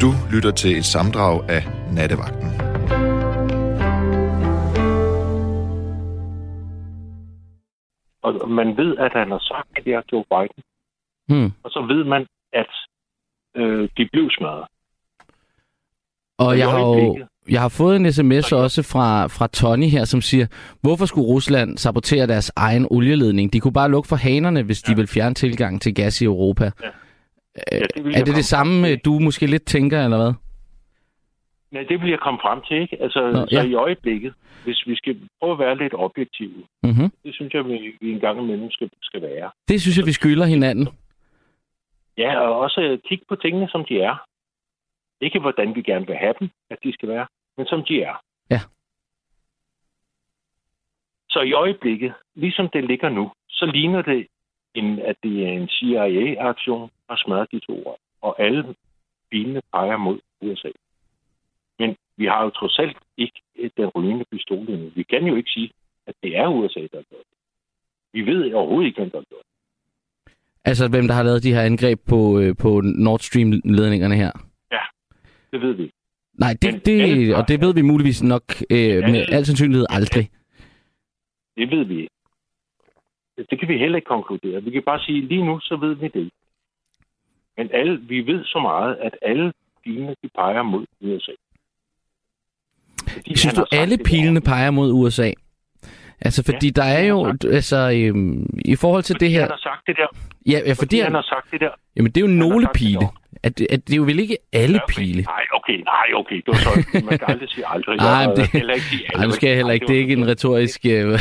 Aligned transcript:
Du 0.00 0.10
lytter 0.32 0.50
til 0.50 0.78
et 0.78 0.84
samdrag 0.84 1.50
af 1.50 1.62
Nattevagten. 1.92 2.48
Og 8.22 8.50
man 8.50 8.76
ved, 8.76 8.96
at 8.98 9.12
han 9.12 9.30
har 9.30 9.42
sagt 9.42 9.68
det 9.76 9.84
der 9.84 10.02
Joe 10.12 10.24
Biden. 10.30 10.62
Hmm. 11.28 11.52
Og 11.62 11.70
så 11.70 11.80
ved 11.88 12.04
man, 12.04 12.26
at 12.52 12.72
øh, 13.56 13.88
de 13.96 14.08
blev 14.12 14.30
smadret. 14.38 14.66
Og 16.38 16.58
jeg 16.58 16.70
har 16.70 16.80
jo 16.80 17.26
jeg 17.48 17.60
har 17.60 17.68
fået 17.68 17.96
en 17.96 18.12
sms 18.12 18.52
også 18.52 18.82
fra, 18.82 19.26
fra 19.26 19.46
Tony 19.46 19.86
her, 19.86 20.04
som 20.04 20.20
siger, 20.20 20.46
hvorfor 20.80 21.06
skulle 21.06 21.26
Rusland 21.26 21.78
sabotere 21.78 22.26
deres 22.26 22.52
egen 22.56 22.86
olieledning? 22.90 23.52
De 23.52 23.60
kunne 23.60 23.72
bare 23.72 23.90
lukke 23.90 24.08
for 24.08 24.16
hanerne, 24.16 24.62
hvis 24.62 24.82
de 24.82 24.96
vil 24.96 25.06
fjerne 25.06 25.34
tilgang 25.34 25.82
til 25.82 25.94
gas 25.94 26.20
i 26.20 26.24
Europa. 26.24 26.64
Ja. 26.64 26.88
Ja, 27.72 27.78
det 27.78 28.16
Er 28.16 28.24
det 28.24 28.34
det 28.36 28.44
samme, 28.44 28.90
øh, 28.90 28.98
du 29.04 29.18
måske 29.18 29.46
lidt 29.46 29.66
tænker, 29.66 30.04
eller 30.04 30.16
hvad? 30.16 30.32
Nej, 31.70 31.82
det 31.82 32.00
vil 32.02 32.10
jeg 32.10 32.18
komme 32.20 32.40
frem 32.42 32.60
til, 32.68 32.76
ikke? 32.76 33.02
Altså, 33.02 33.20
Nå, 33.20 33.32
Nå, 33.32 33.46
så 33.46 33.60
ja. 33.60 33.62
i 33.62 33.74
øjeblikket, 33.74 34.34
hvis 34.64 34.86
vi 34.86 34.96
skal 34.96 35.20
prøve 35.40 35.52
at 35.52 35.58
være 35.58 35.76
lidt 35.78 35.94
objektive, 35.94 36.62
Mm-hmm. 36.82 37.10
det 37.24 37.34
synes 37.34 37.54
jeg, 37.54 37.64
vi, 37.64 37.96
vi 38.00 38.12
en 38.12 38.20
gang 38.20 38.38
imellem 38.40 38.70
skal, 38.70 38.90
skal 39.02 39.22
være. 39.22 39.50
Det 39.68 39.82
synes 39.82 39.98
jeg, 39.98 40.06
vi 40.06 40.12
skylder 40.12 40.46
hinanden. 40.46 40.88
Ja, 42.18 42.38
og 42.40 42.58
også 42.58 42.80
øh, 42.80 42.98
kigge 43.08 43.24
på 43.28 43.36
tingene, 43.36 43.68
som 43.68 43.84
de 43.88 44.00
er. 44.00 44.16
Ikke 45.20 45.38
hvordan 45.40 45.74
vi 45.74 45.82
gerne 45.82 46.06
vil 46.06 46.16
have 46.16 46.34
dem, 46.40 46.48
at 46.70 46.78
de 46.84 46.92
skal 46.92 47.08
være, 47.08 47.26
men 47.56 47.66
som 47.66 47.84
de 47.88 48.02
er. 48.02 48.14
Ja. 48.50 48.60
Så 51.30 51.40
i 51.40 51.52
øjeblikket, 51.52 52.12
ligesom 52.34 52.68
det 52.72 52.84
ligger 52.84 53.08
nu, 53.08 53.32
så 53.48 53.66
ligner 53.66 54.02
det, 54.02 54.26
en, 54.78 54.98
at 54.98 55.16
det 55.22 55.46
er 55.46 55.52
en 55.52 55.68
CIA-aktion 55.68 56.90
at 57.10 57.18
smadre 57.18 57.46
de 57.52 57.58
to 57.60 57.86
år. 57.86 57.98
Og 58.20 58.40
alle 58.42 58.74
bilene 59.30 59.60
peger 59.72 59.96
mod 59.96 60.18
USA. 60.42 60.68
Men 61.78 61.96
vi 62.16 62.24
har 62.24 62.42
jo 62.44 62.50
trods 62.50 62.78
alt 62.78 62.96
ikke 63.16 63.40
den 63.76 63.86
rygende 63.88 64.24
pistol 64.32 64.58
endnu. 64.70 64.90
Vi 64.94 65.02
kan 65.02 65.26
jo 65.26 65.36
ikke 65.36 65.50
sige, 65.50 65.70
at 66.06 66.14
det 66.22 66.36
er 66.36 66.48
USA, 66.48 66.80
der 66.80 66.88
gør 67.10 67.16
det. 67.28 67.36
Vi 68.12 68.20
ved 68.26 68.52
overhovedet 68.52 68.86
ikke, 68.86 69.00
hvem 69.00 69.10
der 69.10 69.18
gør 69.30 69.36
det. 69.36 69.46
Altså, 70.64 70.88
hvem 70.88 71.06
der 71.06 71.14
har 71.14 71.22
lavet 71.22 71.42
de 71.42 71.52
her 71.54 71.62
angreb 71.62 72.00
på, 72.08 72.38
øh, 72.40 72.56
på 72.56 72.80
Nord 72.84 73.20
Stream-ledningerne 73.20 74.14
her. 74.14 74.32
Det 75.52 75.60
ved 75.60 75.72
vi. 75.72 75.90
Nej, 76.34 76.56
Men 76.62 76.72
det, 76.74 76.86
det, 76.86 77.02
alle- 77.02 77.36
og 77.36 77.48
det 77.48 77.60
ved 77.60 77.74
vi 77.74 77.82
muligvis 77.82 78.22
nok 78.22 78.42
øh, 78.70 78.78
med 78.78 79.02
Alle- 79.02 79.34
al 79.34 79.46
sandsynlighed 79.46 79.86
aldrig. 79.88 80.30
Det 81.56 81.70
ved 81.70 81.84
vi 81.84 81.96
ikke. 82.00 82.10
Det 83.36 83.58
kan 83.58 83.68
vi 83.68 83.78
heller 83.78 83.96
ikke 83.96 84.06
konkludere. 84.06 84.62
Vi 84.62 84.70
kan 84.70 84.82
bare 84.82 85.00
sige, 85.00 85.20
lige 85.20 85.44
nu, 85.44 85.60
så 85.60 85.76
ved 85.76 85.94
vi 85.94 86.08
det. 86.08 86.30
Men 87.56 87.70
alle, 87.72 88.00
vi 88.00 88.20
ved 88.20 88.44
så 88.44 88.58
meget, 88.58 88.96
at 88.96 89.14
alle 89.22 89.52
pilene, 89.84 90.14
de 90.22 90.28
peger 90.34 90.62
mod 90.62 90.86
USA. 91.00 91.32
Fordi 93.12 93.36
Synes 93.38 93.54
du, 93.54 93.66
alle 93.72 93.98
pilene 93.98 94.40
der. 94.40 94.46
peger 94.46 94.70
mod 94.70 94.92
USA? 94.92 95.30
Altså, 96.20 96.42
fordi 96.44 96.70
der 96.70 96.82
er 96.82 96.98
han 96.98 97.08
jo, 97.08 97.34
altså, 97.52 97.76
øhm, 97.96 98.46
i 98.64 98.76
forhold 98.76 99.02
til 99.02 99.14
Fordi 99.14 99.24
det 99.24 99.32
her... 99.32 99.40
han 99.40 99.50
har 99.50 99.58
sagt 99.70 99.86
det 99.86 99.96
der. 99.96 100.06
Ja, 100.46 100.50
ja 100.52 100.58
fordi 100.58 100.74
Fordi 100.78 100.96
han 100.96 101.04
han, 101.04 101.14
har 101.14 101.22
sagt 101.22 101.50
det 101.50 101.60
der. 101.60 101.70
jamen, 101.96 102.10
det 102.12 102.16
er 102.16 102.20
jo 102.20 102.26
har 102.32 102.34
nogle 102.34 102.68
pile. 102.74 103.06
At, 103.42 103.60
at 103.60 103.80
det 103.86 103.92
er 103.92 103.96
jo 103.96 104.02
vel 104.02 104.18
ikke 104.18 104.36
alle 104.52 104.74
Ja, 104.76 104.82
okay. 104.82 104.94
pile? 105.02 105.22
Nej, 105.22 105.44
okay, 105.52 105.78
nej, 105.94 106.06
okay. 106.14 106.36
Det 106.36 106.46
var 106.46 106.54
så, 106.54 106.70
man 107.10 107.18
kan 107.18 107.28
aldrig 107.30 107.48
sige 107.50 107.64
aldrig. 107.68 107.96
Nej, 107.96 108.26
men 108.26 108.36
det- 108.36 108.50
heller 108.52 108.74
ikke 108.74 108.86
sige 108.86 109.02
Nej, 109.16 109.24
nu 109.26 109.30
skal 109.30 109.46
jeg 109.48 109.56
heller 109.56 109.72
ikke. 109.72 109.86
Det 109.86 109.94
er 109.96 110.00
ikke 110.00 110.12
en 110.12 110.26
retorisk 110.28 110.80
øh, 110.86 110.90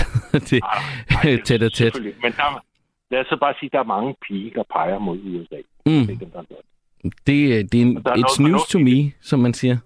det, 0.50 0.52
Nej, 0.52 1.24
nej, 1.24 1.42
tæt 1.46 1.64
og 1.64 1.74
tæt. 1.74 1.96
Men 2.24 2.32
der, 2.32 2.64
lad 3.12 3.20
os 3.20 3.28
så 3.28 3.38
bare 3.42 3.54
sige, 3.60 3.68
at 3.68 3.72
der 3.72 3.80
er 3.80 3.84
mange 3.96 4.16
piger, 4.28 4.54
der 4.54 4.64
peger 4.74 5.00
mod 5.00 5.18
USA. 5.20 5.56
Mm, 5.86 5.92
Det 6.08 6.14
er 6.16 6.20
dem, 6.20 6.32
der 6.32 6.44
gør 6.50 6.62
det. 7.04 7.14
det, 7.28 7.60
er- 7.60 7.64
det 7.64 7.78
er 7.82 7.86
en, 7.86 7.98
er 7.98 8.12
it's 8.24 8.42
news 8.44 8.64
to 8.70 8.80
me, 8.80 9.12
som 9.22 9.40
man 9.40 9.54
siger. 9.54 9.78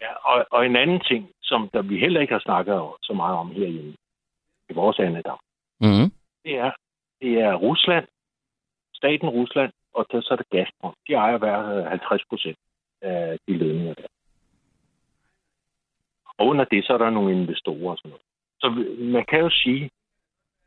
Ja, 0.00 0.12
og, 0.30 0.46
og 0.52 0.66
en 0.66 0.76
anden 0.76 1.00
ting, 1.00 1.24
som 1.42 1.68
der 1.74 1.82
vi 1.82 1.98
heller 1.98 2.20
ikke 2.20 2.32
har 2.32 2.40
snakket 2.40 2.74
så 3.02 3.12
meget 3.12 3.36
om 3.36 3.50
herhjemme 3.50 3.92
i 4.70 4.72
vores 4.72 4.98
andedam, 4.98 5.38
Mm. 5.80 6.10
det 6.44 6.54
er, 6.58 6.70
det 7.20 7.40
er 7.40 7.54
Rusland, 7.54 8.06
staten 8.94 9.28
Rusland, 9.28 9.72
og 9.94 10.06
så 10.10 10.28
er 10.30 10.36
det 10.36 10.48
Gazprom. 10.50 10.94
De 11.08 11.12
ejer 11.12 11.38
hver 11.38 11.58
øh, 11.76 11.84
50 11.84 12.24
procent 12.28 12.58
af 13.02 13.38
de 13.48 13.52
ledninger 13.58 13.94
der. 13.94 14.06
Og 16.38 16.46
under 16.46 16.64
det, 16.64 16.84
så 16.84 16.92
er 16.92 16.98
der 16.98 17.10
nogle 17.10 17.32
investorer 17.32 17.90
og 17.90 17.98
sådan 17.98 18.10
noget. 18.10 18.22
Så 18.60 18.68
man 19.14 19.24
kan 19.28 19.40
jo 19.40 19.50
sige, 19.50 19.90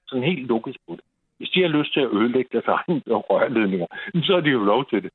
sådan 0.07 0.23
helt 0.23 0.47
logisk 0.47 0.79
på 0.88 0.95
det, 0.95 1.03
hvis 1.38 1.49
de 1.49 1.61
har 1.61 1.67
lyst 1.67 1.93
til 1.93 1.99
at 1.99 2.13
ødelægge 2.13 2.49
deres 2.51 2.67
egne 2.67 3.01
rørledninger, 3.29 3.88
så 4.25 4.33
har 4.33 4.41
de 4.41 4.49
jo 4.49 4.63
lov 4.63 4.89
til 4.89 5.03
det. 5.03 5.11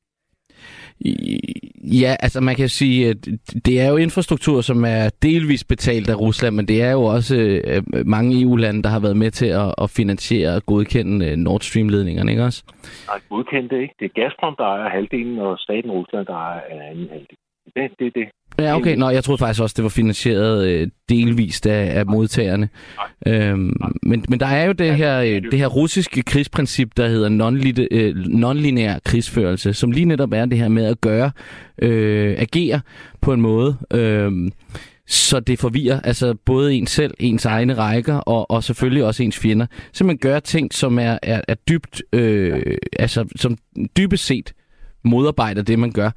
Ja, 2.01 2.15
altså 2.19 2.41
man 2.41 2.55
kan 2.55 2.69
sige, 2.69 3.09
at 3.09 3.25
det 3.65 3.81
er 3.81 3.89
jo 3.89 3.97
infrastruktur, 3.97 4.61
som 4.61 4.85
er 4.85 5.09
delvis 5.21 5.63
betalt 5.63 6.09
af 6.09 6.19
Rusland, 6.19 6.55
men 6.55 6.67
det 6.67 6.81
er 6.81 6.91
jo 6.91 7.03
også 7.03 7.35
øh, 7.35 7.83
mange 8.05 8.41
EU-lande, 8.41 8.83
der 8.83 8.89
har 8.89 8.99
været 8.99 9.17
med 9.17 9.31
til 9.31 9.45
at, 9.45 9.75
at 9.77 9.89
finansiere 9.89 10.55
og 10.55 10.65
godkende 10.65 11.25
øh, 11.25 11.37
Nord 11.37 11.61
Stream-ledningerne, 11.61 12.31
ikke 12.31 12.43
også? 12.43 12.63
Nej, 13.07 13.19
godkendt 13.29 13.71
det 13.71 13.81
ikke. 13.81 13.95
Det 13.99 14.05
er 14.05 14.21
Gazprom, 14.21 14.55
der 14.57 14.63
ejer 14.63 14.89
halvdelen, 14.89 15.39
og 15.39 15.59
staten 15.59 15.91
Rusland, 15.91 16.25
der 16.25 16.33
ejer 16.33 16.61
anden 16.91 17.09
halvdel. 17.09 17.37
Det, 17.75 17.91
det 17.99 18.15
det. 18.15 18.27
Ja, 18.59 18.75
okay. 18.75 18.95
Nå, 18.95 19.09
jeg 19.09 19.23
troede 19.23 19.37
faktisk 19.37 19.61
også, 19.61 19.73
det 19.77 19.83
var 19.83 19.89
finansieret 19.89 20.67
øh, 20.67 20.87
delvist 21.09 21.65
af, 21.65 21.99
af 21.99 22.05
modtagerne. 22.05 22.69
Øhm, 23.27 23.73
men, 24.03 24.25
men 24.29 24.39
der 24.39 24.45
er 24.45 24.65
jo 24.65 24.71
det 24.71 24.95
her, 24.95 25.19
øh, 25.19 25.41
det 25.51 25.59
her 25.59 25.67
russiske 25.67 26.21
krigsprincip, 26.21 26.89
der 26.97 27.07
hedder 27.07 27.29
øh, 27.91 28.15
non-lineær 28.15 28.99
krigsførelse, 29.05 29.73
som 29.73 29.91
lige 29.91 30.05
netop 30.05 30.33
er 30.33 30.45
det 30.45 30.57
her 30.57 30.67
med 30.67 30.85
at 30.85 31.01
gøre, 31.01 31.31
øh, 31.81 32.35
agere 32.37 32.81
på 33.21 33.33
en 33.33 33.41
måde, 33.41 33.77
øh, 33.93 34.31
så 35.07 35.39
det 35.39 35.59
forvirrer 35.59 35.99
altså 36.01 36.35
både 36.45 36.73
en 36.73 36.87
selv, 36.87 37.13
ens 37.19 37.45
egne 37.45 37.73
rækker, 37.73 38.15
og, 38.15 38.51
og 38.51 38.63
selvfølgelig 38.63 39.03
også 39.03 39.23
ens 39.23 39.39
fjender. 39.39 39.65
Så 39.93 40.03
man 40.03 40.17
gør 40.17 40.39
ting, 40.39 40.73
som 40.73 40.99
er, 40.99 41.17
er, 41.23 41.41
er 41.47 41.55
dybt, 41.69 42.03
øh, 42.13 42.77
altså 42.99 43.25
som 43.35 43.57
dybest 43.97 44.25
set 44.25 44.53
modarbejder 45.03 45.61
det, 45.61 45.79
man 45.79 45.91
gør. 45.91 46.11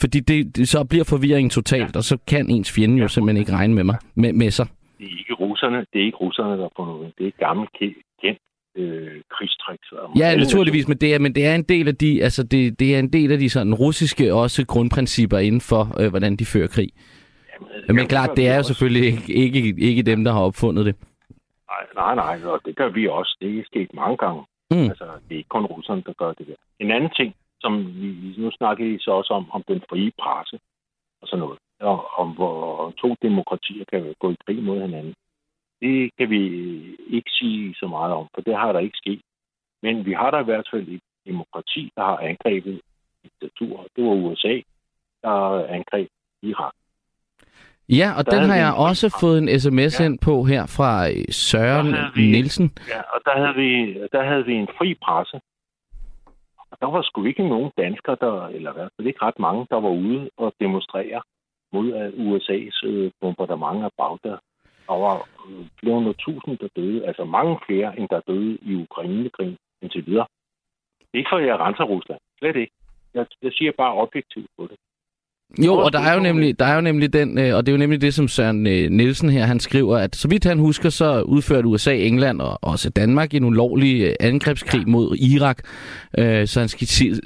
Fordi 0.00 0.20
det, 0.20 0.56
det, 0.56 0.68
så 0.68 0.84
bliver 0.84 1.04
forvirringen 1.04 1.50
totalt, 1.50 1.96
og 1.96 2.02
så 2.04 2.16
kan 2.26 2.50
ens 2.50 2.72
fjende 2.72 3.02
jo 3.02 3.08
simpelthen 3.08 3.40
ikke 3.40 3.52
regne 3.52 3.74
med 3.74 3.84
mig, 3.84 3.96
med, 4.14 4.32
med 4.32 4.50
sig. 4.50 4.66
Det 4.98 5.06
er 5.06 5.18
ikke 5.18 5.34
russerne, 5.34 5.78
det 5.92 6.00
er 6.00 6.04
ikke 6.04 6.16
russerne, 6.16 6.62
der 6.62 6.68
fundet 6.76 6.94
ud. 6.94 7.10
Det 7.18 7.26
er 7.26 7.46
gammelt 7.46 7.70
ke- 7.82 8.18
kendt 8.22 8.38
øh, 8.76 9.20
krigstricks. 9.30 9.92
Og 9.92 10.16
Ja, 10.18 10.36
naturligvis, 10.36 10.88
men 10.88 10.96
det 10.96 11.14
er, 11.14 11.18
men 11.18 11.34
det 11.34 11.46
er 11.46 11.54
en 11.54 11.62
del 11.62 11.88
af 11.88 11.96
de, 11.96 12.22
altså 12.22 12.42
det, 12.42 12.78
det 12.80 12.94
er 12.94 12.98
en 12.98 13.12
del 13.12 13.32
af 13.32 13.38
de 13.38 13.48
sådan 13.50 13.74
russiske 13.74 14.34
også 14.34 14.66
grundprincipper 14.66 15.38
inden 15.38 15.60
for, 15.60 16.00
øh, 16.00 16.08
hvordan 16.10 16.36
de 16.36 16.44
fører 16.44 16.66
krig. 16.66 16.88
nationer- 16.94 17.68
Men 17.88 17.96
Jamen, 17.96 18.06
klart, 18.08 18.30
det 18.36 18.48
er 18.48 18.56
jo 18.56 18.62
selvfølgelig 18.62 19.06
ikke, 19.06 19.34
ikke, 19.34 19.74
ikke 19.78 20.02
dem, 20.02 20.24
der 20.24 20.32
har 20.32 20.40
opfundet 20.40 20.86
det. 20.86 20.94
Nej, 21.70 22.14
nej, 22.14 22.14
nej, 22.36 22.50
og 22.52 22.60
det 22.64 22.76
gør 22.76 22.88
vi 22.88 23.08
også. 23.08 23.36
Det 23.40 23.58
er 23.58 23.62
sket 23.66 23.88
mange 23.94 24.16
gange. 24.16 24.42
Mm. 24.70 24.78
Altså, 24.90 25.04
det 25.28 25.34
er 25.34 25.38
ikke 25.38 25.48
kun 25.48 25.64
russerne, 25.64 26.02
der 26.06 26.12
gør 26.12 26.32
det 26.32 26.46
der. 26.46 26.54
En 26.80 26.90
anden 26.90 27.10
ting, 27.16 27.34
som 27.64 27.72
vi 28.02 28.34
nu 28.42 28.50
snakker 28.58 28.84
I 28.84 28.98
så 29.00 29.10
også 29.20 29.32
om, 29.38 29.44
om 29.56 29.62
den 29.68 29.80
frie 29.90 30.12
presse 30.22 30.56
og 31.20 31.28
sådan 31.28 31.40
noget. 31.44 31.58
Og 31.80 31.98
om 32.20 32.28
hvor 32.38 32.58
to 33.02 33.08
demokratier 33.22 33.84
kan 33.92 34.14
gå 34.22 34.30
i 34.30 34.36
krig 34.46 34.62
mod 34.62 34.80
hinanden. 34.80 35.14
Det 35.82 36.10
kan 36.18 36.30
vi 36.30 36.42
ikke 37.16 37.30
sige 37.30 37.74
så 37.80 37.86
meget 37.86 38.12
om, 38.20 38.26
for 38.34 38.40
det 38.40 38.54
har 38.56 38.72
der 38.72 38.80
ikke 38.80 38.96
sket. 39.04 39.20
Men 39.82 40.06
vi 40.06 40.12
har 40.12 40.30
der 40.30 40.40
i 40.40 40.44
hvert 40.50 40.68
fald 40.72 40.88
et 40.88 41.00
demokrati, 41.26 41.82
der 41.96 42.04
har 42.04 42.18
angrebet 42.18 42.80
diktaturer. 43.22 43.84
Det 43.96 44.04
var 44.04 44.10
USA, 44.26 44.54
der 45.22 45.66
angreb 45.76 46.08
Irak. 46.42 46.72
Ja, 47.88 48.08
og 48.18 48.26
Der 48.26 48.32
den 48.40 48.48
har 48.50 48.56
jeg 48.56 48.68
en 48.68 48.74
også 48.88 49.16
fået 49.20 49.38
en 49.42 49.60
sms 49.60 50.00
Ja. 50.00 50.04
ind 50.06 50.18
på 50.18 50.42
her 50.44 50.66
fra 50.76 51.08
øh, 51.10 51.24
Søren 51.30 51.94
vi- 52.14 52.30
Nielsen. 52.30 52.72
Ja, 52.88 53.00
og 53.14 53.20
der 53.24 53.34
havde 53.42 53.54
vi, 53.62 53.94
der 54.12 54.22
havde 54.30 54.44
vi 54.46 54.54
en 54.54 54.68
fri 54.78 54.94
presse. 54.94 55.40
Og 56.74 56.80
der 56.80 56.90
var 56.94 57.02
sgu 57.02 57.24
ikke 57.24 57.48
nogen 57.48 57.70
danskere, 57.76 58.16
der, 58.20 58.46
eller 58.46 58.70
i 58.70 58.76
hvert 58.76 58.92
fald 58.96 59.08
ikke 59.08 59.22
ret 59.22 59.38
mange, 59.38 59.66
der 59.70 59.80
var 59.80 59.90
ude 59.90 60.30
og 60.36 60.52
demonstrere 60.60 61.22
mod 61.72 61.86
USA's 62.26 62.78
øh, 62.88 63.10
bombardement 63.20 63.84
af 63.84 63.90
Bagdad. 63.98 64.38
Der 64.88 64.96
var 65.06 65.16
øh, 65.46 65.66
flere 65.80 65.94
hundrede 65.94 66.22
tusind, 66.26 66.58
der 66.58 66.68
døde. 66.76 67.06
Altså 67.06 67.24
mange 67.24 67.58
flere, 67.66 67.98
end 67.98 68.08
der 68.08 68.20
døde 68.20 68.58
i 68.62 68.74
Ukraine-krigen 68.82 69.58
indtil 69.82 70.06
videre. 70.06 70.26
Ikke 71.14 71.28
for, 71.30 71.36
at 71.36 71.46
jeg 71.46 71.58
renser 71.58 71.84
Rusland. 71.84 72.20
Slet 72.38 72.56
ikke. 72.56 72.72
Jeg, 73.14 73.26
jeg 73.42 73.52
siger 73.52 73.72
bare 73.72 73.94
objektivt 73.94 74.50
på 74.58 74.66
det. 74.70 74.78
Jo, 75.66 75.74
og 75.74 75.92
der 75.92 75.98
er 76.00 76.14
jo 76.14 76.20
nemlig, 76.20 76.58
der 76.58 76.64
er 76.64 76.74
jo 76.74 76.80
nemlig 76.80 77.12
den, 77.12 77.38
øh, 77.38 77.56
og 77.56 77.66
det 77.66 77.72
er 77.72 77.76
jo 77.76 77.78
nemlig 77.78 78.00
det, 78.00 78.14
som 78.14 78.28
Søren 78.28 78.66
øh, 78.66 78.90
Nielsen 78.90 79.30
her, 79.30 79.44
han 79.44 79.60
skriver, 79.60 79.98
at 79.98 80.16
så 80.16 80.28
vidt 80.28 80.44
han 80.44 80.58
husker, 80.58 80.88
så 80.88 81.22
udførte 81.22 81.68
USA, 81.68 81.94
England 81.96 82.40
og 82.40 82.58
også 82.62 82.90
Danmark 82.90 83.34
en 83.34 83.44
ulovlig 83.44 84.02
øh, 84.02 84.12
angrebskrig 84.20 84.88
mod 84.88 85.16
Irak, 85.16 85.58
øh, 86.18 86.46
så 86.46 86.60
han, 86.60 86.68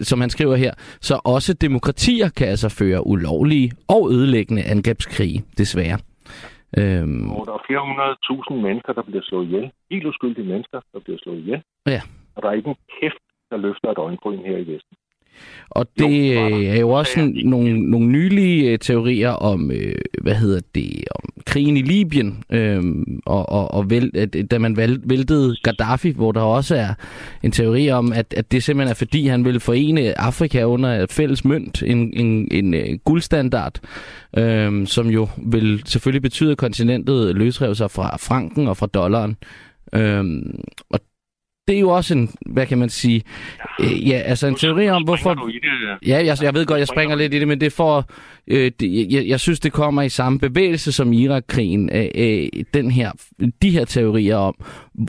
som 0.04 0.20
han 0.20 0.30
skriver 0.30 0.56
her. 0.56 0.72
Så 1.00 1.20
også 1.24 1.54
demokratier 1.54 2.28
kan 2.28 2.48
altså 2.48 2.68
føre 2.68 3.06
ulovlige 3.06 3.72
og 3.88 4.12
ødelæggende 4.12 4.62
angrebskrige, 4.62 5.44
desværre. 5.58 5.98
Øhm, 6.78 7.30
Og 7.30 7.46
der 7.46 7.52
er 7.52 7.62
flere 7.68 7.82
hundrede 7.88 8.62
mennesker, 8.62 8.92
der 8.92 9.02
bliver 9.02 9.22
slået 9.22 9.46
ihjel. 9.46 9.70
Helt 9.90 10.06
uskyldige 10.06 10.48
mennesker, 10.52 10.80
der 10.92 11.00
bliver 11.04 11.18
slået 11.22 11.38
ihjel. 11.38 11.62
Ja. 11.86 12.00
Og 12.34 12.42
der 12.42 12.48
er 12.48 12.52
ikke 12.52 12.70
en 12.70 12.80
kæft, 13.00 13.24
der 13.50 13.56
løfter 13.56 13.90
et 13.90 13.98
øjenbryn 13.98 14.38
her 14.38 14.56
i 14.56 14.66
Vesten. 14.72 14.96
Og 15.70 15.86
det 15.98 16.34
Jo, 16.34 16.40
der. 16.40 16.70
er 16.72 16.80
jo 16.80 16.90
også 16.90 17.20
jeg. 17.20 17.32
nogle, 17.44 17.90
nogle 17.90 18.06
nylige 18.08 18.70
øh, 18.70 18.78
teorier 18.78 19.30
om, 19.30 19.70
øh, 19.70 19.94
hvad 20.22 20.34
hedder 20.34 20.60
det, 20.74 21.04
om 21.10 21.42
krigen 21.46 21.76
i 21.76 21.82
Libyen, 21.82 22.44
øh, 22.50 22.82
og, 23.26 23.48
og, 23.48 23.74
og 23.74 23.90
vel, 23.90 24.10
at, 24.14 24.36
da 24.50 24.58
man 24.58 24.76
væltede 25.04 25.56
Gaddafi, 25.62 26.10
hvor 26.10 26.32
der 26.32 26.40
også 26.40 26.74
er 26.74 26.88
en 27.42 27.52
teori 27.52 27.90
om, 27.90 28.12
at, 28.12 28.34
at 28.36 28.52
det 28.52 28.62
simpelthen 28.62 28.90
er 28.90 28.94
fordi, 28.94 29.26
han 29.26 29.44
ville 29.44 29.60
forene 29.60 30.20
Afrika 30.20 30.62
under 30.64 31.02
et 31.02 31.12
fælles 31.12 31.44
mønt, 31.44 31.82
en, 31.82 32.12
en, 32.16 32.48
en 32.50 32.74
øh, 32.74 32.98
guldstandard, 33.04 33.80
øh, 34.36 34.86
som 34.86 35.06
jo 35.10 35.28
vil 35.36 35.82
selvfølgelig 35.86 36.22
betyde, 36.22 36.50
at 36.52 36.58
kontinentet 36.58 37.36
løsrev 37.36 37.74
sig 37.74 37.90
fra 37.90 38.16
franken 38.16 38.68
og 38.68 38.76
fra 38.76 38.86
dollaren. 38.86 39.36
Øh, 39.94 40.24
og 40.90 41.00
det 41.68 41.76
er 41.76 41.80
jo 41.80 41.88
også 41.88 42.14
en, 42.14 42.30
hvad 42.46 42.66
kan 42.66 42.78
man 42.78 42.88
sige, 42.88 43.22
øh, 43.80 44.08
ja, 44.08 44.16
altså 44.16 44.46
en 44.46 44.54
teori 44.54 44.88
om, 44.88 45.02
hvorfor... 45.02 45.34
det. 45.34 46.08
Ja, 46.08 46.24
jeg, 46.24 46.42
jeg 46.42 46.54
ved 46.54 46.66
godt, 46.66 46.78
jeg 46.78 46.88
springer 46.88 47.16
lidt 47.16 47.34
i 47.34 47.38
det, 47.38 47.48
men 47.48 47.60
det 47.60 47.72
for... 47.72 48.10
Øh, 48.46 48.70
det, 48.80 49.12
jeg, 49.12 49.26
jeg 49.26 49.40
synes, 49.40 49.60
det 49.60 49.72
kommer 49.72 50.02
i 50.02 50.08
samme 50.08 50.38
bevægelse 50.38 50.92
som 50.92 51.12
Irak-krigen. 51.12 51.90
Øh, 51.92 52.08
øh, 52.14 52.48
den 52.74 52.90
her, 52.90 53.12
de 53.62 53.70
her 53.70 53.84
teorier 53.84 54.36
om, 54.36 54.54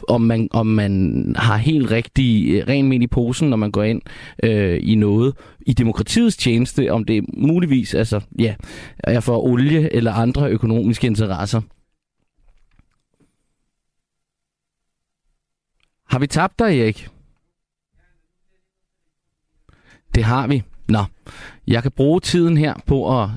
om 0.08 0.22
man, 0.22 0.48
om 0.52 0.68
man 0.68 1.36
har 1.38 1.58
helt 1.58 1.92
rigtig 1.92 2.54
øh, 2.54 2.68
ren 2.68 2.88
med 2.88 3.02
i 3.02 3.08
posen, 3.08 3.50
når 3.50 3.58
man 3.58 3.72
går 3.72 3.84
ind 3.84 4.02
øh, 4.44 4.80
i 4.84 4.96
noget 4.96 5.34
i 5.62 5.74
demokratiets 5.74 6.38
tjeneste, 6.38 6.92
om 6.92 7.04
det 7.04 7.26
muligvis 7.38 7.94
altså, 7.94 8.22
ja, 8.40 8.56
er 9.04 9.20
for 9.20 9.46
olie 9.46 9.96
eller 9.96 10.14
andre 10.14 10.50
økonomiske 10.50 11.08
interesser. 11.08 11.62
Har 16.10 16.20
vi 16.20 16.28
tabt 16.28 16.60
dig, 16.60 16.80
Erik? 16.80 17.08
Det 20.16 20.24
har 20.24 20.48
vi. 20.48 20.64
Nå, 20.88 21.04
jeg 21.68 21.82
kan 21.82 21.92
bruge 21.92 22.20
tiden 22.20 22.58
her 22.58 22.74
på 22.88 23.22
at 23.22 23.30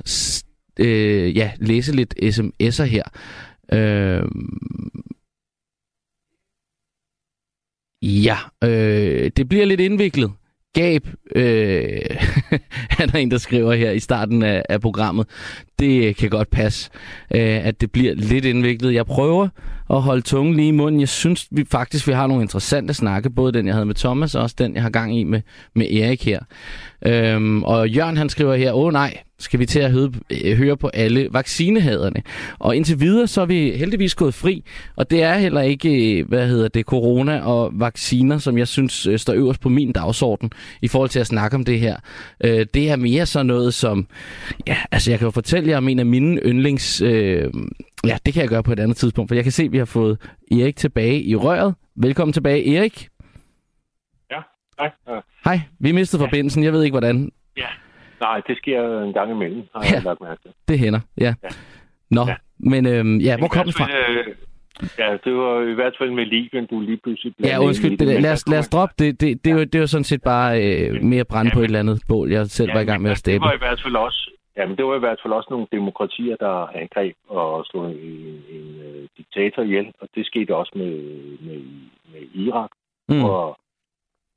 øh, 0.79 1.37
ja, 1.37 1.53
læse 1.61 1.93
lidt 1.93 2.15
sms'er 2.23 2.85
her. 2.85 3.05
Øh, 3.73 4.29
ja, 8.03 8.37
øh, 8.65 9.31
det 9.37 9.49
bliver 9.49 9.65
lidt 9.65 9.81
indviklet. 9.81 10.33
Gab, 10.75 11.07
øh, 11.37 11.43
er 12.99 13.07
der 13.07 13.19
en, 13.19 13.31
der 13.31 13.39
skriver 13.39 13.73
her 13.73 13.91
i 13.91 14.01
starten 14.01 14.43
af, 14.43 14.63
af 14.69 14.81
programmet. 14.81 15.27
Det 15.79 16.17
kan 16.17 16.31
godt 16.31 16.51
passe, 16.51 16.91
øh, 17.35 17.67
at 17.67 17.81
det 17.81 17.93
bliver 17.93 18.15
lidt 18.15 18.45
indviklet. 18.45 18.95
Jeg 18.95 19.07
prøver 19.07 19.49
at 19.91 20.03
holde 20.03 20.23
tungen 20.23 20.55
lige 20.55 20.69
i 20.69 20.71
munden. 20.71 21.01
Jeg 21.01 21.09
synes 21.09 21.49
vi 21.51 21.65
faktisk, 21.71 22.09
vi 22.09 22.13
har 22.13 22.27
nogle 22.27 22.43
interessante 22.43 22.95
snakke. 22.95 23.31
Både 23.31 23.53
den, 23.53 23.67
jeg 23.67 23.75
havde 23.75 23.87
med 23.87 23.95
Thomas, 23.95 24.35
og 24.35 24.43
også 24.43 24.57
den, 24.59 24.75
jeg 24.75 24.83
har 24.83 24.91
gang 24.91 25.19
i 25.19 25.25
med, 25.25 25.41
med 25.75 25.93
Erik 25.93 26.25
her. 26.25 26.41
Øhm, 27.07 27.63
og 27.63 27.89
Jørgen 27.89 28.17
han 28.17 28.29
skriver 28.29 28.55
her, 28.55 28.73
åh 28.73 28.93
nej, 28.93 29.19
skal 29.43 29.61
vi 29.61 29.67
til 29.67 29.81
at 29.81 29.93
høre, 29.93 30.12
øh, 30.44 30.56
høre 30.56 30.77
på 30.77 30.89
alle 30.94 31.29
vaccinehaderne. 31.31 32.23
Og 32.59 32.77
indtil 32.77 33.00
videre, 33.00 33.27
så 33.27 33.41
er 33.41 33.47
vi 33.47 33.71
heldigvis 33.71 34.15
gået 34.15 34.35
fri, 34.35 34.65
og 34.97 35.11
det 35.11 35.23
er 35.23 35.35
heller 35.35 35.61
ikke, 35.61 36.19
øh, 36.19 36.29
hvad 36.29 36.49
hedder 36.49 36.69
det, 36.69 36.87
corona 36.87 37.41
og 37.41 37.71
vacciner, 37.75 38.39
som 38.39 38.59
jeg 38.59 38.69
synes 38.69 39.06
øh, 39.06 39.19
står 39.19 39.33
øverst 39.33 39.61
på 39.61 39.69
min 39.69 39.93
dagsorden 39.93 40.50
i 40.83 40.89
forhold 40.89 41.11
til 41.11 41.21
at 41.21 41.27
snakke 41.27 41.55
om 41.55 41.65
det 41.65 41.81
her. 41.81 41.97
Det 42.75 42.91
er 42.91 42.97
mere 42.97 43.27
sådan 43.27 43.47
noget 43.47 43.75
som, 43.75 44.06
ja, 44.67 44.77
altså 44.93 45.11
jeg 45.11 45.19
kan 45.19 45.27
jo 45.27 45.31
fortælle 45.31 45.71
jer 45.71 45.77
om 45.77 45.89
en 45.89 45.99
af 45.99 46.06
mine 46.06 46.41
yndlings, 46.41 47.00
øh, 47.00 47.50
ja, 48.06 48.19
det 48.27 48.35
kan 48.35 48.41
jeg 48.41 48.49
gøre 48.49 48.62
på 48.62 48.73
et 48.73 48.81
andet 48.81 48.97
tidspunkt, 48.97 49.29
for 49.31 49.35
jeg 49.35 49.44
kan 49.44 49.53
se, 49.53 49.62
at 49.62 49.73
vi 49.73 49.79
har 49.79 49.85
fået 49.85 50.19
Erik 50.53 50.77
tilbage 50.77 51.23
i 51.23 51.37
røret. 51.37 51.75
Velkommen 51.97 52.33
tilbage, 52.33 52.77
Erik. 52.77 53.09
Ja. 54.31 54.41
Hej, 55.44 55.61
vi 55.79 55.93
mistede 55.93 56.23
forbindelsen, 56.23 56.65
jeg 56.65 56.73
ved 56.73 56.83
ikke 56.83 56.93
hvordan. 56.93 57.31
Nej, 58.27 58.39
det 58.49 58.55
sker 58.63 58.81
en 59.07 59.13
gang 59.13 59.29
imellem, 59.31 59.63
har 59.75 59.83
Ja. 59.85 59.95
jeg 59.95 60.03
lagt 60.05 60.21
mærke 60.21 60.43
til. 60.43 60.51
Det 60.69 60.79
hænder, 60.79 61.01
ja. 61.25 61.35
Ja. 61.45 61.49
Nå, 62.11 62.23
Ja. 62.29 62.37
men 62.73 62.83
øhm, 62.87 63.17
ja, 63.19 63.35
hvor 63.39 63.49
kom 63.49 63.65
det 63.67 63.75
fra? 63.79 63.87
øh, 63.99 64.27
Ja, 64.99 65.09
det 65.25 65.33
var 65.35 65.61
i 65.73 65.75
hvert 65.75 65.95
fald 65.99 66.11
med 66.11 66.27
Libyen, 66.27 66.67
du 66.67 66.81
lige 66.81 66.97
pludselig 67.05 67.35
Ja, 67.41 67.55
ind 67.55 67.63
i 67.63 67.67
undskyld, 67.67 67.91
det, 67.91 67.99
det, 67.99 68.07
men 68.09 68.23
lad, 68.23 68.33
os, 68.33 68.49
lad 68.49 68.59
os 68.59 68.69
droppe 68.69 68.95
det. 68.99 69.21
Det, 69.21 69.45
det, 69.45 69.51
er 69.51 69.55
jo, 69.55 69.61
det 69.65 69.75
er 69.75 69.79
jo 69.81 69.87
sådan 69.87 70.05
set 70.05 70.23
bare 70.23 70.51
øh, 70.65 71.03
mere 71.05 71.25
brænde 71.25 71.51
på 71.55 71.61
et 71.61 71.65
eller 71.65 71.79
andet 71.79 72.03
bål, 72.09 72.31
jeg 72.31 72.47
selv 72.47 72.71
var 72.75 72.81
i 72.81 72.85
gang 72.85 73.03
med 73.03 73.11
at 73.11 73.15
Det 73.15 73.19
stable. 73.19 73.41
var 73.47 73.53
i 73.53 73.59
hvert 73.65 73.81
fald 73.83 73.97
også, 73.97 74.31
jamen, 74.57 74.77
det 74.77 74.85
var 74.85 74.97
i 74.97 74.99
hvert 74.99 75.21
fald 75.23 75.33
også 75.33 75.47
nogle 75.51 75.67
demokratier, 75.73 76.37
der 76.37 76.55
angreb 76.83 77.17
og 77.29 77.65
slog 77.67 77.85
en, 77.91 77.97
en, 77.97 78.43
en 78.57 78.67
uh, 78.87 79.07
diktator 79.19 79.63
ihjel, 79.63 79.93
og 80.01 80.09
det 80.15 80.27
skete 80.27 80.57
også 80.57 80.73
med, 80.75 80.93
med, 81.47 81.59
med 82.13 82.23
Irak. 82.35 82.71
Mm. 83.09 83.25
Og, 83.25 83.59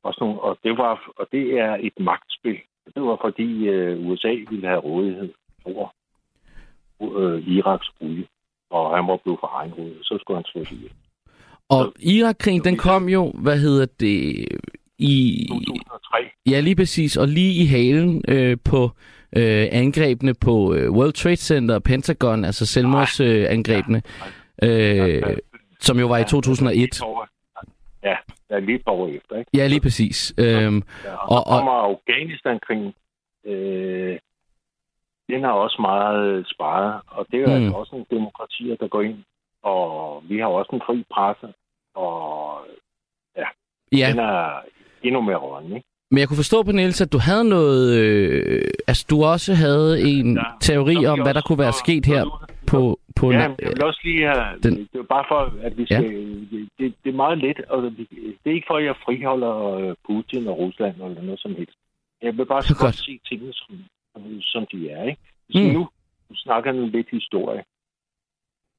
også 0.04 0.18
nogle, 0.22 0.40
og, 0.42 0.58
det 0.64 0.78
var, 0.78 1.12
og 1.18 1.28
det 1.32 1.60
er 1.60 1.78
et 1.80 1.94
magtspil. 2.00 2.58
Det 2.94 3.04
var 3.04 3.18
fordi 3.22 3.70
uh, 3.70 4.08
USA 4.08 4.34
ville 4.50 4.68
have 4.68 4.80
rådighed 4.80 5.34
over 5.66 5.88
uh, 7.00 7.48
Iraks 7.48 7.90
olie, 8.02 8.28
og 8.70 8.96
han 8.96 9.08
var 9.08 9.18
blevet 9.24 9.40
for 9.40 9.52
egen 9.60 9.74
råd, 9.74 10.04
så 10.04 10.18
skulle 10.22 10.38
han 10.38 10.46
slås 10.46 10.72
ihjel. 10.72 10.92
Og 11.70 11.94
Irak-krigen, 12.00 12.64
den 12.64 12.78
kom 12.78 13.10
jo, 13.10 13.32
hvad 13.32 13.60
hedder 13.60 13.86
det, 14.00 14.48
i... 14.98 15.46
2003. 15.50 16.18
Ja, 16.46 16.60
lige 16.60 16.76
præcis. 16.76 17.18
Og 17.18 17.28
lige 17.28 17.64
i 17.64 17.66
halen 17.66 18.24
øh, 18.28 18.58
på 18.64 18.84
øh, 19.36 19.68
angrebene 19.72 20.34
på 20.34 20.74
øh, 20.74 20.92
World 20.92 21.14
Trade 21.14 21.36
Center 21.36 21.76
og 21.76 21.84
Pentagon, 21.84 22.46
altså 22.46 22.66
selvmordsangrebene, 22.66 24.02
øh, 24.64 25.16
øh, 25.16 25.38
som 25.80 26.00
jo 26.00 26.08
var 26.08 26.18
i 26.18 26.24
2001. 26.24 27.02
Ja, 28.06 28.16
ja, 28.50 28.60
lige 28.60 28.76
et 28.76 28.86
par 28.86 28.92
år 28.92 29.08
efter, 29.08 29.36
ikke? 29.40 29.52
Ja, 29.54 29.68
lige 29.68 29.82
præcis. 29.82 30.34
Øhm, 30.38 30.84
Ja, 31.06 31.14
og, 31.16 31.30
Og- 31.30 31.38
og, 31.48 31.58
kommer 31.58 31.72
Afghanistan-krigen. 31.72 32.94
Øh, 33.46 34.18
den 35.30 35.44
har 35.44 35.52
også 35.52 35.78
meget 35.82 36.48
sparet, 36.54 37.02
og 37.08 37.26
det 37.32 37.38
er 37.38 37.42
jo 37.42 37.48
Mm. 37.48 37.54
altså 37.64 37.78
også 37.78 37.90
nogle 37.92 38.06
demokratier, 38.12 38.76
der 38.76 38.88
går 38.88 39.02
ind. 39.02 39.18
Og 39.64 40.24
vi 40.30 40.40
har 40.40 40.46
også 40.48 40.72
en 40.74 40.82
fri 40.88 41.04
presse, 41.14 41.48
og 41.96 42.58
ja, 43.92 44.08
den 44.12 44.20
er 44.20 44.52
endnu 45.04 45.22
mere 45.22 45.36
rådende, 45.38 45.76
ikke? 45.76 45.88
men 46.12 46.20
jeg 46.20 46.28
kunne 46.28 46.38
forstå 46.44 46.64
på 46.64 46.72
Niels, 46.72 47.02
at 47.02 47.14
du 47.14 47.18
havde 47.18 47.50
noget... 47.50 47.98
Øh, 48.00 48.62
altså, 48.88 49.06
du 49.10 49.24
også 49.24 49.54
havde 49.54 50.02
en 50.02 50.38
Ja. 50.38 50.44
teori 50.62 51.06
om, 51.06 51.22
hvad 51.22 51.34
der 51.34 51.42
kunne 51.42 51.60
være 51.60 51.74
sket 51.74 52.06
her 52.06 52.24
på... 52.72 53.00
på 53.16 53.32
Ja, 53.32 53.40
jeg 53.40 53.70
vil 53.74 53.84
også 53.84 54.02
lige 54.04 54.28
have... 54.28 54.60
Den-. 54.64 54.90
Det 54.94 55.00
er 55.00 55.04
bare 55.04 55.26
for, 55.28 55.42
at 55.62 55.78
vi 55.78 55.86
skal... 55.86 56.04
Ja. 56.04 56.58
Det, 56.80 56.94
det 57.04 57.10
er 57.10 57.16
meget 57.16 57.38
let, 57.38 57.60
og 57.62 57.82
det 57.84 57.98
det 58.44 58.50
er 58.52 58.56
ikke 58.56 58.68
for, 58.70 58.78
at 58.78 58.86
jeg 58.86 58.96
friholder 59.06 59.56
øh, 59.74 59.96
Putin 60.06 60.48
og 60.48 60.58
Rusland 60.58 60.96
eller 61.02 61.22
noget 61.22 61.40
som 61.40 61.56
helst. 61.56 61.78
Jeg 62.22 62.38
vil 62.38 62.46
bare 62.46 62.62
så 62.64 62.76
Godt. 62.80 62.96
se 62.96 63.20
tingene, 63.30 63.54
som, 63.54 63.80
som 64.42 64.66
de 64.72 64.90
er, 64.90 65.04
ikke? 65.04 65.22
Hvis 65.46 65.56
Mm. 65.68 65.74
nu, 65.74 65.90
nu 66.30 66.36
snakker 66.36 66.74
jeg 66.74 66.88
lidt 66.90 67.08
historie. 67.12 67.64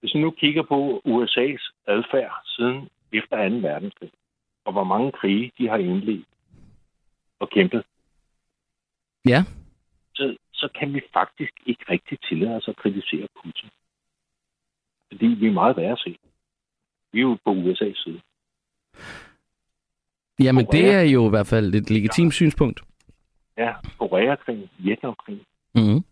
Hvis 0.01 0.15
vi 0.15 0.21
nu 0.21 0.31
kigger 0.31 0.63
på 0.63 1.03
USA's 1.07 1.73
adfærd 1.87 2.33
siden 2.47 2.89
efter 3.13 3.49
2. 3.49 3.55
verdenskrig, 3.57 4.11
og 4.65 4.73
hvor 4.73 4.85
mange 4.85 5.13
krige 5.13 5.53
de 5.59 5.69
har 5.69 5.77
indledt 5.77 6.25
og 7.41 7.51
kæmpet, 7.51 7.83
Ja. 9.29 9.45
så, 10.15 10.37
så 10.61 10.69
kan 10.79 10.95
vi 10.95 11.01
faktisk 11.13 11.53
ikke 11.67 11.85
rigtig 11.89 12.19
tillade 12.29 12.57
os 12.57 12.69
at 12.69 12.77
kritisere 12.77 13.29
Putin. 13.43 13.71
Fordi 15.13 15.27
vi 15.27 15.47
er 15.47 15.53
meget 15.53 15.77
værre 15.77 15.93
at 15.93 15.99
se. 15.99 16.19
Vi 17.13 17.19
er 17.19 17.23
jo 17.23 17.39
på 17.45 17.51
USA's 17.53 18.03
side. 18.05 18.21
Jamen, 20.41 20.65
det 20.65 20.85
Korea. 20.85 21.01
er 21.01 21.03
jo 21.03 21.27
i 21.27 21.31
hvert 21.31 21.47
fald 21.47 21.75
et 21.75 21.91
legitimt 21.91 22.35
synspunkt. 22.35 22.81
Ja, 23.59 23.73
Koreakrigen, 23.99 24.69
Vietnamkrigen. 24.79 25.43
Mm-hmm. 25.75 26.05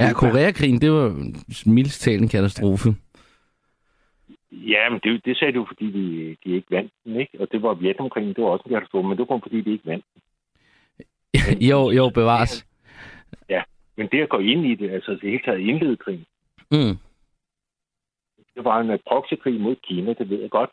Ja. 0.00 0.12
Koreakrigen, 0.12 0.80
det 0.80 0.92
var 0.92 1.32
mildest 1.66 2.02
talt 2.02 2.22
en 2.22 2.28
katastrofe. 2.28 2.88
Ja, 4.52 4.90
men 4.90 5.00
det, 5.04 5.24
det 5.24 5.36
sagde 5.36 5.52
du, 5.52 5.66
fordi 5.68 5.86
de, 5.92 6.36
de 6.44 6.56
ikke 6.56 6.70
vandt 6.70 6.92
den, 7.04 7.20
ikke? 7.20 7.40
Og 7.40 7.48
det 7.52 7.62
var 7.62 7.74
Vietnamkrigen, 7.74 8.34
det 8.34 8.44
var 8.44 8.50
også 8.50 8.62
en 8.66 8.74
katastrofe, 8.74 9.08
men 9.08 9.10
det 9.10 9.18
var 9.18 9.24
kun 9.24 9.42
fordi, 9.42 9.60
de 9.60 9.72
ikke 9.72 9.86
vandt 9.86 10.04
den. 10.14 10.22
jo, 11.70 11.90
jo, 11.90 12.08
bevares. 12.08 12.66
Men 13.96 14.08
det 14.12 14.20
at 14.22 14.28
gå 14.28 14.38
ind 14.38 14.66
i 14.66 14.74
det, 14.74 14.90
altså 14.90 15.10
det 15.10 15.20
hele 15.22 15.40
taget 15.44 15.60
indlede 15.60 15.96
krigen, 15.96 16.26
Mm. 16.70 16.96
det 18.54 18.64
var 18.64 18.80
en 18.80 18.98
proxykrig 19.06 19.60
mod 19.60 19.76
Kina, 19.76 20.12
det 20.12 20.30
ved 20.30 20.40
jeg 20.40 20.50
godt. 20.50 20.70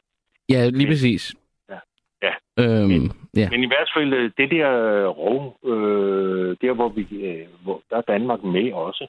Ja, 0.49 0.65
lige 0.69 0.77
Men- 0.77 0.87
præcis. 0.87 1.35
Ja. 1.69 1.79
Ja. 2.23 2.33
Øhm, 2.59 2.87
Men- 2.89 3.11
ja. 3.35 3.49
Men 3.49 3.63
i 3.63 3.67
hvert 3.67 3.89
fald, 3.95 4.13
øh, 4.13 4.31
det 4.37 4.51
der 4.51 4.69
øh, 4.71 5.07
rov, 5.07 5.57
øh, 5.65 6.57
der 6.61 6.73
hvor 6.73 6.89
vi, 6.89 7.01
øh, 7.25 7.47
hvor, 7.63 7.81
der 7.89 7.97
er 7.97 8.01
Danmark 8.01 8.43
med 8.43 8.73
også. 8.73 9.07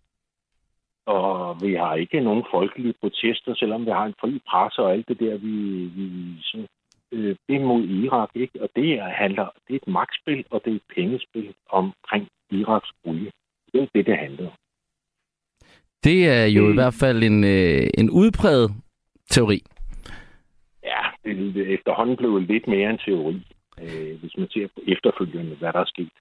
Og 1.06 1.56
vi 1.62 1.74
har 1.74 1.94
ikke 1.94 2.20
nogen 2.20 2.44
folkelige 2.50 2.94
protester, 3.00 3.54
selvom 3.54 3.86
vi 3.86 3.90
har 3.90 4.04
en 4.06 4.14
fri 4.20 4.40
presse 4.48 4.82
og 4.82 4.92
alt 4.92 5.08
det 5.08 5.20
der, 5.20 5.36
vi, 5.36 5.50
vi 5.96 6.10
sådan, 6.42 6.66
øh, 7.12 7.36
det 7.48 7.56
er 7.56 7.60
mod 7.60 7.82
Irak, 7.84 8.30
ikke? 8.34 8.62
Og 8.62 8.68
det 8.76 8.92
er, 8.98 9.08
handler, 9.08 9.48
det 9.68 9.72
er 9.74 9.78
et 9.82 9.88
magtspil, 9.88 10.44
og 10.50 10.62
det 10.64 10.70
er 10.70 10.76
et 10.76 10.88
pengespil 10.94 11.54
omkring 11.68 12.28
Iraks 12.50 12.90
olie. 13.04 13.30
Det 13.72 13.82
er 13.82 13.86
det, 13.94 14.06
det 14.06 14.16
handler 14.18 14.46
om. 14.46 14.52
Det 16.04 16.28
er 16.28 16.44
jo 16.46 16.64
i 16.66 16.68
Øh. 16.68 16.74
hvert 16.74 16.94
fald 16.94 17.22
en, 17.22 17.44
øh, 17.44 17.86
en 17.98 18.10
udpræget 18.10 18.70
teori. 19.30 19.62
Ja, 20.84 21.02
det 21.24 21.56
er 21.56 21.74
efterhånden 21.74 22.16
blevet 22.16 22.42
lidt 22.42 22.66
mere 22.68 22.90
en 22.90 22.98
teori, 22.98 23.36
øh, 23.82 24.20
hvis 24.20 24.36
man 24.38 24.48
ser 24.50 24.68
efterfølgende, 24.88 25.56
hvad 25.56 25.72
der 25.72 25.80
er 25.80 25.84
sket. 25.94 26.12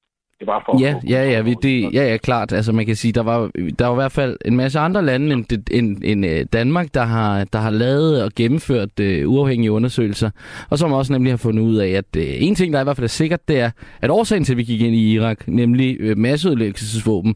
Det 0.42 0.48
var 0.48 0.64
for 0.66 0.82
ja, 0.82 0.96
ja, 1.10 1.32
ja, 1.32 1.42
vi, 1.42 1.56
det, 1.64 1.94
ja, 1.94 2.12
ja, 2.12 2.18
klart. 2.18 2.54
Altså 2.54 2.72
man 2.72 2.86
kan 2.86 2.96
sige, 2.96 3.12
der 3.12 3.24
var, 3.24 3.52
der 3.80 3.88
var 3.88 3.94
i 3.94 3.96
hvert 3.96 4.12
fald 4.12 4.38
en 4.46 4.58
masse 4.58 4.80
andre 4.80 5.06
lande 5.06 5.34
end, 5.34 5.46
end, 5.72 5.98
end 6.04 6.26
øh, 6.26 6.46
Danmark, 6.54 6.94
der 6.94 7.04
har, 7.04 7.44
der 7.44 7.60
har 7.60 7.70
lavet 7.70 8.24
og 8.24 8.32
gennemført 8.36 8.90
uh, 9.00 9.32
uafhængige 9.32 9.72
undersøgelser, 9.72 10.30
og 10.70 10.80
som 10.80 10.92
også 10.92 11.14
nemlig 11.14 11.32
har 11.32 11.38
fundet 11.38 11.64
ud 11.64 11.76
af, 11.76 11.88
at 11.90 12.06
uh, 12.18 12.24
en 12.24 12.56
ting, 12.56 12.74
der 12.74 12.82
i 12.82 12.84
hvert 12.84 12.96
fald 12.96 13.04
er 13.04 13.10
sikkert, 13.10 13.48
det 13.48 13.60
er, 13.60 13.72
at 14.02 14.10
årsagen 14.10 14.44
til, 14.44 14.54
at 14.54 14.58
vi 14.58 14.64
gik 14.64 14.82
ind 14.82 14.96
i 14.96 15.14
Irak, 15.14 15.48
nemlig 15.48 16.12
uh, 16.12 16.18
masseudlæggelsesvåben, 16.18 17.36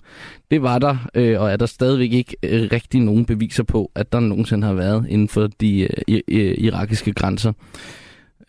det 0.51 0.61
var 0.61 0.79
der, 0.79 0.97
uh, 1.17 1.41
og 1.41 1.51
er 1.51 1.57
der 1.57 1.65
stadigvæk 1.65 2.13
ikke 2.13 2.35
uh, 2.43 2.49
rigtig 2.49 3.01
nogen 3.01 3.25
beviser 3.25 3.63
på, 3.63 3.91
at 3.95 4.11
der 4.11 4.19
nogensinde 4.19 4.67
har 4.67 4.73
været 4.73 5.05
inden 5.09 5.27
for 5.27 5.47
de 5.61 5.87
uh, 6.07 6.15
irakiske 6.37 7.13
grænser. 7.13 7.51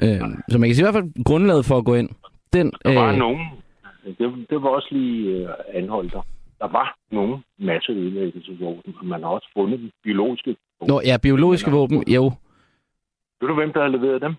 Uh, 0.03 0.09
så 0.51 0.59
man 0.59 0.69
kan 0.69 0.75
sige 0.75 0.83
i 0.83 0.91
hvert 0.91 0.95
fald 0.95 1.25
grundlaget 1.25 1.65
for 1.65 1.79
at 1.79 1.85
gå 1.85 1.95
ind. 1.95 2.09
Den, 2.53 2.73
der 2.85 2.95
var 2.95 3.13
øh, 3.13 3.19
nogen, 3.19 3.41
det, 4.19 4.47
det 4.51 4.63
var 4.63 4.69
også 4.69 4.89
lige 4.91 5.31
øh, 5.31 5.49
anholdt 5.75 6.13
der. 6.13 6.23
Der 6.61 6.69
var 6.69 6.97
nogle 7.11 7.43
masseødelæggelsesvåben, 7.59 8.95
og 8.99 9.07
man 9.07 9.23
har 9.23 9.29
også 9.29 9.49
fundet 9.57 9.91
biologiske 10.03 10.57
våben. 10.81 10.89
Nå 10.95 11.01
ja, 11.05 11.17
biologiske 11.23 11.71
våben, 11.71 12.05
jo. 12.09 12.25
Ved 13.41 13.49
du, 13.49 13.55
hvem 13.55 13.73
der 13.73 13.81
har 13.81 13.89
leveret 13.89 14.23
dem? 14.23 14.35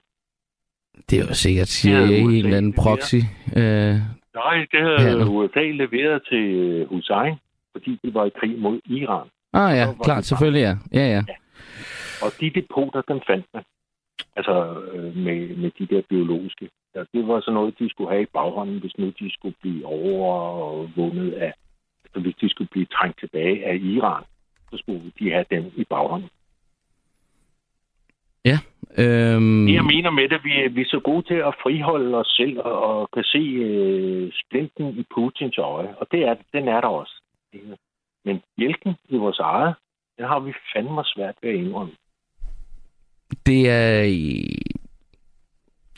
Det 1.09 1.19
er 1.19 1.23
jo 1.27 1.33
sikkert 1.33 1.67
CIA, 1.67 1.99
ja, 1.99 2.17
en 2.17 2.31
eller 2.31 2.57
anden 2.57 2.73
proxy. 2.73 3.15
Øh, 3.57 3.95
Nej, 4.33 4.57
det 4.71 4.81
havde 4.81 5.17
ja, 5.17 5.25
USA 5.25 5.63
leveret 5.83 6.21
til 6.29 6.45
øh, 6.55 6.89
Hussein, 6.89 7.35
fordi 7.71 7.99
det 8.03 8.13
var 8.13 8.25
i 8.25 8.31
krig 8.39 8.59
mod 8.59 8.79
Iran. 8.85 9.27
Ah 9.53 9.77
ja, 9.77 9.85
klart, 10.03 10.25
selvfølgelig 10.25 10.61
ja. 10.61 10.75
ja. 10.93 10.99
Ja, 10.99 11.07
ja. 11.15 11.23
Og 12.21 12.31
de 12.39 12.51
depoter, 12.55 13.01
den 13.01 13.21
fandt 13.27 13.45
man. 13.53 13.63
Altså 14.37 14.55
øh, 14.93 15.15
med, 15.15 15.55
med 15.55 15.71
de 15.79 15.85
der 15.95 16.01
biologiske 16.09 16.69
Ja, 16.97 17.03
det 17.13 17.27
var 17.27 17.39
sådan 17.39 17.53
noget, 17.53 17.79
de 17.79 17.89
skulle 17.89 18.09
have 18.09 18.23
i 18.23 18.33
baghånden, 18.33 18.79
hvis 18.79 18.97
nu 18.97 19.09
de 19.19 19.33
skulle 19.33 19.55
blive 19.61 19.85
overvundet 19.85 21.33
af, 21.33 21.53
altså 22.03 22.19
hvis 22.21 22.35
de 22.35 22.49
skulle 22.49 22.69
blive 22.71 22.85
trængt 22.85 23.19
tilbage 23.19 23.65
af 23.65 23.75
Iran, 23.75 24.23
så 24.71 24.77
skulle 24.77 25.11
de 25.19 25.31
have 25.31 25.45
dem 25.51 25.71
i 25.75 25.83
baghånden. 25.83 26.29
Ja. 28.45 28.57
Øhm... 28.97 29.65
Det 29.65 29.73
jeg 29.73 29.85
mener 29.85 30.11
med 30.11 30.29
det, 30.29 30.39
vi, 30.43 30.67
vi 30.75 30.81
er 30.81 30.89
så 30.89 30.99
gode 30.99 31.27
til 31.27 31.39
at 31.49 31.55
friholde 31.63 32.17
os 32.17 32.27
selv 32.27 32.59
og, 32.59 32.99
og 32.99 33.09
kan 33.13 33.23
se 33.23 33.43
øh, 33.67 34.31
splinten 34.41 34.87
i 34.97 35.03
Putins 35.13 35.57
øje, 35.57 35.95
og 35.99 36.07
det 36.11 36.23
er, 36.23 36.35
den 36.53 36.67
er 36.67 36.81
der 36.81 36.87
også. 36.87 37.21
Men 38.25 38.41
hjælpen 38.57 38.95
i 39.09 39.17
vores 39.17 39.39
eget, 39.39 39.75
den 40.17 40.25
har 40.25 40.39
vi 40.39 40.53
fandme 40.73 41.03
svært 41.05 41.35
ved 41.41 41.49
at 41.49 41.55
indrømme. 41.55 41.93
Det 43.45 43.69
er 43.69 44.03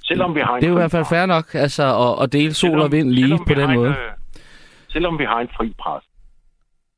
Selvom 0.09 0.36
vi 0.36 0.39
har 0.39 0.53
en 0.55 0.62
det 0.62 0.67
er 0.67 0.71
jo 0.74 0.77
i 0.77 0.81
hvert 0.83 0.91
fald 0.91 1.05
fair 1.15 1.25
nok, 1.25 1.55
altså 1.55 1.86
at, 2.05 2.24
at 2.24 2.33
dele 2.33 2.53
sol 2.53 2.69
selvom, 2.69 2.86
og 2.86 2.91
vind 2.91 3.09
lige 3.12 3.39
på 3.48 3.53
den 3.62 3.69
måde. 3.74 3.89
En, 3.89 3.95
øh, 3.95 4.12
selvom 4.89 5.19
vi 5.19 5.24
har 5.24 5.39
en 5.39 5.50
fri 5.57 5.74
pres, 5.83 6.03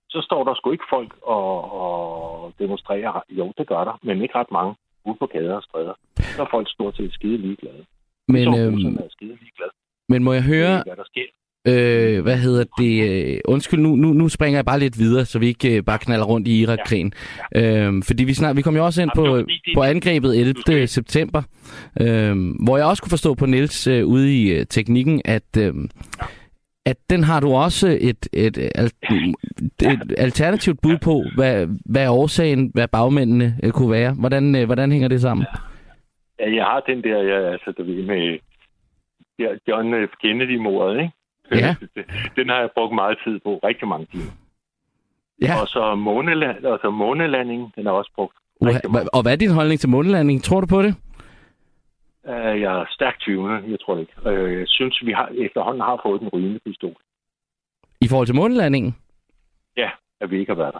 så 0.09 0.21
står 0.27 0.43
der 0.43 0.53
sgu 0.55 0.71
ikke 0.71 0.89
folk 0.89 1.11
og, 1.23 1.55
og 1.81 2.53
demonstrerer. 2.59 3.23
Jo, 3.29 3.53
det 3.57 3.67
gør 3.67 3.83
der, 3.83 4.00
men 4.03 4.21
ikke 4.21 4.35
ret 4.35 4.51
mange 4.51 4.75
ude 5.05 5.17
på 5.19 5.25
gader 5.25 5.55
og 5.55 5.63
stræder. 5.63 5.93
Så 6.35 6.41
er 6.41 6.47
folk 6.51 6.67
stort 6.69 6.95
set 6.97 7.13
skide 7.13 7.38
ligeglade. 7.38 7.85
Men, 8.27 8.47
øhm, 8.59 8.95
er 8.95 9.09
skide 9.09 9.35
ligeglade. 9.43 9.73
men 10.09 10.23
må 10.23 10.33
jeg 10.33 10.43
høre, 10.43 10.73
det, 10.77 10.83
hvad 10.85 10.95
der 10.95 11.07
sker. 11.13 11.29
Øh, 11.67 12.23
hvad 12.23 12.37
hedder 12.37 12.63
det? 12.77 13.41
Undskyld, 13.45 13.79
nu, 13.79 13.95
nu, 13.95 14.13
nu 14.13 14.29
springer 14.29 14.57
jeg 14.57 14.65
bare 14.65 14.79
lidt 14.79 14.99
videre, 14.99 15.25
så 15.25 15.39
vi 15.39 15.47
ikke 15.47 15.77
øh, 15.77 15.83
bare 15.83 15.99
knaller 15.99 16.25
rundt 16.25 16.47
i 16.47 16.61
Irak-krigen. 16.61 17.13
Ja. 17.55 17.87
Øh, 17.87 18.03
fordi 18.07 18.23
vi, 18.23 18.33
snart, 18.33 18.55
vi 18.55 18.61
kom 18.61 18.75
jo 18.75 18.85
også 18.85 19.01
ind 19.01 19.11
på, 19.15 19.43
på 19.75 19.83
angrebet 19.83 20.39
11. 20.39 20.87
september, 20.87 21.41
øh, 22.01 22.35
hvor 22.65 22.77
jeg 22.77 22.85
også 22.85 23.03
kunne 23.03 23.09
forstå 23.09 23.33
på 23.33 23.45
Niels 23.45 23.87
øh, 23.87 24.05
ude 24.05 24.41
i 24.41 24.51
øh, 24.51 24.65
teknikken, 24.65 25.21
at... 25.25 25.57
Øh, 25.57 25.73
at 26.85 26.97
den 27.09 27.23
har 27.23 27.39
du 27.39 27.53
også 27.53 27.97
et, 28.01 28.27
et, 28.33 28.57
et, 28.57 28.93
et 29.81 30.13
alternativt 30.17 30.79
bud 30.83 30.97
på, 31.03 31.23
hvad, 31.35 31.67
hvad 31.85 32.07
årsagen, 32.07 32.71
hvad 32.73 32.87
bagmændene 32.87 33.57
øh, 33.63 33.71
kunne 33.71 33.91
være. 33.91 34.13
Hvordan, 34.19 34.55
øh, 34.55 34.65
hvordan 34.65 34.91
hænger 34.91 35.07
det 35.07 35.21
sammen? 35.21 35.45
Ja, 36.39 36.55
jeg 36.55 36.63
har 36.63 36.79
den 36.79 37.03
der, 37.03 37.21
jeg, 37.21 37.51
altså, 37.51 37.73
der 37.77 37.83
med 37.83 38.39
John 39.67 40.07
F. 40.07 40.13
Kennedy-mordet, 40.21 40.97
ikke? 41.01 41.11
Ja. 41.51 41.75
Den 42.36 42.50
har 42.50 42.60
jeg 42.60 42.70
brugt 42.75 42.96
meget 42.96 43.17
tid 43.25 43.39
på, 43.39 43.60
rigtig 43.63 43.88
mange 43.88 44.05
timer. 44.12 44.31
Ja. 45.41 45.62
Og 45.62 45.67
så 45.67 45.96
måneland, 45.96 46.65
altså 46.65 46.89
månelandingen, 46.89 47.72
den 47.75 47.86
har 47.86 47.93
også 47.93 48.12
brugt 48.15 48.36
Uha, 48.62 48.79
Og 49.13 49.22
hvad 49.22 49.31
er 49.31 49.36
din 49.36 49.51
holdning 49.51 49.79
til 49.79 49.89
månelandingen? 49.89 50.41
Tror 50.41 50.62
du 50.62 50.67
på 50.67 50.81
det? 50.81 50.96
Uh, 52.24 52.62
jeg 52.62 52.79
er 52.79 52.86
stærkt 52.89 53.22
tvivlende, 53.22 53.72
jeg 53.72 53.79
tror 53.79 53.96
det 53.96 54.01
ikke. 54.01 54.13
Uh, 54.25 54.60
jeg 54.60 54.67
synes, 54.67 55.01
vi 55.05 55.12
har, 55.12 55.29
efterhånden 55.38 55.81
har 55.81 56.00
fået 56.05 56.22
den 56.22 56.29
rygende 56.29 56.60
pistol. 56.65 56.96
I 58.01 58.08
forhold 58.08 58.27
til 58.27 58.36
månelandingen? 58.36 58.96
Ja, 59.77 59.89
at 60.22 60.31
vi 60.31 60.39
ikke 60.39 60.51
har 60.51 60.58
været 60.58 60.74
der. 60.74 60.79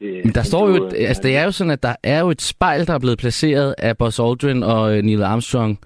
Det, 0.00 0.24
Men 0.24 0.34
der 0.34 0.42
står 0.42 0.68
jo, 0.68 0.74
et, 0.74 0.92
altså 0.94 1.22
det 1.22 1.36
er 1.36 1.44
jo 1.44 1.50
sådan, 1.52 1.70
at 1.70 1.82
der 1.82 1.96
er 2.02 2.20
jo 2.20 2.30
et 2.30 2.42
spejl, 2.42 2.86
der 2.86 2.94
er 2.94 2.98
blevet 2.98 3.18
placeret 3.18 3.74
af 3.78 3.98
Buzz 3.98 4.20
Aldrin 4.20 4.62
og 4.62 4.90
Neil 4.90 5.22
Armstrong 5.22 5.78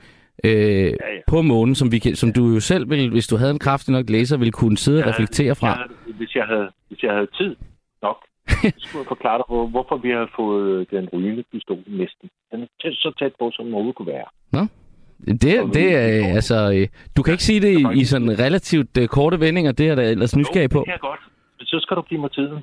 øh, 0.45 0.51
ja, 0.51 0.89
ja. 0.91 1.21
på 1.27 1.43
månen, 1.43 1.75
som, 1.75 1.93
vi 1.93 1.99
kan, 1.99 2.17
som 2.17 2.33
du 2.33 2.43
jo 2.55 2.61
selv, 2.61 2.91
vil, 2.91 3.11
hvis 3.11 3.27
du 3.27 3.37
havde 3.37 3.51
en 3.51 3.59
kraftig 3.59 3.93
nok 3.93 4.11
læser, 4.11 4.37
ville 4.37 4.53
kunne 4.53 4.77
sidde 4.77 5.03
og 5.03 5.09
reflektere 5.09 5.55
fra? 5.55 5.69
Jeg, 5.69 5.87
hvis, 6.19 6.35
jeg 6.35 6.45
havde, 6.45 6.69
hvis 6.89 7.03
jeg 7.03 7.13
havde 7.13 7.29
tid 7.41 7.57
nok, 8.03 8.19
så 8.81 8.87
skulle 8.89 9.03
jeg 9.05 9.13
forklare 9.15 9.39
dig, 9.39 9.47
hvorfor 9.75 9.97
vi 9.97 10.11
har 10.11 10.31
fået 10.37 10.91
den 10.91 11.09
rygende 11.13 11.45
pistol 11.53 11.79
næsten. 11.87 12.31
Den 12.53 12.63
er 12.63 12.67
tæt, 12.83 12.93
så 12.95 13.13
tæt 13.19 13.33
på, 13.39 13.51
som 13.53 13.67
noget 13.67 13.95
kunne 13.95 14.13
være. 14.17 14.29
Nå. 14.53 14.67
Det, 15.27 15.75
det 15.75 15.97
er, 15.97 16.35
altså, 16.35 16.73
øh, 16.75 16.89
du 17.17 17.23
kan 17.23 17.33
ikke 17.33 17.45
sige 17.45 17.61
det 17.61 17.73
i, 17.81 18.01
i 18.01 18.05
sådan 18.05 18.39
relativt 18.39 18.99
uh, 18.99 19.07
korte 19.07 19.41
vendinger, 19.41 19.73
det 19.73 19.89
er 19.89 19.95
der 19.95 20.03
ellers 20.03 20.37
nysgerrig 20.37 20.71
på. 20.71 20.79
det 20.79 20.87
kan 20.87 20.93
jeg 20.93 21.01
godt. 21.01 21.21
Så 21.61 21.79
skal 21.81 21.97
du 21.97 22.03
give 22.03 22.21
mig 22.21 22.33
tiden. 22.33 22.63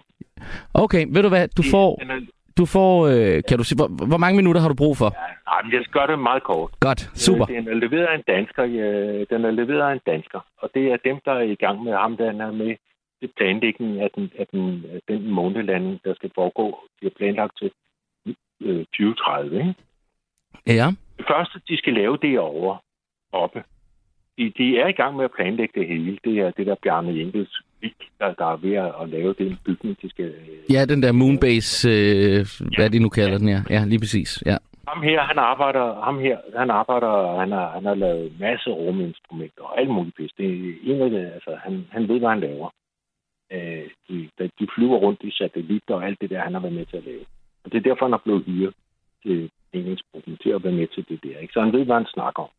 Okay, 0.73 1.05
ved 1.09 1.23
du 1.23 1.29
hvad, 1.29 1.47
du 1.47 1.63
får... 1.71 2.01
Du 2.61 2.65
får, 2.65 2.93
øh, 3.13 3.43
kan 3.47 3.57
du 3.57 3.63
sige, 3.63 3.77
hvor, 3.81 3.89
hvor 4.11 4.21
mange 4.23 4.37
minutter 4.39 4.61
har 4.61 4.69
du 4.73 4.77
brug 4.83 4.95
for? 5.01 5.09
Ja, 5.13 5.27
nej, 5.51 5.59
men 5.63 5.71
jeg 5.73 5.81
skal 5.83 5.93
gøre 5.99 6.09
det 6.11 6.19
meget 6.29 6.43
kort. 6.43 6.69
Godt, 6.87 7.01
super. 7.25 7.45
Den 7.45 7.67
er 7.67 7.77
leveret 7.85 8.07
af 8.11 8.15
en 8.15 8.23
dansker, 8.33 8.63
ja, 8.63 8.87
den 9.31 9.39
er 9.49 9.51
leveret 9.61 9.89
af 9.89 9.93
en 9.93 10.05
dansker, 10.11 10.39
og 10.61 10.69
det 10.75 10.83
er 10.93 10.97
dem, 11.09 11.17
der 11.25 11.31
er 11.31 11.45
i 11.55 11.55
gang 11.55 11.83
med 11.83 11.93
ham, 11.93 12.17
der 12.17 12.25
er 12.47 12.51
med 12.51 12.75
til 13.19 13.29
planlægningen 13.37 14.01
af 14.05 14.09
den, 14.15 14.31
af 14.39 14.45
den, 14.51 14.85
af 14.95 15.01
den 15.07 15.21
månelanding, 15.37 15.99
der 16.05 16.13
skal 16.13 16.31
foregå. 16.35 16.79
Det 16.99 17.05
er 17.07 17.15
planlagt 17.17 17.53
til 17.59 17.71
øh, 18.61 18.85
2030, 18.85 19.57
ikke? 19.59 19.75
Ja. 20.67 20.87
Det 21.17 21.25
første, 21.31 21.59
de 21.69 21.77
skal 21.77 21.93
lave, 21.93 22.17
det 22.21 22.31
er 22.35 22.39
over 22.39 22.77
oppe. 23.31 23.63
De, 24.37 24.53
de 24.57 24.79
er 24.79 24.87
i 24.87 24.91
gang 24.91 25.15
med 25.15 25.25
at 25.25 25.31
planlægge 25.35 25.79
det 25.79 25.87
hele. 25.87 26.17
Det 26.23 26.39
er 26.39 26.51
det 26.51 26.65
der 26.67 26.75
Bjarne 26.83 27.17
Jenkels 27.17 27.61
der, 28.19 28.33
der 28.33 28.45
er 28.53 28.57
ved 28.57 28.75
at 29.01 29.09
lave 29.09 29.33
den 29.33 29.57
bygning, 29.65 30.01
de 30.01 30.09
skal... 30.09 30.33
Ja, 30.69 30.85
den 30.85 31.03
der 31.03 31.11
Moonbase, 31.11 31.89
øh, 31.89 32.45
hvad 32.77 32.89
de 32.89 32.99
nu 32.99 33.09
kalder 33.09 33.31
ja. 33.31 33.37
den, 33.37 33.49
ja. 33.49 33.61
Ja, 33.69 33.85
lige 33.85 33.99
præcis, 33.99 34.43
ja. 34.45 34.57
Ham 34.87 35.01
her, 35.01 35.21
han 35.21 35.37
arbejder, 35.37 36.01
ham 36.07 36.19
her, 36.19 36.37
han 36.57 36.69
arbejder, 36.69 37.39
han 37.39 37.51
har, 37.51 37.71
han 37.71 37.85
har 37.85 37.95
lavet 37.95 38.39
masse 38.39 38.69
ruminstrumenter 38.69 39.63
og 39.63 39.79
alt 39.79 39.89
muligt 39.89 40.15
pis. 40.15 40.31
Det 40.37 40.45
er 40.45 40.73
en 40.83 41.01
af 41.01 41.09
det, 41.09 41.31
altså, 41.33 41.51
han, 41.63 41.87
han 41.91 42.07
ved, 42.07 42.19
hvad 42.19 42.29
han 42.29 42.39
laver. 42.39 42.69
Øh, 43.51 43.85
de, 44.09 44.29
de 44.59 44.67
flyver 44.75 44.97
rundt 44.97 45.19
i 45.23 45.31
satellitter 45.31 45.95
og 45.95 46.05
alt 46.05 46.21
det 46.21 46.29
der, 46.29 46.41
han 46.41 46.53
har 46.53 46.61
været 46.61 46.75
med 46.75 46.85
til 46.85 46.97
at 46.97 47.05
lave. 47.05 47.25
Og 47.63 47.71
det 47.71 47.77
er 47.77 47.89
derfor, 47.89 48.05
han 48.05 48.11
har 48.11 48.25
blevet 48.25 48.43
hyret 48.45 48.73
til 49.23 49.49
engelskgruppen 49.73 50.37
til 50.43 50.49
at 50.49 50.63
være 50.63 50.73
med 50.73 50.87
til 50.87 51.05
det 51.09 51.19
der. 51.23 51.37
Ikke? 51.37 51.53
Så 51.53 51.61
han 51.61 51.73
ved, 51.73 51.85
hvad 51.85 51.95
han 51.95 52.13
snakker 52.15 52.43
om. 52.43 52.49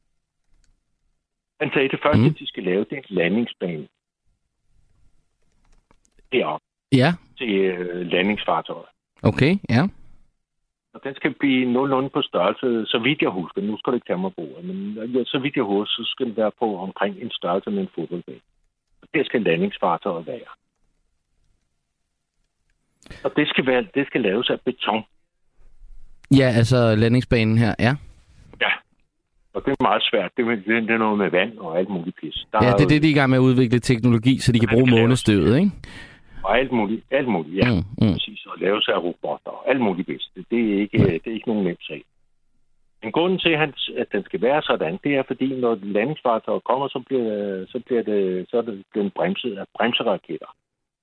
Han 1.62 1.70
sagde, 1.72 1.84
at 1.84 1.90
det 1.90 2.00
første, 2.06 2.28
mm. 2.28 2.34
de 2.34 2.46
skal 2.46 2.62
lave, 2.62 2.84
det 2.84 2.92
er 2.92 2.96
en 2.96 3.16
landingsbane 3.20 3.86
derop 6.32 6.60
ja. 6.92 7.14
til 7.38 7.50
øh, 7.50 8.06
landingsfartøjet. 8.06 8.86
Okay, 9.22 9.52
ja. 9.68 9.82
Og 10.94 11.00
den 11.04 11.14
skal 11.14 11.34
blive 11.40 11.72
nogenlunde 11.72 12.10
på 12.10 12.22
størrelse, 12.22 12.90
så 12.90 12.98
vidt 12.98 13.22
jeg 13.22 13.30
husker. 13.30 13.62
Nu 13.62 13.78
skal 13.78 13.92
det 13.92 13.96
ikke 13.96 14.06
tage 14.06 14.18
mig 14.18 14.34
på, 14.34 14.46
men 14.62 14.76
ja, 15.14 15.24
så 15.24 15.38
vidt 15.38 15.56
jeg 15.56 15.64
husker, 15.64 16.02
så 16.02 16.10
skal 16.10 16.26
den 16.26 16.36
være 16.36 16.52
på 16.58 16.78
omkring 16.78 17.16
en 17.22 17.30
størrelse 17.30 17.70
med 17.70 17.82
en 17.82 17.88
fodboldbane. 17.94 18.40
Og 19.02 19.08
det 19.14 19.26
skal 19.26 19.42
landingsfartøjet 19.42 20.26
være. 20.26 20.50
Og 23.24 23.32
det 23.36 23.48
skal, 23.48 23.66
være, 23.66 23.86
det 23.94 24.06
skal 24.06 24.20
laves 24.20 24.50
af 24.50 24.60
beton. 24.60 25.02
Ja, 26.30 26.48
altså 26.60 26.94
landingsbanen 26.94 27.58
her, 27.58 27.74
ja. 27.78 27.96
Ja, 28.60 28.72
og 29.54 29.62
det 29.64 29.70
er 29.70 29.82
meget 29.82 30.02
svært. 30.10 30.30
Det 30.36 30.42
er, 30.46 30.80
det 30.80 30.90
er 30.90 30.98
noget 30.98 31.18
med 31.18 31.30
vand 31.30 31.58
og 31.58 31.78
alt 31.78 31.88
muligt 31.88 32.16
pis. 32.20 32.46
Der 32.52 32.58
ja, 32.64 32.72
det 32.72 32.84
er 32.84 32.88
det, 32.88 33.02
de 33.02 33.08
er 33.08 33.10
i 33.10 33.18
gang 33.20 33.30
med 33.30 33.38
at 33.38 33.42
udvikle 33.50 33.78
teknologi, 33.78 34.38
så 34.38 34.52
de 34.52 34.60
kan 34.60 34.68
bruge 34.72 34.90
månestøvet, 34.90 35.56
ikke? 35.58 35.70
og 36.42 36.58
alt 36.58 36.72
muligt, 36.72 37.04
alt 37.10 37.28
muligt, 37.28 37.56
ja, 37.56 37.70
mm, 37.70 38.06
mm. 38.06 38.12
præcis, 38.12 38.46
og 38.46 38.58
lave 38.58 38.82
sig 38.82 38.94
af 38.94 39.02
robotter 39.02 39.50
og 39.50 39.70
alt 39.70 39.80
muligt 39.80 40.06
bedst. 40.06 40.30
Det 40.50 40.60
er 40.72 40.80
ikke, 40.80 40.98
mm. 40.98 41.04
det 41.04 41.26
er 41.26 41.34
ikke 41.34 41.48
nogen 41.48 41.64
nem 41.64 41.80
sag. 41.80 42.04
Men 43.02 43.12
grunden 43.12 43.38
til, 43.38 43.50
at 43.96 44.12
den 44.12 44.24
skal 44.24 44.42
være 44.42 44.62
sådan, 44.62 44.98
det 45.04 45.16
er, 45.16 45.22
fordi 45.26 45.60
når 45.60 45.78
landingsfartøjer 45.82 46.58
kommer, 46.58 46.88
så 46.88 47.02
bliver, 47.06 47.66
så 47.68 47.80
bliver 47.86 48.02
det, 48.02 48.46
så 48.50 48.56
er 48.56 48.62
det 48.62 48.84
blevet 48.92 49.14
bremset 49.14 49.58
af 49.58 49.64
bremseraketter. 49.76 50.50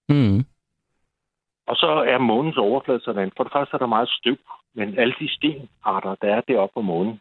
Mm. 0.09 0.45
Og 1.67 1.75
så 1.75 1.87
er 2.07 2.17
månens 2.17 2.57
overflade 2.57 3.01
sådan. 3.03 3.31
For 3.37 3.43
det 3.43 3.53
første 3.53 3.73
er 3.73 3.77
der 3.77 3.95
meget 3.95 4.09
støv, 4.09 4.37
men 4.73 4.99
alle 4.99 5.13
de 5.19 5.29
stenarter, 5.35 6.15
der 6.21 6.35
er 6.35 6.41
deroppe 6.41 6.73
på 6.73 6.81
månen, 6.81 7.13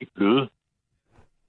de 0.00 0.04
er 0.04 0.14
bløde. 0.14 0.48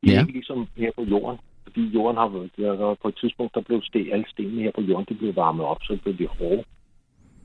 De 0.07 0.11
er 0.11 0.15
ja. 0.15 0.21
ikke 0.21 0.33
ligesom 0.33 0.67
her 0.77 0.91
på 0.95 1.03
jorden. 1.03 1.39
fordi 1.63 1.81
jorden 1.87 2.17
har 2.17 2.27
været, 2.27 2.99
på 2.99 3.07
et 3.07 3.17
tidspunkt, 3.21 3.55
der 3.55 3.61
blev 3.61 3.81
sten, 3.83 4.11
alle 4.11 4.25
stenene 4.29 4.61
her 4.61 4.71
på 4.71 4.81
jorden, 4.81 5.05
de 5.09 5.15
blev 5.15 5.35
varmet 5.35 5.65
op, 5.65 5.81
så 5.83 5.97
blev 6.03 6.17
de 6.17 6.27
hårde. 6.27 6.63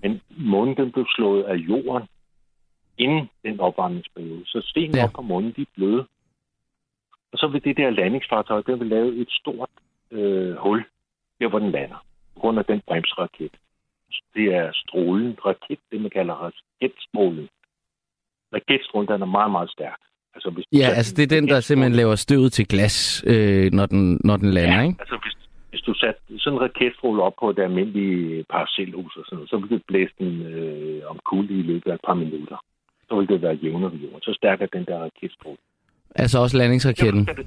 Men 0.02 0.20
månen 0.36 0.76
den 0.76 0.92
blev 0.92 1.06
slået 1.16 1.42
af 1.42 1.56
jorden 1.56 2.08
inden 2.98 3.28
den 3.44 3.60
opvarmningsperiode. 3.60 4.42
Så 4.46 4.60
stenene 4.64 4.98
Ja. 4.98 5.04
op 5.04 5.12
på 5.12 5.22
månen, 5.22 5.52
de 5.56 5.62
er 5.62 5.72
bløde. 5.74 6.06
Og 7.32 7.38
så 7.38 7.46
vil 7.46 7.64
det 7.64 7.76
der 7.76 7.90
landingsfartøj, 7.90 8.62
den 8.62 8.80
vil 8.80 8.88
lave 8.88 9.16
et 9.16 9.30
stort 9.30 9.70
øh, 10.10 10.56
hul, 10.56 10.84
der 11.40 11.48
hvor 11.48 11.58
den 11.58 11.70
lander, 11.70 12.04
på 12.34 12.40
grund 12.40 12.58
af 12.58 12.64
den 12.64 12.80
bremsraket. 12.86 13.52
Det 14.34 14.54
er 14.54 14.70
strålen, 14.74 15.38
raket, 15.46 15.78
det 15.90 16.00
man 16.00 16.10
kalder 16.10 16.34
raketstrålen. 16.34 17.48
Raketstrålen, 18.54 19.08
den 19.08 19.22
er 19.22 19.26
meget, 19.26 19.50
meget 19.50 19.70
stærk. 19.70 20.00
Altså, 20.34 20.50
hvis 20.50 20.64
Ja, 20.72 20.78
satte 20.78 20.96
altså 20.96 21.14
det 21.16 21.22
er 21.22 21.26
den, 21.40 21.48
der 21.48 21.60
simpelthen 21.60 21.96
laver 21.96 22.14
støvet 22.14 22.52
til 22.52 22.68
glas, 22.68 23.24
øh, 23.26 23.72
når, 23.72 23.86
den, 23.86 24.20
når 24.24 24.36
den 24.36 24.50
lander, 24.50 24.74
ja, 24.76 24.82
ikke? 24.82 24.96
altså 25.00 25.18
hvis, 25.22 25.34
hvis 25.70 25.80
du 25.80 25.94
satte 25.94 26.20
sådan 26.38 26.56
en 26.58 26.62
raketstråle 26.62 27.22
op 27.22 27.32
på 27.40 27.50
et 27.50 27.58
almindeligt 27.58 28.48
parcelhus 28.48 29.16
og 29.16 29.24
sådan 29.24 29.36
noget, 29.36 29.50
så 29.50 29.56
ville 29.56 29.76
det 29.76 29.82
blæse 29.88 30.12
den 30.18 30.42
øh, 30.42 31.02
om 31.10 31.18
kulde 31.30 31.54
i 31.58 31.62
løbet 31.62 31.90
af 31.90 31.94
et 31.94 32.00
par 32.06 32.14
minutter. 32.14 32.56
Så 33.08 33.16
ville 33.16 33.34
det 33.34 33.42
være 33.42 33.58
jævnere 33.62 33.92
ved 33.92 33.98
jorden. 33.98 34.20
Så 34.22 34.32
stærk 34.36 34.60
er 34.60 34.66
den 34.66 34.84
der 34.84 34.98
raketstråle. 34.98 35.56
Altså 36.14 36.38
også 36.38 36.56
landingsraketten. 36.56 37.26
Det- 37.26 37.46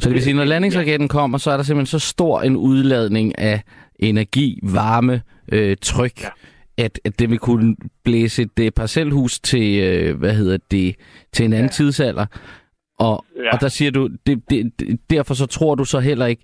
Så 0.00 0.08
det 0.08 0.14
vil 0.14 0.22
sige, 0.22 0.34
når 0.34 0.44
landingsraketten 0.44 1.08
kommer, 1.08 1.38
så 1.38 1.50
er 1.50 1.56
der 1.56 1.64
simpelthen 1.64 2.00
så 2.00 2.06
stor 2.08 2.40
en 2.42 2.56
udladning 2.56 3.38
af 3.38 3.62
energi, 3.98 4.60
varme, 4.62 5.22
øh, 5.52 5.76
tryk, 5.82 6.22
Ja. 6.22 6.28
At, 6.78 7.00
at 7.04 7.18
det 7.18 7.30
vil 7.30 7.38
kunne 7.38 7.76
blæse 8.04 8.42
et 8.42 8.58
øh, 8.60 8.70
parcelhus 8.70 9.40
til, 9.40 9.82
øh, 9.82 10.18
hvad 10.18 10.34
hedder 10.34 10.58
det, 10.70 10.96
til 11.32 11.44
en 11.44 11.52
anden 11.52 11.66
ja. 11.66 11.72
tidsalder. 11.72 12.26
Og, 12.98 13.24
ja. 13.36 13.42
Ja. 13.42 13.50
og 13.52 13.60
der 13.60 13.68
siger 13.68 13.90
du, 13.90 14.08
det, 14.26 14.50
det, 14.50 14.80
det, 14.80 15.00
derfor 15.10 15.34
så 15.34 15.46
tror 15.46 15.74
du 15.74 15.84
så 15.84 16.00
heller 16.00 16.26
ikke, 16.26 16.42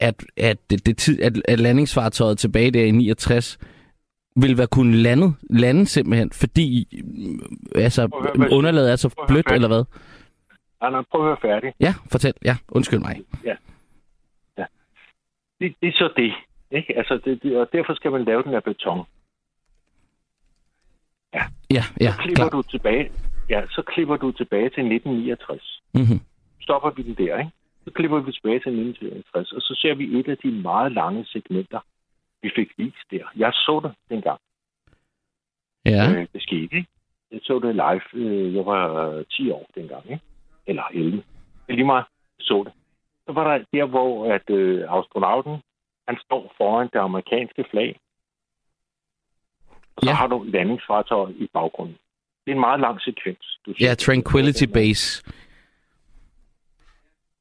at, 0.00 0.24
at, 0.36 0.70
det, 0.70 0.86
det 0.86 0.96
tid, 0.96 1.22
at, 1.22 1.32
at 1.48 1.60
landingsfartøjet 1.60 2.38
tilbage 2.38 2.70
der 2.70 2.84
i 2.84 2.90
69 2.90 3.58
vil 4.36 4.58
være 4.58 4.66
kunne 4.66 4.96
lande, 4.96 5.32
lande 5.50 5.86
simpelthen, 5.86 6.30
fordi 6.32 6.88
øh, 7.76 7.84
altså, 7.84 8.08
høre, 8.36 8.52
underlaget 8.52 8.92
er 8.92 8.96
så 8.96 9.24
blødt, 9.28 9.52
eller 9.52 9.68
hvad? 9.68 9.84
Nej, 10.80 10.90
nej, 10.90 11.02
prøv 11.10 11.20
at 11.20 11.26
høre 11.26 11.36
færdig. 11.42 11.72
Ja, 11.80 11.94
fortæl. 12.10 12.34
Ja, 12.44 12.56
undskyld 12.68 13.00
mig. 13.00 13.20
Det, 15.62 15.74
det 15.80 15.88
er 15.88 15.92
så 15.92 16.12
det. 16.16 16.32
Ikke? 16.70 16.98
Altså, 16.98 17.20
det, 17.24 17.42
det, 17.42 17.56
og 17.56 17.68
derfor 17.72 17.94
skal 17.94 18.10
man 18.10 18.24
lave 18.24 18.42
den 18.42 18.54
af 18.54 18.64
beton. 18.64 19.06
Ja, 21.34 21.44
ja, 22.00 22.10
Så 22.12 22.18
klipper 22.18 22.48
klar. 22.48 22.48
du 22.48 22.62
tilbage. 22.62 23.12
Ja, 23.50 23.62
så 23.70 23.82
klipper 23.82 24.16
du 24.16 24.32
tilbage 24.32 24.68
til 24.70 24.82
1969. 24.94 25.82
Mm-hmm. 25.94 26.20
Stopper 26.60 26.90
vi 26.90 27.02
den 27.02 27.14
der, 27.26 27.38
ikke? 27.38 27.50
Så 27.84 27.90
klipper 27.90 28.20
vi 28.20 28.32
tilbage 28.32 28.60
til 28.64 28.72
1969, 28.72 29.52
og 29.52 29.60
så 29.62 29.74
ser 29.82 29.94
vi 29.94 30.18
et 30.18 30.28
af 30.28 30.36
de 30.38 30.50
meget 30.50 30.92
lange 30.92 31.24
segmenter, 31.24 31.80
vi 32.42 32.50
fik 32.56 32.68
vist 32.76 33.06
der. 33.10 33.24
Jeg 33.36 33.52
så 33.52 33.80
det 33.84 33.92
dengang. 34.10 34.40
Ja. 35.86 36.10
Øh, 36.10 36.26
det 36.32 36.42
skete, 36.42 36.76
ikke? 36.76 36.86
Jeg 37.32 37.40
så 37.42 37.58
det 37.58 37.74
live. 37.74 38.06
Øh, 38.24 38.54
jeg 38.54 38.66
var 38.66 39.08
øh, 39.08 39.24
10 39.30 39.50
år 39.50 39.66
dengang, 39.74 40.04
ikke? 40.10 40.20
Eller 40.66 40.82
11. 40.94 41.16
Det 41.16 41.22
er 41.68 41.72
lige 41.72 41.84
meget. 41.84 42.04
Jeg 42.38 42.44
så 42.44 42.62
det. 42.66 42.72
Så 43.26 43.32
var 43.32 43.44
der 43.58 43.64
der, 43.74 43.84
hvor 43.84 44.32
at, 44.34 44.50
øh, 44.50 44.98
astronauten, 44.98 45.56
han 46.08 46.16
står 46.24 46.54
foran 46.56 46.88
det 46.92 46.98
amerikanske 46.98 47.64
flag. 47.70 47.98
Så 49.98 50.06
Ja. 50.08 50.12
har 50.14 50.26
du 50.26 50.42
landingsfartøjet 50.42 51.36
i 51.36 51.48
baggrunden. 51.54 51.96
Det 52.44 52.50
er 52.50 52.54
en 52.54 52.60
meget 52.60 52.80
lang 52.80 53.00
sekvens. 53.00 53.58
Du 53.66 53.74
Ja. 53.80 53.94
Tranquility 53.94 54.64
Den 54.64 54.72
Base. 54.72 55.22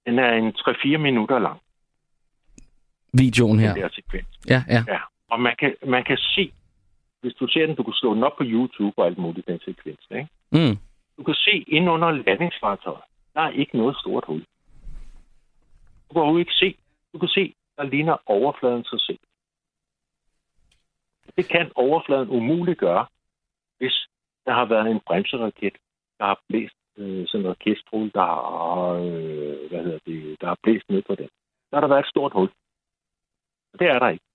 Den 0.05 0.20
er 0.20 0.34
en 0.34 0.53
3-4 0.53 0.98
minutter 0.98 1.39
lang, 1.39 1.60
Videoen 3.13 3.58
den 3.58 3.65
her. 3.67 3.74
der 3.74 3.89
sekvens. 3.93 4.27
Ja, 4.50 4.63
ja. 4.67 4.84
Ja. 4.88 5.00
Og 5.29 5.39
man 5.39 5.55
kan, 5.60 5.75
man 5.88 6.03
kan 6.03 6.17
se, 6.17 6.52
hvis 7.21 7.34
du 7.34 7.47
ser 7.47 7.65
den, 7.65 7.75
du 7.75 7.84
kan 7.84 7.93
slå 7.93 8.13
den 8.15 8.23
op 8.23 8.38
på 8.38 8.43
YouTube 8.45 8.93
og 8.99 9.06
alt 9.06 9.17
muligt, 9.17 9.47
den 9.47 9.60
sekvens. 9.65 10.08
Ikke? 10.12 10.28
Mm. 10.52 10.78
Du 11.17 11.23
kan 11.23 11.36
se 11.36 11.52
ind 11.67 11.89
under 11.89 12.12
landingsfartøjet, 12.12 13.02
der 13.34 13.41
er 13.41 13.49
ikke 13.49 13.78
noget 13.78 13.97
stort 13.97 14.23
hul. 14.28 14.39
Du 16.10 16.13
kan 16.13 16.21
overhovedet 16.21 16.41
ikke 16.47 16.54
se. 16.54 16.75
Du 17.13 17.17
kan 17.19 17.28
se, 17.30 17.54
der 17.78 17.84
ligner 17.84 18.17
overfladen 18.25 18.84
sig 18.84 19.02
selv. 19.02 19.19
Det 21.38 21.46
kan 21.50 21.72
overfladen 21.76 22.30
umuligt 22.30 22.80
gøre, 22.80 23.06
hvis 23.78 24.08
der 24.46 24.54
har 24.54 24.65
været 24.65 24.91
en 24.91 25.02
bremseraket, 25.08 25.74
der 26.20 26.26
har 26.26 26.39
blæst 26.50 26.76
øh, 26.98 27.28
sådan 27.28 27.46
en 27.46 27.50
raketstråle, 27.50 28.12
der 28.13 28.22
har, 28.22 28.94
øh, 28.94 29.70
hvad 29.70 29.84
hedder 29.84 30.00
det, 30.06 30.41
der 30.41 30.48
har 30.48 30.58
blæst 30.63 30.89
ned 30.89 31.02
på 31.02 31.15
den. 31.15 31.30
Der 31.70 31.76
har 31.78 31.82
der 31.82 31.88
været 31.88 32.00
et 32.00 32.10
stort 32.10 32.34
hul. 32.34 32.50
Og 33.74 33.80
det 33.80 33.88
er 33.88 34.00
der 34.00 34.10
ikke. 34.10 34.26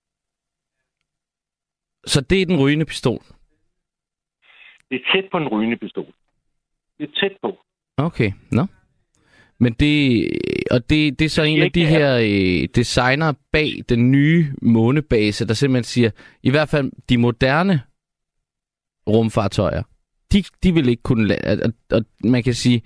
Så 2.07 2.21
det 2.21 2.43
er 2.43 2.47
den 2.47 2.61
rygende 2.61 2.87
pistol. 2.87 3.23
Det 4.91 4.97
er 5.01 5.13
tæt 5.13 5.31
på 5.31 5.37
en 5.37 5.49
rygende 5.49 5.77
pistol. 5.77 6.13
Det 6.99 7.09
er 7.09 7.13
tæt 7.21 7.37
på. 7.43 7.59
Okay, 7.97 8.33
nå. 8.53 8.63
No. 8.63 8.76
Men 9.59 9.73
det, 9.73 10.29
og 10.71 10.91
det, 10.91 11.19
det 11.19 11.25
er 11.25 11.29
så 11.29 11.43
en 11.43 11.63
af 11.63 11.73
de 11.73 11.87
her 11.87 12.17
øh, 12.17 12.69
designer 12.75 13.33
bag 13.53 13.71
den 13.89 14.11
nye 14.11 14.47
månebase, 14.63 15.47
der 15.47 15.55
simpelthen 15.55 15.85
siger, 15.85 16.11
i 16.43 16.51
hvert 16.51 16.69
fald 16.69 16.93
de 17.09 17.19
moderne 17.19 17.81
rumfartøjer, 19.09 19.83
de, 20.33 20.43
de 20.63 20.75
vil 20.75 20.89
ikke 20.89 21.03
kunne... 21.03 21.35
la- 21.35 21.65
Og, 21.65 21.73
og 21.93 22.05
man 22.25 22.43
kan 22.43 22.55
sige, 22.55 22.83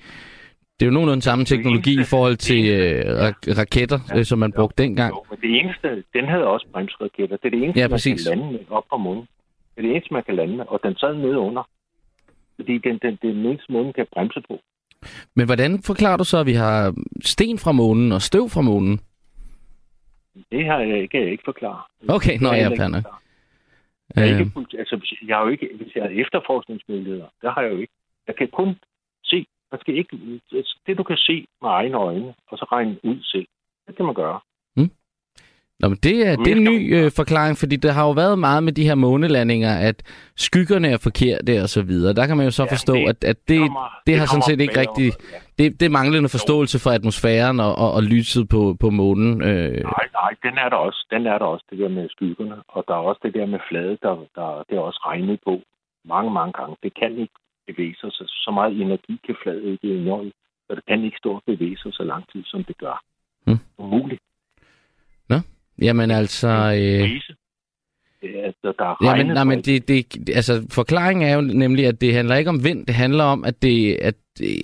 det 0.81 0.87
er 0.87 0.91
jo 0.91 0.93
nogenlunde 0.93 1.23
samme 1.23 1.45
teknologi 1.45 1.91
i 1.91 1.95
eneste- 1.95 2.11
forhold 2.11 2.37
til 2.37 2.69
øh, 2.71 3.01
eneste- 3.01 3.51
ra- 3.51 3.59
raketter, 3.61 3.99
Ja. 4.11 4.19
øh, 4.19 4.25
som 4.25 4.39
man 4.39 4.51
Jo. 4.57 4.61
brugte 4.61 4.83
dengang. 4.83 5.11
Jo, 5.15 5.25
men 5.31 5.39
det 5.41 5.51
eneste, 5.61 6.05
den 6.15 6.25
havde 6.29 6.47
også 6.47 6.67
bremsraketter. 6.73 7.37
Det 7.37 7.45
er 7.45 7.51
det 7.51 7.63
eneste, 7.63 7.81
Ja, 7.81 7.87
man 7.89 7.91
præcis. 7.91 8.29
kan 8.29 8.39
lande 8.39 8.53
med 8.53 8.61
op 8.71 8.85
på 8.93 8.97
månen. 8.97 9.23
Det 9.75 9.79
er 9.79 9.83
det 9.83 9.91
eneste, 9.91 10.13
man 10.15 10.23
kan 10.27 10.37
lande 10.37 10.57
med, 10.57 10.65
og 10.69 10.81
den 10.85 10.97
sad 10.97 11.15
nede 11.15 11.39
under. 11.39 11.69
Fordi 12.57 12.79
den, 12.79 12.99
den, 13.03 13.19
det 13.23 13.29
er 13.31 13.35
den 13.35 13.47
eneste 13.47 13.73
månen 13.73 13.93
kan 13.93 14.07
bremse 14.15 14.41
på. 14.49 14.61
Men 15.37 15.47
hvordan 15.47 15.83
forklarer 15.83 16.17
du 16.17 16.25
så, 16.25 16.39
at 16.41 16.47
vi 16.47 16.53
har 16.53 16.95
sten 17.23 17.59
fra 17.59 17.73
månen 17.73 18.13
og 18.13 18.23
støv 18.23 18.49
fra 18.49 18.61
månen? 18.61 19.01
Det 20.53 20.67
har 20.67 20.79
jeg, 20.79 21.11
kan 21.11 21.21
jeg 21.21 21.31
ikke 21.31 21.43
forklare. 21.47 21.83
Okay, 22.09 22.39
nå 22.41 22.53
jeg 22.53 22.71
ikke 22.71 22.83
fair 22.83 22.89
nok. 22.89 23.05
Jeg, 24.17 24.31
er 24.31 24.39
ikke, 24.39 24.51
politi- 24.55 24.77
altså, 24.79 25.15
jeg 25.27 25.37
har 25.37 25.45
jo 25.45 25.51
ikke, 25.51 25.69
hvis 25.77 25.95
jeg 25.95 26.03
har 26.03 26.11
efterforskningsmuligheder, 26.11 27.27
det 27.43 27.53
har 27.55 27.63
jeg 27.63 27.73
jo 27.73 27.79
ikke. 27.79 27.93
Jeg 28.27 28.37
kan 28.37 28.49
kun 28.49 28.75
se, 29.25 29.47
man 29.73 29.81
skal 29.81 29.95
ikke, 29.95 30.17
det 30.87 30.99
du 30.99 31.03
kan 31.03 31.17
se 31.17 31.47
med 31.63 31.71
egne 31.71 31.97
øjne, 31.97 32.35
og 32.51 32.59
så 32.59 32.65
regne 32.73 32.99
ud 33.05 33.19
selv. 33.23 33.47
Det 33.87 33.97
kan 33.97 34.05
man 34.07 34.15
gøre. 34.15 34.41
Nå, 35.81 35.89
men 35.89 35.99
det 36.03 36.27
er, 36.29 36.37
det 36.37 36.53
er 36.53 36.57
en 36.57 36.65
ny 36.65 36.97
øh, 36.97 37.11
forklaring, 37.17 37.57
fordi 37.59 37.77
der 37.77 37.93
har 37.93 38.05
jo 38.05 38.11
været 38.11 38.39
meget 38.39 38.63
med 38.63 38.73
de 38.73 38.85
her 38.85 38.95
månelandinger, 38.95 39.73
at 39.89 40.03
skyggerne 40.37 40.89
er 40.89 40.99
forkerte 41.09 41.63
og 41.63 41.69
så 41.69 41.83
videre. 41.83 42.13
Der 42.15 42.27
kan 42.27 42.37
man 42.37 42.47
jo 42.47 42.51
så 42.51 42.63
Ja, 42.63 42.73
forstå, 42.75 42.95
det 42.95 43.09
at, 43.09 43.25
at 43.25 43.49
det, 43.49 43.59
kommer- 43.61 43.91
det 44.07 44.19
har 44.19 44.27
sådan 44.27 44.43
set 44.43 44.61
ikke 44.61 44.81
rigtig... 44.81 45.07
Ja. 45.33 45.39
Det, 45.59 45.81
det 45.81 45.87
er 45.87 45.91
manglende 46.01 46.29
forståelse 46.29 46.79
for 46.85 46.91
atmosfæren 46.91 47.61
og, 47.61 47.73
og, 47.85 47.93
og 47.93 48.03
lyset 48.03 48.49
på, 48.49 48.77
på 48.81 48.91
månen. 48.91 49.43
Øh, 49.43 49.83
Nej, 49.97 50.07
nej, 50.21 50.33
den 50.47 50.55
er 50.65 50.69
der 50.69 50.77
også. 50.77 51.01
Den 51.11 51.27
er 51.27 51.39
der 51.39 51.45
også, 51.55 51.65
det 51.71 51.79
der 51.79 51.89
med 51.89 52.09
skyggerne. 52.09 52.57
Og 52.69 52.85
der 52.89 52.95
er 52.95 52.99
også 53.11 53.21
det 53.25 53.35
der 53.35 53.47
med 53.47 53.59
flade, 53.69 53.99
der, 54.03 54.15
der 54.37 54.47
det 54.69 54.75
er 54.77 54.81
også 54.81 55.01
regnet 55.07 55.39
på 55.45 55.61
mange, 56.13 56.31
mange 56.39 56.53
gange. 56.53 56.77
Det 56.83 56.93
kan 57.01 57.13
ikke 57.23 57.37
bevæge 57.69 57.95
sig. 58.01 58.11
Så, 58.13 58.25
så 58.45 58.51
meget 58.59 58.81
energi 58.83 59.21
kan 59.27 59.37
flade 59.43 59.63
ikke 59.73 59.87
indholde. 59.97 60.33
Så 60.67 60.75
det 60.75 60.85
kan 60.89 61.05
ikke 61.05 61.19
stå 61.19 61.31
og 61.39 61.43
bevæge 61.47 61.77
sig 61.83 61.93
så 61.95 62.03
lang 62.13 62.25
tid, 62.33 62.43
som 62.47 62.65
det 62.65 62.77
gør. 62.79 62.97
Hmm. 63.47 63.59
Umuligt. 63.79 64.23
Jamen 65.81 66.11
altså... 66.11 66.49
Øh, 66.49 67.11
er, 68.23 68.53
der, 68.63 68.85
er 68.85 68.97
Ja, 69.03 69.09
regnet 69.09 69.27
men, 69.27 69.35
nej, 69.35 69.45
men 69.45 69.63
det. 69.63 69.89
det, 69.89 70.31
altså, 70.35 70.67
forklaringen 70.71 71.29
er 71.29 71.35
jo 71.35 71.41
nemlig, 71.41 71.87
at 71.87 72.01
det 72.01 72.15
handler 72.15 72.37
ikke 72.37 72.51
om 72.51 72.65
vind, 72.65 72.87
det 72.87 72.95
handler 72.95 73.25
om, 73.25 73.45
at, 73.45 73.63
det, 73.63 73.95
at, 73.95 74.15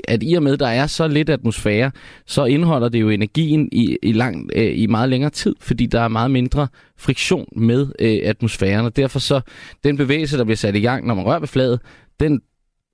at 0.09 0.22
i 0.22 0.35
og 0.35 0.42
med, 0.42 0.57
der 0.57 0.66
er 0.66 0.87
så 0.87 1.09
lidt 1.09 1.31
atmosfære, 1.31 1.90
så 2.26 2.44
indeholder 2.44 2.88
det 2.88 3.00
jo 3.00 3.09
energien 3.09 3.68
i, 3.72 3.98
i, 4.02 4.12
lang, 4.12 4.50
øh, 4.57 4.79
i 4.79 4.87
meget 4.87 5.09
længere 5.09 5.31
tid, 5.31 5.57
fordi 5.61 5.87
der 5.87 6.00
er 6.00 6.09
meget 6.09 6.31
mindre 6.31 6.68
friktion 6.98 7.48
med 7.57 7.87
øh, 7.98 8.18
atmosfæren, 8.24 8.87
og 8.87 8.96
derfor 8.96 9.18
så, 9.18 9.40
den 9.85 9.96
bevægelse, 9.96 10.38
der 10.38 10.44
bliver 10.44 10.57
sat 10.57 10.74
i 10.74 10.81
gang, 10.81 11.07
når 11.07 11.14
man 11.14 11.24
rører 11.24 11.38
ved 11.38 11.48
fladet, 11.48 11.81
den 12.20 12.40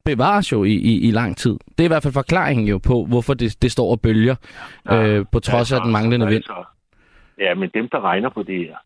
bevares 0.05 0.53
jo 0.53 0.65
i, 0.65 0.73
i, 0.73 1.01
i 1.01 1.11
lang 1.11 1.37
tid. 1.37 1.57
Det 1.69 1.81
er 1.81 1.85
i 1.85 1.89
hvert 1.89 2.03
fald 2.03 2.15
forklaringen 2.15 2.69
jo 2.69 2.79
på, 2.79 3.05
hvorfor 3.05 3.35
det, 3.35 3.63
det 3.63 3.73
står 3.73 3.91
og 3.91 4.01
bølger, 4.01 4.35
øh, 4.93 5.25
på 5.33 5.41
trods 5.41 5.73
af 5.73 5.81
den 5.81 5.93
manglende 5.93 6.27
vind. 6.27 6.43
Ja, 7.45 7.55
men 7.55 7.71
dem, 7.75 7.89
der 7.93 8.01
regner 8.01 8.29
på 8.31 8.43
det 8.43 8.59
her, 8.67 8.77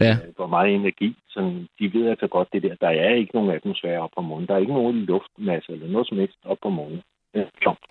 Ja. 0.00 0.10
øh, 0.12 0.34
hvor 0.36 0.46
meget 0.46 0.74
energi, 0.74 1.16
sådan, 1.28 1.68
de 1.78 1.92
ved 1.94 2.08
altså 2.12 2.26
godt 2.26 2.48
det 2.52 2.62
der. 2.62 2.74
Der 2.80 2.88
er 2.88 3.14
ikke 3.14 3.34
nogen 3.34 3.50
atmosfære 3.50 4.00
op 4.00 4.10
på 4.16 4.22
månen. 4.22 4.46
Der 4.48 4.54
er 4.54 4.58
ikke 4.58 4.72
nogen 4.72 4.96
luftmasse 4.96 5.72
eller 5.72 5.88
noget 5.88 6.08
som 6.08 6.18
helst 6.18 6.38
op 6.44 6.58
på 6.62 6.68
månen. 6.68 7.00
Det 7.34 7.40
er 7.42 7.46
tomt. 7.64 7.84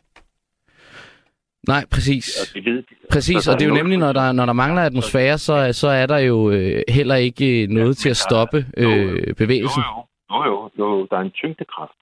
Nej, 1.67 1.85
præcis. 1.91 2.25
Og 2.41 2.55
de 2.63 2.71
ved, 2.71 2.83
Præcis, 3.11 3.43
så 3.43 3.51
og 3.51 3.59
det 3.59 3.65
er 3.65 3.69
jo 3.69 3.75
nemlig, 3.75 3.97
når 3.97 4.13
der, 4.13 4.31
når 4.31 4.45
der 4.45 4.53
mangler 4.53 4.81
atmosfære, 4.81 5.37
så, 5.37 5.73
så 5.73 5.87
er 5.87 6.05
der 6.05 6.17
jo 6.17 6.51
øh, 6.51 6.81
heller 6.89 7.15
ikke 7.15 7.63
øh, 7.63 7.69
noget 7.69 7.87
Ja, 7.87 7.93
til 7.93 8.09
at 8.09 8.17
stoppe 8.17 8.65
øh, 8.77 9.33
bevægelsen. 9.41 9.83
Jo, 9.89 10.03
jo, 10.31 10.43
jo, 10.45 10.69
jo, 10.79 10.97
jo, 10.97 11.07
der 11.11 11.17
er 11.17 11.21
en 11.21 11.31
tyngdekraft. 11.31 11.97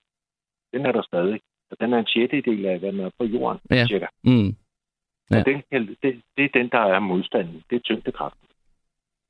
Den 0.74 0.86
er 0.86 0.92
der 0.92 1.02
stadig. 1.02 1.40
Og 1.72 1.78
den 1.80 1.94
er 1.94 2.00
en 2.00 2.06
sjettedel 2.08 2.66
af, 2.66 2.80
hvad 2.80 2.92
den 2.92 3.00
er 3.00 3.10
på 3.20 3.26
jorden, 3.26 3.60
Ja. 3.72 3.86
cirka. 3.88 4.06
Mm. 4.24 4.56
Ja. 5.32 5.40
Og 5.40 5.46
den, 5.46 5.64
det, 6.04 6.22
det 6.38 6.46
er 6.46 6.50
den, 6.54 6.70
der 6.70 6.80
er 6.80 7.00
modstanden. 7.00 7.64
Det 7.70 7.76
er 7.76 7.80
tyngdekraften. 7.80 8.48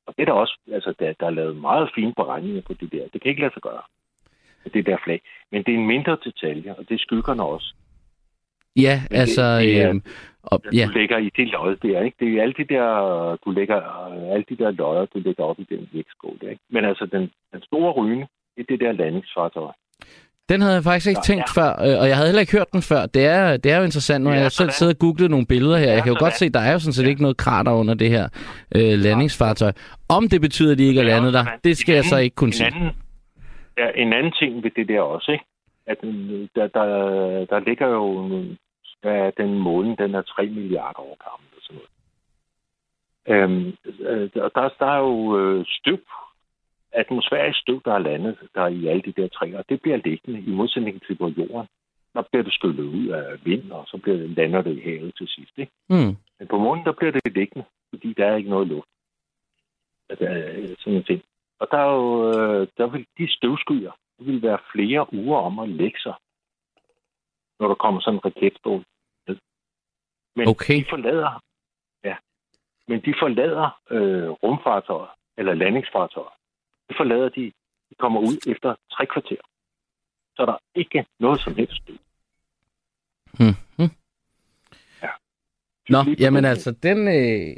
Og 0.07 0.13
det 0.17 0.21
er 0.21 0.25
der 0.25 0.33
også, 0.33 0.57
altså 0.71 0.93
der, 0.99 1.13
der 1.19 1.25
er 1.25 1.29
lavet 1.29 1.55
meget 1.57 1.89
fine 1.95 2.13
beregninger 2.13 2.61
på 2.61 2.73
det 2.73 2.91
der. 2.91 3.07
Det 3.13 3.21
kan 3.21 3.29
ikke 3.29 3.41
lade 3.41 3.53
sig 3.53 3.61
gøre. 3.61 3.81
Det 4.73 4.85
der 4.85 4.97
flag. 5.03 5.21
Men 5.51 5.63
det 5.63 5.73
er 5.73 5.77
en 5.77 5.87
mindre 5.87 6.17
detalje, 6.23 6.75
og 6.75 6.89
det 6.89 6.95
er 6.95 6.99
skyggerne 6.99 7.43
også. 7.43 7.73
Ja, 8.75 9.01
Men 9.09 9.19
altså... 9.19 9.57
Det, 9.59 9.67
det 9.67 9.81
er, 9.81 9.89
øh, 9.89 10.01
og, 10.43 10.61
ja. 10.73 10.85
Du 10.85 10.91
lægger 10.91 11.17
i 11.17 11.29
det 11.37 11.47
lod 11.47 11.75
der, 11.75 12.01
ikke? 12.01 12.17
Det 12.19 12.33
er 12.33 12.41
alle 12.41 12.53
de 12.57 12.63
der, 12.63 12.89
du 13.45 13.51
lægger, 13.51 13.81
alle 14.33 14.45
de 14.49 14.55
der 14.55 14.71
lodder, 14.71 15.05
du 15.05 15.19
lægger 15.19 15.43
op 15.43 15.59
i 15.59 15.67
den 15.69 15.89
vægtskål, 15.93 16.37
ikke? 16.41 16.61
Men 16.69 16.85
altså, 16.85 17.05
den, 17.05 17.31
den 17.53 17.61
store 17.61 17.91
ryne, 17.91 18.27
det 18.55 18.61
er 18.61 18.67
det 18.69 18.79
der 18.79 18.91
landingsfartøj. 18.91 19.71
Den 20.49 20.61
havde 20.61 20.75
jeg 20.75 20.83
faktisk 20.83 21.09
ikke 21.09 21.23
ja, 21.25 21.29
tænkt 21.31 21.47
ja. 21.49 21.61
før, 21.61 21.71
øh, 21.85 22.01
og 22.01 22.07
jeg 22.09 22.15
havde 22.15 22.27
heller 22.29 22.41
ikke 22.41 22.57
hørt 22.57 22.71
den 22.73 22.81
før. 22.81 23.05
Det 23.05 23.25
er, 23.25 23.57
det 23.57 23.71
er 23.71 23.77
jo 23.77 23.83
interessant, 23.83 24.23
når 24.23 24.31
ja, 24.31 24.39
jeg 24.39 24.51
selv 24.51 24.69
sidder 24.69 24.93
og 24.93 24.99
googlet 24.99 25.29
nogle 25.31 25.45
billeder 25.45 25.77
her. 25.77 25.91
Jeg 25.91 26.03
kan 26.03 26.13
jo 26.13 26.19
godt 26.19 26.33
se, 26.33 26.49
der 26.49 26.59
er 26.59 26.71
jo 26.71 26.79
sådan 26.79 26.93
set 26.93 27.03
ja. 27.03 27.09
ikke 27.09 27.21
noget 27.21 27.37
krater 27.37 27.71
under 27.71 27.93
det 27.93 28.09
her 28.09 28.25
øh, 28.75 28.93
landingsfartøj. 29.05 29.71
Om 30.09 30.29
det 30.29 30.41
betyder, 30.41 30.71
at 30.71 30.77
de 30.77 30.83
ikke 30.83 30.99
er 30.99 31.05
landet 31.13 31.33
der, 31.33 31.45
det 31.63 31.77
skal 31.77 31.95
jeg 31.95 32.03
så 32.03 32.17
ikke 32.17 32.35
kunne 32.35 32.53
sige. 32.53 32.67
Anden, 32.67 32.89
ja, 33.77 33.87
en 33.95 34.13
anden 34.13 34.33
ting 34.39 34.63
ved 34.63 34.71
det 34.75 34.87
der 34.87 35.01
også, 35.01 35.31
ikke? 35.31 35.45
at 35.85 35.97
øh, 36.03 36.47
der, 36.55 36.67
der, 36.67 36.87
der 37.45 37.59
ligger 37.59 37.87
jo 37.87 38.29
der 39.03 39.31
den 39.37 39.59
måne, 39.59 39.95
den 39.95 40.15
er 40.15 40.21
3 40.21 40.47
milliarder 40.47 40.99
år 40.99 41.17
gammel 41.29 41.49
og 41.57 41.61
sådan 41.61 41.79
noget. 41.79 41.91
Øhm, 43.27 43.67
øh, 44.09 44.29
der, 44.33 44.69
der 44.79 44.85
er 44.85 44.97
jo 44.97 45.39
øh, 45.39 45.65
støv 45.67 45.99
atmosfærisk 46.95 47.59
støv, 47.59 47.81
der 47.85 47.93
er 47.93 47.99
landet 47.99 48.37
der 48.55 48.67
i 48.67 48.87
alle 48.87 49.01
de 49.01 49.11
der 49.11 49.27
træer, 49.27 49.61
det 49.61 49.81
bliver 49.81 49.97
liggende 49.97 50.39
i 50.39 50.49
modsætning 50.49 51.01
til 51.05 51.15
på 51.15 51.27
jorden. 51.27 51.67
Der 52.13 52.21
bliver 52.21 52.43
det 52.43 52.53
skyllet 52.53 52.83
ud 52.83 53.07
af 53.07 53.45
vind, 53.45 53.71
og 53.71 53.87
så 53.87 53.97
bliver 53.97 54.17
det, 54.17 54.29
lander 54.29 54.61
det 54.61 54.77
i 54.77 54.81
havet 54.81 55.15
til 55.17 55.27
sidst. 55.27 55.57
Ikke? 55.57 55.71
Mm. 55.89 56.15
Men 56.39 56.47
på 56.49 56.57
månen, 56.57 56.85
der 56.85 56.91
bliver 56.91 57.11
det 57.11 57.35
liggende, 57.35 57.65
fordi 57.89 58.13
der 58.13 58.25
er 58.25 58.35
ikke 58.35 58.49
noget 58.49 58.67
luft. 58.67 58.87
Der 60.09 60.29
er 60.29 60.75
sådan 60.79 60.97
en 60.97 61.03
ting. 61.03 61.23
Og 61.59 61.67
der, 61.71 61.77
er 61.77 61.91
jo, 61.93 62.27
øh, 62.29 62.67
der 62.77 62.87
vil 62.87 63.05
de 63.17 63.31
støvskyer, 63.31 63.91
det 64.17 64.27
vil 64.27 64.41
være 64.41 64.59
flere 64.71 65.13
uger 65.13 65.37
om 65.37 65.59
at 65.59 65.69
lægge 65.69 65.99
sig, 65.99 66.13
når 67.59 67.67
der 67.67 67.75
kommer 67.75 68.01
sådan 68.01 68.15
en 68.17 68.25
raketstål. 68.25 68.83
Men 70.35 70.47
okay. 70.47 70.79
de 70.79 70.85
forlader, 70.89 71.43
ja, 72.03 72.15
men 72.87 73.01
de 73.05 73.13
forlader 73.19 73.81
øh, 73.89 74.29
rumfartøjer, 74.29 75.15
eller 75.37 75.53
landingsfartøjer, 75.53 76.34
det 76.87 76.97
forlader 76.97 77.29
de. 77.29 77.51
De 77.89 77.95
kommer 77.99 78.19
ud 78.19 78.37
efter 78.47 78.75
tre 78.91 79.05
kvarter. 79.05 79.41
Så 80.35 80.41
er 80.41 80.45
der 80.45 80.57
ikke 80.75 81.05
noget 81.19 81.41
som 81.41 81.55
helst 81.55 81.75
stød. 81.75 81.97
Hmm. 83.39 83.89
Ja. 85.01 85.09
Nå, 85.89 85.97
jamen 86.19 86.45
altså, 86.45 86.71
den... 86.71 87.07
Øh, 87.07 87.55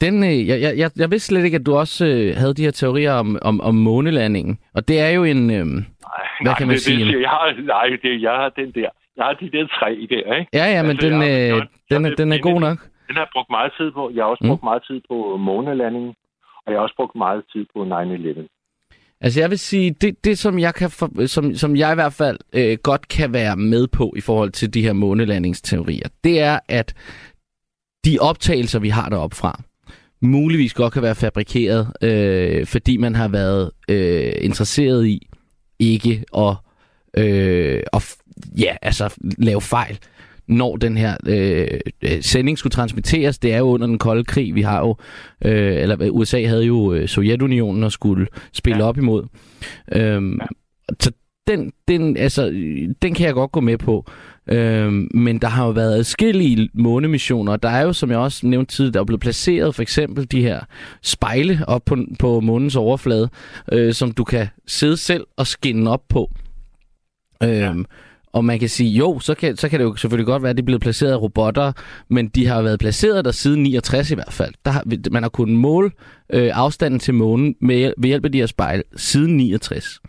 den, 0.00 0.24
øh, 0.24 0.48
jeg, 0.48 0.78
jeg, 0.78 0.90
jeg 0.96 1.10
vidste 1.10 1.26
slet 1.26 1.44
ikke, 1.44 1.56
at 1.56 1.66
du 1.66 1.74
også 1.74 2.06
øh, 2.06 2.36
havde 2.36 2.54
de 2.54 2.62
her 2.62 2.70
teorier 2.70 3.12
om, 3.12 3.38
om, 3.42 3.60
om 3.60 3.74
månelandingen. 3.74 4.58
Og 4.74 4.88
det 4.88 5.00
er 5.00 5.08
jo 5.08 5.24
en... 5.24 5.50
Øh, 5.50 5.66
nej, 5.66 5.84
hvad 6.40 6.44
nej, 6.44 6.54
kan 6.58 6.66
man 6.66 6.74
det, 6.74 6.82
sige? 6.82 7.04
Det, 7.04 7.20
jeg 7.20 7.30
har, 7.30 7.62
nej, 7.62 7.86
det, 8.02 8.22
jeg 8.22 8.30
har 8.30 8.48
den 8.48 8.72
der. 8.72 8.88
Jeg 9.16 9.24
har 9.24 9.32
de 9.32 9.50
der 9.50 9.66
tre 9.66 10.06
der, 10.10 10.34
ikke? 10.34 10.48
Ja, 10.52 10.64
ja, 10.74 10.82
men 10.82 10.90
altså, 10.90 11.08
den, 11.08 11.22
jeg, 11.22 11.30
øh, 11.30 11.48
jeg, 11.48 11.66
den, 11.90 12.04
jeg, 12.04 12.18
den 12.18 12.32
er 12.32 12.38
god 12.38 12.60
nok. 12.60 12.78
Den 13.06 13.14
har 13.16 13.22
jeg 13.22 13.28
brugt 13.32 13.50
meget 13.50 13.72
tid 13.78 13.90
på. 13.90 14.10
Jeg 14.14 14.24
har 14.24 14.30
også 14.30 14.44
mm. 14.44 14.48
brugt 14.48 14.62
meget 14.62 14.82
tid 14.86 15.00
på 15.08 15.36
månelandingen. 15.36 16.14
Og 16.66 16.72
jeg 16.72 16.78
har 16.78 16.82
også 16.82 16.96
brugt 16.96 17.14
meget 17.14 17.44
tid 17.52 17.66
på 17.74 17.82
9-11. 17.82 18.48
Altså 19.20 19.40
jeg 19.40 19.50
vil 19.50 19.58
sige, 19.58 19.90
det, 19.90 20.24
det 20.24 20.38
som, 20.38 20.58
jeg 20.58 20.74
kan 20.74 20.90
for, 20.90 21.26
som, 21.26 21.54
som 21.54 21.76
jeg 21.76 21.92
i 21.92 21.94
hvert 21.94 22.12
fald 22.12 22.38
øh, 22.52 22.78
godt 22.82 23.08
kan 23.08 23.32
være 23.32 23.56
med 23.56 23.86
på 23.86 24.14
i 24.16 24.20
forhold 24.20 24.50
til 24.50 24.74
de 24.74 24.82
her 24.82 24.92
månelandingsteorier, 24.92 26.08
det 26.24 26.40
er, 26.40 26.58
at 26.68 26.94
de 28.04 28.18
optagelser, 28.20 28.78
vi 28.78 28.88
har 28.88 29.08
deroppe 29.08 29.36
fra, 29.36 29.62
muligvis 30.20 30.74
godt 30.74 30.92
kan 30.92 31.02
være 31.02 31.14
fabrikeret, 31.14 31.92
øh, 32.02 32.66
fordi 32.66 32.96
man 32.96 33.14
har 33.14 33.28
været 33.28 33.70
øh, 33.88 34.32
interesseret 34.40 35.06
i 35.06 35.28
ikke 35.78 36.24
at, 36.36 36.56
øh, 37.16 37.82
at 37.92 38.16
ja, 38.58 38.76
altså, 38.82 39.14
lave 39.38 39.60
fejl 39.60 39.98
når 40.48 40.76
den 40.76 40.96
her 40.96 41.16
øh, 41.26 41.80
øh, 42.02 42.22
sending 42.22 42.58
skulle 42.58 42.70
transmitteres. 42.70 43.38
Det 43.38 43.52
er 43.52 43.58
jo 43.58 43.64
under 43.64 43.86
den 43.86 43.98
kolde 43.98 44.24
krig. 44.24 44.54
Vi 44.54 44.62
har 44.62 44.80
jo, 44.80 44.96
øh, 45.44 45.76
eller 45.82 46.10
USA 46.10 46.46
havde 46.46 46.64
jo 46.64 46.92
øh, 46.92 47.08
Sovjetunionen 47.08 47.82
og 47.82 47.92
skulle 47.92 48.26
spille 48.52 48.78
ja. 48.78 48.88
op 48.88 48.98
imod. 48.98 49.24
Øhm, 49.92 50.38
ja. 50.40 50.46
Så 51.00 51.10
den, 51.46 51.72
den, 51.88 52.16
altså, 52.16 52.50
den 53.02 53.14
kan 53.14 53.26
jeg 53.26 53.34
godt 53.34 53.52
gå 53.52 53.60
med 53.60 53.78
på. 53.78 54.10
Øhm, 54.48 55.08
men 55.14 55.38
der 55.38 55.48
har 55.48 55.64
jo 55.64 55.70
været 55.70 55.94
adskillige 55.94 56.68
månemissioner. 56.74 57.56
Der 57.56 57.68
er 57.68 57.82
jo, 57.82 57.92
som 57.92 58.10
jeg 58.10 58.18
også 58.18 58.46
nævnte 58.46 58.74
tidligere, 58.74 58.92
der 58.92 59.00
er 59.00 59.04
blevet 59.04 59.20
placeret 59.20 59.74
for 59.74 59.82
eksempel 59.82 60.30
de 60.30 60.42
her 60.42 60.60
spejle 61.02 61.60
op 61.66 61.84
på, 61.84 61.96
på 62.18 62.40
månens 62.40 62.76
overflade, 62.76 63.28
øh, 63.72 63.92
som 63.92 64.12
du 64.12 64.24
kan 64.24 64.48
sidde 64.66 64.96
selv 64.96 65.26
og 65.36 65.46
skinne 65.46 65.90
op 65.90 66.02
på. 66.08 66.30
Øhm, 67.42 67.52
ja. 67.52 67.72
Og 68.36 68.44
man 68.44 68.58
kan 68.58 68.68
sige, 68.68 68.90
jo, 68.90 69.18
så 69.18 69.34
kan, 69.34 69.56
så 69.56 69.68
kan 69.68 69.80
det 69.80 69.84
jo 69.84 69.96
selvfølgelig 69.96 70.26
godt 70.26 70.42
være, 70.42 70.50
at 70.50 70.56
de 70.56 70.60
er 70.60 70.64
blevet 70.64 70.82
placeret 70.82 71.12
af 71.12 71.22
robotter, 71.22 71.72
men 72.08 72.28
de 72.28 72.46
har 72.46 72.62
været 72.62 72.80
placeret 72.80 73.24
der 73.24 73.30
siden 73.30 73.62
69 73.62 74.10
i 74.10 74.14
hvert 74.14 74.32
fald. 74.32 74.54
Der 74.64 74.70
har, 74.70 74.82
man 75.12 75.22
har 75.22 75.30
kunnet 75.30 75.56
måle 75.56 75.90
øh, 76.32 76.50
afstanden 76.54 77.00
til 77.00 77.14
månen 77.14 77.56
med, 77.60 77.92
ved 77.98 78.08
hjælp 78.08 78.24
af 78.24 78.32
de 78.32 78.38
her 78.38 78.46
spejl 78.46 78.82
siden 78.96 79.36
69. 79.36 80.00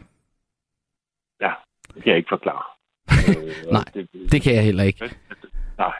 Ja, 1.41 1.51
det 1.93 2.03
kan 2.03 2.09
jeg 2.11 2.17
ikke 2.17 2.29
forklare. 2.29 2.63
øh, 3.29 3.71
Nej, 3.71 3.83
det, 3.93 4.31
det 4.31 4.41
kan 4.41 4.55
jeg 4.55 4.63
heller 4.63 4.83
ikke. 4.83 4.99
Nej. 5.77 5.93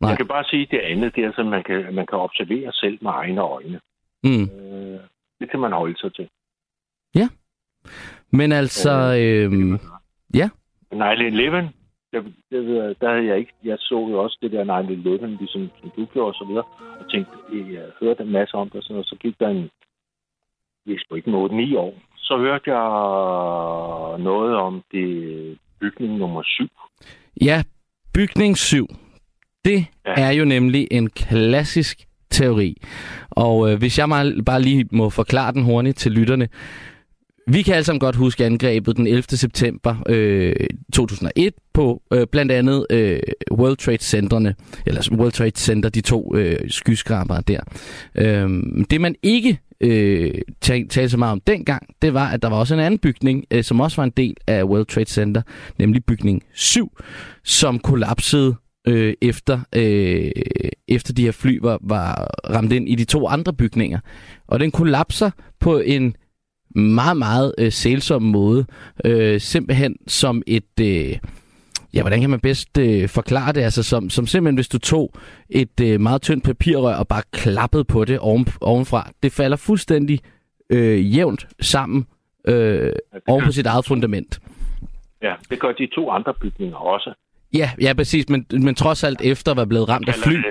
Nej. 0.00 0.10
Jeg 0.10 0.16
kan 0.16 0.28
bare 0.28 0.44
sige, 0.44 0.62
at 0.62 0.68
det 0.70 0.78
andet, 0.78 1.14
det 1.14 1.24
er, 1.24 1.38
at 1.38 1.46
man 1.46 1.62
kan, 1.62 1.94
man 1.94 2.06
kan 2.06 2.18
observere 2.18 2.72
selv 2.72 2.98
med 3.02 3.10
egne 3.10 3.40
øjne. 3.40 3.80
Mm. 4.24 4.42
Øh, 4.42 5.00
det 5.40 5.50
kan 5.50 5.60
man 5.60 5.72
holde 5.72 5.98
sig 5.98 6.14
til. 6.14 6.28
Ja. 7.14 7.28
Men 8.30 8.52
altså... 8.52 8.92
Øh, 9.20 9.52
øh, 9.52 9.78
ja. 10.34 10.48
9-11, 10.96 11.68
der, 12.12 12.22
der, 12.50 12.94
der 13.00 13.08
havde 13.12 13.26
jeg 13.26 13.38
ikke, 13.38 13.52
jeg 13.64 13.76
så 13.80 14.08
jo 14.10 14.22
også 14.22 14.38
det 14.42 14.52
der 14.52 14.64
9-11, 14.64 15.26
ligesom 15.26 15.70
som 15.80 15.90
du 15.96 16.04
gjorde 16.04 16.28
og 16.28 16.34
så 16.34 16.44
videre, 16.48 16.64
og 17.00 17.10
tænkte, 17.10 17.32
jeg 17.74 17.84
hørte 18.00 18.22
en 18.22 18.32
masse 18.32 18.54
om 18.54 18.70
det, 18.70 18.76
og, 18.76 18.82
sådan, 18.82 18.96
og 18.96 19.04
så 19.04 19.16
gik 19.20 19.38
der 19.40 19.48
en, 19.48 19.70
jeg 20.86 20.96
skulle 20.98 21.18
ikke 21.18 21.30
nå 21.30 21.48
9 21.48 21.76
år, 21.76 21.94
så 22.16 22.38
hørte 22.38 22.70
jeg 22.70 22.84
noget 24.18 24.56
om 24.56 24.82
det 24.92 25.58
bygning 25.80 26.16
nummer 26.16 26.42
7. 26.44 26.68
Ja, 27.40 27.62
bygning 28.14 28.56
7. 28.56 28.86
Det 29.64 29.86
ja. 30.06 30.14
er 30.16 30.30
jo 30.30 30.44
nemlig 30.44 30.88
en 30.90 31.10
klassisk 31.10 32.06
teori. 32.30 32.76
Og 33.30 33.70
øh, 33.70 33.78
hvis 33.78 33.98
jeg 33.98 34.08
bare 34.46 34.62
lige 34.62 34.88
må 34.92 35.10
forklare 35.10 35.52
den 35.52 35.64
hurtigt 35.64 35.98
til 35.98 36.12
lytterne, 36.12 36.48
vi 37.46 37.62
kan 37.62 37.74
alle 37.74 37.84
sammen 37.84 38.00
godt 38.00 38.16
huske 38.16 38.46
angrebet 38.46 38.96
den 38.96 39.06
11. 39.06 39.22
september 39.22 39.96
øh, 40.08 40.54
2001 40.92 41.54
på 41.74 42.02
øh, 42.12 42.26
blandt 42.32 42.52
andet 42.52 42.86
øh, 42.90 43.20
World 43.52 43.76
Trade 43.76 44.02
Centerne, 44.02 44.54
eller 44.86 45.08
World 45.12 45.32
Trade 45.32 45.56
Center, 45.56 45.88
de 45.88 46.00
to 46.00 46.36
øh, 46.36 46.70
skyskrabere 46.70 47.42
der. 47.48 47.60
Øh, 48.14 48.62
det 48.90 49.00
man 49.00 49.14
ikke 49.22 49.58
øh, 49.80 50.34
talte 50.60 51.08
så 51.08 51.16
meget 51.16 51.32
om 51.32 51.40
dengang, 51.40 51.82
det 52.02 52.14
var, 52.14 52.28
at 52.30 52.42
der 52.42 52.48
var 52.48 52.56
også 52.56 52.74
en 52.74 52.80
anden 52.80 52.98
bygning, 52.98 53.44
øh, 53.50 53.64
som 53.64 53.80
også 53.80 53.96
var 53.96 54.04
en 54.04 54.12
del 54.16 54.34
af 54.46 54.64
World 54.64 54.86
Trade 54.86 55.10
Center, 55.10 55.42
nemlig 55.78 56.04
bygning 56.04 56.42
7, 56.54 56.98
som 57.44 57.78
kollapsede 57.78 58.54
øh, 58.88 59.14
efter, 59.22 59.60
øh, 59.74 60.30
efter 60.88 61.12
de 61.12 61.22
her 61.22 61.32
fly 61.32 61.58
var, 61.62 61.78
var 61.82 62.30
ramt 62.50 62.72
ind 62.72 62.88
i 62.88 62.94
de 62.94 63.04
to 63.04 63.28
andre 63.28 63.52
bygninger. 63.52 63.98
Og 64.46 64.60
den 64.60 64.70
kollapser 64.70 65.30
på 65.60 65.78
en 65.78 66.16
meget, 66.76 67.16
meget 67.16 67.54
øh, 67.58 67.72
sælsom 67.72 68.22
måde. 68.22 68.66
Øh, 69.04 69.40
simpelthen 69.40 69.96
som 70.06 70.42
et... 70.46 70.80
Øh, 70.80 71.18
ja, 71.94 72.00
hvordan 72.00 72.20
kan 72.20 72.30
man 72.30 72.40
bedst 72.40 72.78
øh, 72.78 73.08
forklare 73.08 73.52
det? 73.52 73.60
Altså 73.60 73.82
som, 73.82 74.10
som 74.10 74.26
simpelthen, 74.26 74.54
hvis 74.54 74.68
du 74.68 74.78
tog 74.78 75.12
et 75.50 75.80
øh, 75.82 76.00
meget 76.00 76.22
tyndt 76.22 76.44
papirrør 76.44 76.94
og 76.94 77.08
bare 77.08 77.22
klappede 77.32 77.84
på 77.84 78.04
det 78.04 78.18
oven, 78.18 78.46
ovenfra. 78.60 79.10
Det 79.22 79.32
falder 79.32 79.56
fuldstændig 79.56 80.20
øh, 80.70 81.16
jævnt 81.16 81.46
sammen 81.60 82.06
øh, 82.48 82.92
oven 83.28 83.44
på 83.44 83.52
sit 83.52 83.66
eget 83.66 83.84
fundament. 83.84 84.40
Ja, 85.22 85.34
det 85.50 85.60
gør 85.60 85.72
de 85.72 85.86
to 85.94 86.10
andre 86.10 86.34
bygninger 86.34 86.76
også. 86.76 87.14
Ja, 87.54 87.70
ja 87.80 87.94
præcis, 87.94 88.28
men, 88.28 88.46
men 88.52 88.74
trods 88.74 89.04
alt 89.04 89.20
efter 89.24 89.50
at 89.50 89.56
være 89.56 89.66
blevet 89.66 89.88
ramt 89.88 90.08
af 90.08 90.14
fly. 90.14 90.42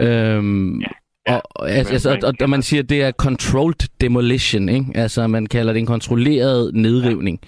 Ja. 0.00 0.36
Øhm, 0.36 0.80
ja. 0.80 0.86
Ja, 1.28 1.38
og, 1.50 1.70
altså, 1.70 2.10
man, 2.10 2.24
og, 2.24 2.34
og 2.40 2.50
man 2.50 2.62
siger, 2.62 2.82
at 2.82 2.88
det 2.88 3.02
er 3.02 3.12
controlled 3.12 3.88
demolition, 4.00 4.68
ikke? 4.68 4.86
Altså, 4.94 5.26
man 5.26 5.46
kalder 5.46 5.72
det 5.72 5.80
en 5.80 5.86
kontrolleret 5.86 6.74
nedrivning. 6.74 7.40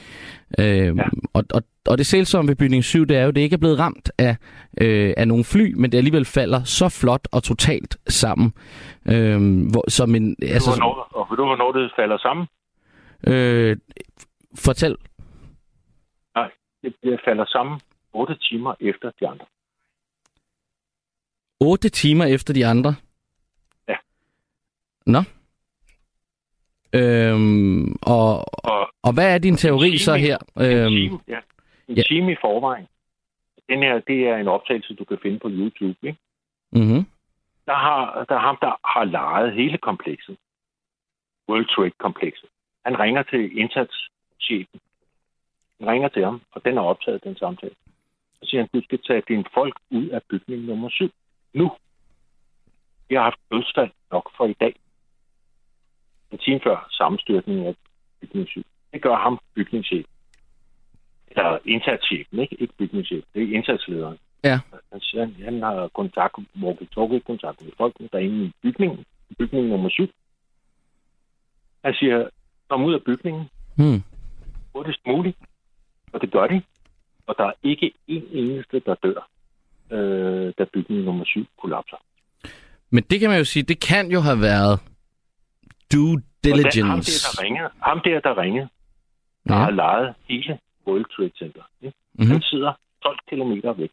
Ja. 0.59 0.87
Øhm, 0.89 0.99
ja. 0.99 1.05
og, 1.35 1.45
og, 1.55 1.63
og 1.87 1.99
det 1.99 2.07
sælsomme 2.07 2.49
ved 2.49 2.57
bygning 2.57 2.85
7, 2.85 3.05
det 3.05 3.17
er 3.17 3.23
jo, 3.23 3.29
at 3.29 3.35
det 3.35 3.41
ikke 3.41 3.55
er 3.55 3.59
blevet 3.59 3.79
ramt 3.79 4.11
af, 4.19 4.37
øh, 4.81 5.15
af 5.17 5.29
nogle 5.29 5.45
fly, 5.45 5.75
men 5.77 5.93
det 5.93 5.99
alligevel 5.99 6.25
falder 6.25 6.65
så 6.65 6.89
flot 6.89 7.29
og 7.33 7.43
totalt 7.43 7.97
sammen. 8.09 8.53
Øhm, 9.09 9.71
hvor, 9.71 9.91
som 9.91 10.15
en, 10.15 10.37
altså, 10.43 10.71
hvornår, 10.71 11.09
og 11.15 11.27
ved 11.31 11.37
du, 11.37 11.45
hvornår 11.45 11.73
det 11.73 11.93
falder 11.97 12.19
sammen? 12.19 12.47
Øh, 13.27 13.77
fortæl. 14.59 14.97
Nej, 16.35 16.51
det, 16.83 16.95
det 17.03 17.21
falder 17.25 17.45
sammen 17.47 17.81
8 18.13 18.37
timer 18.49 18.75
efter 18.81 19.11
de 19.21 19.29
andre. 19.29 19.47
8 21.61 21.89
timer 21.89 22.25
efter 22.25 22.55
de 22.55 22.67
andre? 22.67 22.95
Nå. 25.07 25.19
Øhm, 26.93 27.97
og, 28.03 28.45
Og 28.65 28.91
og 29.03 29.13
hvad 29.15 29.35
er 29.35 29.39
din 29.39 29.57
teori 29.57 29.89
time 29.91 29.99
så 29.99 30.15
her? 30.15 30.39
en 30.57 30.63
Øhm, 30.63 30.89
time, 30.89 31.19
ja, 31.29 31.39
en 31.89 31.97
ja. 31.97 32.03
time 32.03 32.33
i 32.33 32.37
forvejen. 32.41 32.87
Den 33.69 33.83
her, 33.83 33.99
det 33.99 34.29
er 34.29 34.37
en 34.37 34.49
optagelse, 34.49 34.95
du 34.95 35.05
kan 35.05 35.19
finde 35.23 35.39
på 35.39 35.49
YouTube. 35.51 35.97
Ikke? 36.03 36.19
mm-hmm. 36.73 37.05
Der, 37.67 37.75
har, 37.75 38.25
der 38.29 38.35
er 38.35 38.39
ham, 38.39 38.59
der 38.61 38.73
har 38.85 39.05
lejet 39.05 39.55
hele 39.55 39.79
komplekset. 39.79 40.37
World 41.49 41.67
Trade-komplekset. 41.77 42.49
Han 42.85 42.99
ringer 43.01 43.23
til 43.23 43.59
indsatschefen. 43.59 44.81
Han 45.81 45.89
ringer 45.89 46.09
til 46.09 46.25
ham, 46.25 46.41
og 46.53 46.65
den 46.65 46.77
er 46.79 46.83
optaget, 46.83 47.25
den 47.25 47.37
samtale. 47.37 47.75
Så 48.35 48.41
siger 48.51 48.61
han, 48.61 48.69
du 48.75 48.81
skal 48.85 48.99
tage 49.07 49.23
dine 49.29 49.45
folk 49.55 49.77
ud 49.91 50.09
af 50.09 50.21
bygning 50.31 50.63
nummer 50.63 50.89
7. 50.91 51.11
Nu. 51.55 51.73
Vi 53.09 53.15
har 53.15 53.23
haft 53.23 53.39
dødsfald 53.53 53.91
nok 54.11 54.31
for 54.37 54.47
i 54.47 54.53
dag. 54.61 54.75
En 56.37 56.43
time 56.45 56.61
før 56.65 56.89
sammenstyrtningen 56.91 57.67
af 57.67 57.75
bygning 58.21 58.49
7. 58.49 58.63
Det 58.93 59.03
gør 59.03 59.17
ham 59.17 59.39
bygningschef. 59.55 60.07
Eller 61.29 61.59
indsatschefen, 61.65 62.39
ikke? 62.39 62.57
Ikke 62.61 62.75
bygningschef. 62.79 63.25
Det 63.35 63.43
er 63.43 63.55
indsatslederen. 63.57 64.19
Ja. 64.45 64.61
Han 64.93 65.01
siger, 65.01 65.25
han, 65.25 65.35
han 65.45 65.63
har 65.63 65.89
kontakt, 65.95 66.35
walkie 66.97 67.21
kontakt 67.21 67.63
med 67.63 67.73
folk, 67.77 67.95
der 68.13 68.19
er 68.19 68.23
inde 68.23 68.45
i 68.45 68.53
bygningen. 68.63 69.05
Bygning 69.39 69.67
nummer 69.69 69.89
7. 69.89 70.11
Han 71.85 71.95
siger, 71.95 72.29
kom 72.69 72.85
ud 72.85 72.95
af 72.95 73.03
bygningen 73.03 73.49
Hmm. 73.77 74.03
hurtigst 74.75 75.01
muligt. 75.07 75.37
Og 76.13 76.21
det 76.21 76.33
gør 76.33 76.47
de. 76.47 76.63
Og 77.27 77.35
der 77.39 77.45
er 77.45 77.53
ikke 77.63 77.93
en 78.07 78.25
eneste, 78.33 78.81
der 78.87 78.95
dør, 78.95 79.29
øh, 79.91 80.53
da 80.59 80.65
bygning 80.73 81.01
nummer 81.05 81.25
7 81.25 81.47
kollapser. 81.63 81.97
Men 82.91 83.05
det 83.11 83.21
kan 83.21 83.31
man 83.31 83.39
jo 83.39 83.45
sige, 83.45 83.63
det 83.63 83.81
kan 83.81 84.11
jo 84.11 84.21
have 84.21 84.41
været 84.41 84.81
due 85.93 86.13
Og 86.15 86.23
den, 86.45 86.53
ham, 86.53 86.63
der, 86.63 86.71
diligence. 86.71 87.13
der 87.37 87.43
ringede, 87.45 87.71
ham 87.83 88.01
der, 88.05 88.21
der 88.21 88.39
ringede, 88.39 88.69
der 89.49 89.55
Ja. 89.55 89.61
har 89.61 89.71
lejet 89.71 90.15
hele 90.29 90.59
World 90.87 91.05
Trade 91.17 91.33
Center. 91.39 91.63
Ikke? 91.83 91.97
Mhm. 92.15 92.27
Han 92.31 92.43
sidder 92.43 92.73
12 93.03 93.19
kilometer 93.29 93.73
væk. 93.73 93.91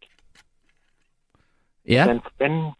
Ja, 1.88 2.04
Hvordan 2.06 2.22
fanden, 2.38 2.72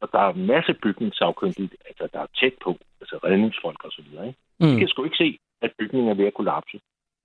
og 0.00 0.08
der 0.12 0.18
er 0.18 0.32
en 0.32 0.46
masse 0.46 0.72
bygningssagkyndige, 0.82 1.70
altså 1.88 2.08
der 2.12 2.20
er 2.20 2.26
tæt 2.40 2.52
på, 2.64 2.78
altså 3.00 3.16
redningsfolk 3.24 3.84
og 3.84 3.92
så 3.92 4.02
videre. 4.10 4.26
Ikke? 4.26 4.38
De 4.60 4.72
mm. 4.72 4.78
kan 4.78 4.88
sgu 4.88 5.04
ikke 5.04 5.16
se, 5.16 5.38
at 5.62 5.70
bygningen 5.78 6.10
er 6.10 6.14
ved 6.14 6.26
at 6.26 6.34
kollapse. 6.34 6.80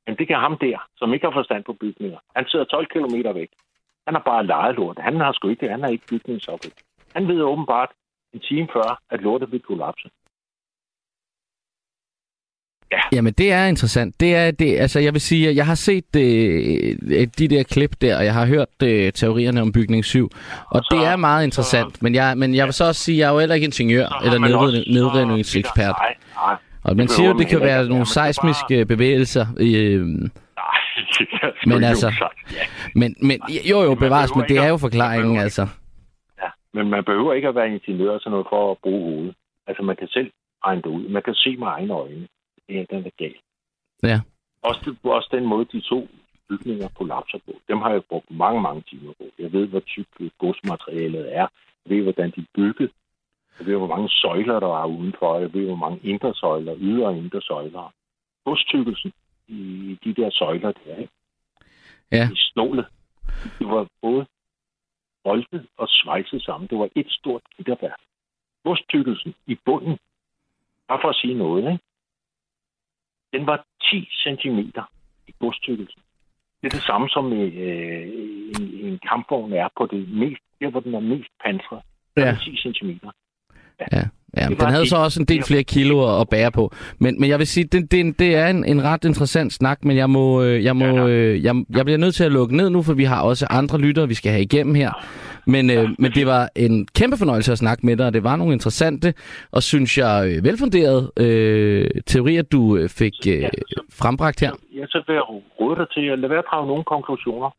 Men 0.07 0.15
det 0.17 0.27
kan 0.27 0.39
ham 0.39 0.57
der, 0.57 0.77
som 0.97 1.13
ikke 1.13 1.25
har 1.27 1.33
forstand 1.33 1.63
på 1.63 1.73
bygninger. 1.73 2.19
Han 2.35 2.45
sidder 2.47 2.65
12 2.65 2.87
kilometer 2.93 3.33
væk. 3.33 3.49
Han 4.05 4.13
har 4.15 4.21
bare 4.21 4.45
lejet 4.45 4.75
lort. 4.75 4.97
Han 4.99 5.15
har 5.15 5.31
sgu 5.33 5.47
ikke. 5.47 5.69
Han 5.69 5.83
er 5.83 5.87
ikke 5.89 6.07
bygningssagkyndig. 6.09 6.83
Han 7.15 7.27
ved 7.27 7.41
åbenbart 7.41 7.89
en 8.33 8.39
time 8.39 8.67
før, 8.73 9.01
at 9.09 9.21
lortet 9.21 9.51
vil 9.51 9.59
kollapse. 9.59 10.09
Jamen, 13.13 13.33
det 13.33 13.51
er 13.51 13.65
interessant. 13.65 14.19
Det 14.19 14.35
er, 14.35 14.51
det, 14.51 14.77
altså, 14.79 14.99
jeg 14.99 15.13
vil 15.13 15.21
sige, 15.21 15.49
at 15.49 15.55
jeg 15.55 15.65
har 15.65 15.75
set 15.75 16.15
øh, 16.15 17.27
de 17.39 17.47
der 17.47 17.63
klip 17.63 17.91
der, 18.01 18.17
og 18.17 18.25
jeg 18.25 18.33
har 18.33 18.45
hørt 18.45 18.67
øh, 18.83 19.11
teorierne 19.13 19.61
om 19.61 19.71
bygning 19.71 20.05
7, 20.05 20.29
og 20.71 20.81
så- 20.83 20.95
det 20.97 21.07
er 21.07 21.15
meget 21.15 21.43
interessant. 21.45 22.01
Men 22.03 22.15
jeg, 22.15 22.37
men 22.37 22.55
jeg 22.55 22.65
vil 22.65 22.73
så 22.73 22.85
også 22.87 23.01
sige, 23.01 23.15
at 23.15 23.19
jeg 23.19 23.27
er 23.27 23.33
jo 23.33 23.39
heller 23.39 23.55
ikke 23.55 23.65
ingeniør 23.65 24.07
Så 24.07 24.15
eller 24.25 24.39
nedrivning- 24.39 24.85
så- 24.93 24.99
nedrivningsekspert. 24.99 25.95
Nej, 26.01 26.15
nej. 26.35 26.55
Og 26.83 26.95
man 26.97 27.07
siger 27.07 27.27
jo, 27.29 27.37
det 27.37 27.47
kan 27.47 27.59
være 27.61 27.87
nogle 27.87 28.05
skal 28.05 28.19
bare- 28.21 28.33
seismiske 28.33 28.85
bevægelser. 28.85 29.45
Øh, 29.59 30.05
Men 31.69 31.83
altså-. 31.83 32.13
Ja. 32.51 32.57
men, 32.95 33.15
men 33.21 33.39
jo, 33.71 33.81
jo, 33.83 33.89
Man 33.89 33.97
bevares, 33.97 34.35
men 34.35 34.45
det 34.49 34.57
er 34.57 34.67
jo 34.69 34.77
forklaringen, 34.77 35.37
altså. 35.39 35.67
Ja, 36.43 36.47
men 36.73 36.89
man 36.89 37.03
behøver 37.03 37.33
ikke 37.33 37.47
at 37.47 37.55
være 37.55 37.69
ingeniør 37.69 38.11
og 38.11 38.19
sådan 38.19 38.31
noget 38.31 38.47
for 38.49 38.71
at 38.71 38.77
bruge 38.83 39.03
hovedet. 39.13 39.35
Altså, 39.67 39.83
man 39.83 39.95
kan 39.95 40.07
selv 40.07 40.31
regne 40.65 40.81
det 40.81 40.89
ud. 40.89 41.09
Man 41.09 41.21
kan 41.25 41.33
se 41.33 41.55
med 41.59 41.67
egne 41.67 41.93
øjne. 41.93 42.27
Det 42.67 42.79
er 42.79 42.85
den, 42.85 43.03
der 43.03 43.09
galt. 43.17 43.41
Ja. 44.03 44.21
Også, 44.61 44.81
det, 44.85 45.11
også 45.11 45.29
den 45.31 45.45
måde, 45.45 45.65
de 45.65 45.81
to 45.81 46.07
bygninger 46.49 46.87
kollapser 46.97 47.37
på. 47.45 47.51
Dem 47.67 47.77
har 47.77 47.91
jeg 47.91 48.03
brugt 48.03 48.31
mange, 48.31 48.61
mange 48.61 48.81
timer 48.89 49.13
på. 49.17 49.23
Jeg 49.39 49.53
ved, 49.53 49.67
hvor 49.67 49.79
tykt 49.79 50.37
godsmaterialet 50.37 51.35
er. 51.35 51.47
Jeg 51.85 51.97
ved, 51.97 52.03
hvordan 52.03 52.31
de 52.31 52.41
er 52.41 52.51
bygget. 52.55 52.91
Jeg 53.59 53.67
ved, 53.67 53.77
hvor 53.77 53.87
mange 53.87 54.09
søjler, 54.09 54.59
der 54.59 54.81
er 54.83 54.85
udenfor. 54.85 55.39
Jeg 55.39 55.53
ved, 55.53 55.65
hvor 55.65 55.75
mange 55.75 55.99
indre 56.03 56.33
søjler, 56.35 56.75
ydre 56.79 57.07
og 57.07 57.17
indre 57.17 57.41
søjler. 57.41 57.93
Godstykkelsen 58.45 59.13
i 59.47 59.97
de 60.03 60.13
der 60.13 60.29
søjler 60.31 60.71
der, 60.71 60.95
ikke? 60.95 61.13
Ja. 62.11 62.29
I 62.31 62.35
snålet. 62.35 62.85
Det 63.59 63.67
var 63.67 63.87
både 64.01 64.25
boltet 65.23 65.67
og 65.77 65.87
svejset 65.89 66.41
sammen. 66.43 66.67
Det 66.69 66.77
var 66.77 66.89
et 66.95 67.07
stort 67.09 67.41
gitterværk. 67.57 67.99
Godstykkelsen 68.63 69.35
i 69.47 69.55
bunden, 69.65 69.97
bare 70.87 70.99
for 71.01 71.09
at 71.09 71.15
sige 71.15 71.33
noget, 71.33 71.71
ikke? 71.71 71.83
Den 73.35 73.47
var 73.47 73.57
10 73.81 74.07
cm 74.23 74.59
i 75.27 75.31
godstykkelsen. 75.39 76.01
Det 76.61 76.65
er 76.67 76.75
det 76.77 76.89
samme 76.91 77.09
som 77.09 77.33
øh, 77.33 78.03
en, 78.55 78.63
en 78.87 78.99
kampvogn 79.09 79.53
er 79.53 79.67
på 79.77 79.83
det 79.91 80.01
mest, 80.09 80.43
der 80.61 80.69
hvor 80.69 80.79
den 80.79 80.93
er 80.95 80.99
mest 80.99 81.31
pansret. 81.43 81.81
Ja. 82.17 82.25
Ja. 82.25 82.37
10 82.43 82.57
cm. 82.63 82.91
Ja, 84.37 84.47
var 84.49 84.55
den 84.55 84.69
havde 84.69 84.89
så 84.89 84.97
også 84.97 85.21
en 85.21 85.25
del 85.25 85.43
flere 85.43 85.63
kilo 85.63 86.21
at 86.21 86.29
bære 86.29 86.51
på. 86.51 86.71
Men, 86.99 87.19
men 87.19 87.29
jeg 87.29 87.39
vil 87.39 87.47
sige, 87.47 87.63
det, 87.63 87.91
det, 87.91 88.19
det 88.19 88.35
er 88.35 88.47
en, 88.47 88.65
en 88.65 88.83
ret 88.83 89.05
interessant 89.05 89.53
snak, 89.53 89.85
men 89.85 89.97
jeg 89.97 90.09
må, 90.09 90.43
øh, 90.43 90.63
jeg, 90.63 90.75
må, 90.75 90.85
Ja, 90.85 91.07
øh, 91.07 91.43
jeg, 91.43 91.55
jeg 91.69 91.85
bliver 91.85 91.97
nødt 91.97 92.15
til 92.15 92.23
at 92.23 92.31
lukke 92.31 92.57
ned 92.57 92.69
nu, 92.69 92.81
for 92.81 92.93
vi 92.93 93.03
har 93.03 93.21
også 93.21 93.47
andre 93.49 93.77
lyttere, 93.77 94.07
vi 94.07 94.13
skal 94.13 94.31
have 94.31 94.41
igennem 94.41 94.75
her. 94.75 94.91
Men, 95.47 95.69
øh, 95.69 95.89
men 95.99 96.11
det 96.11 96.25
var 96.25 96.49
en 96.55 96.87
kæmpe 96.95 97.17
fornøjelse 97.17 97.51
at 97.51 97.57
snakke 97.57 97.85
med 97.85 97.97
dig, 97.97 98.05
og 98.05 98.13
det 98.13 98.23
var 98.23 98.35
nogle 98.35 98.53
interessante 98.53 99.13
og 99.51 99.63
synes 99.63 99.97
jeg 99.97 100.15
øh, 100.27 100.43
velfunderede 100.43 101.11
øh, 101.17 102.01
teorier, 102.05 102.41
du 102.41 102.87
fik 102.87 103.13
øh, 103.27 103.41
Ja, 103.41 103.49
frembragt 104.01 104.39
her. 104.39 104.51
Ja, 104.75 104.85
så 104.87 105.03
vil 105.07 105.13
jeg 105.13 105.23
råde 105.59 105.75
dig 105.79 105.87
til 105.93 106.05
at 106.13 106.19
lade 106.19 106.29
være 106.29 106.39
at 106.39 106.45
drage 106.51 106.67
nogle 106.67 106.83
konklusioner. 106.83 107.49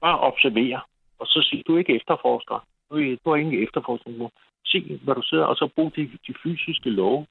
Bare 0.00 0.18
observere, 0.20 0.80
og 1.20 1.26
så 1.26 1.38
sig, 1.50 1.62
du 1.66 1.76
ikke 1.76 1.96
efterforsker. 1.96 2.66
Du 2.90 2.96
er, 2.96 3.16
du 3.24 3.30
er 3.30 3.36
ingen 3.36 3.62
efterforskning 3.64 4.18
nu. 4.18 4.28
Se, 4.74 5.00
hvad 5.04 5.14
du 5.14 5.22
sidder, 5.22 5.44
og 5.44 5.56
så 5.56 5.68
brug 5.76 5.92
de, 5.96 6.02
de 6.26 6.34
fysiske 6.42 6.90
love. 6.90 7.26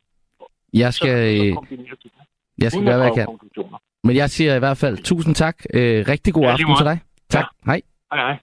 Jeg 0.73 0.93
Så, 0.93 0.97
skal, 0.97 1.37
så 1.37 1.43
øh, 1.45 1.55
du 1.55 1.61
det. 2.03 2.11
jeg 2.63 2.71
skal 2.71 2.83
gøre, 2.85 2.97
hvad 2.97 3.05
jeg 3.05 3.13
kan. 3.15 3.27
Men 4.03 4.15
jeg 4.15 4.29
siger 4.29 4.55
i 4.55 4.59
hvert 4.59 4.77
fald 4.77 4.97
tusind 4.97 5.35
tak. 5.35 5.57
Øh, 5.73 6.05
rigtig 6.07 6.33
god 6.33 6.43
Ja, 6.43 6.51
aften 6.51 6.75
til 6.77 6.85
dig. 6.85 6.99
Tak. 7.29 7.45
Hej. 7.65 7.81
Hej, 8.13 8.21
hej. 8.27 8.37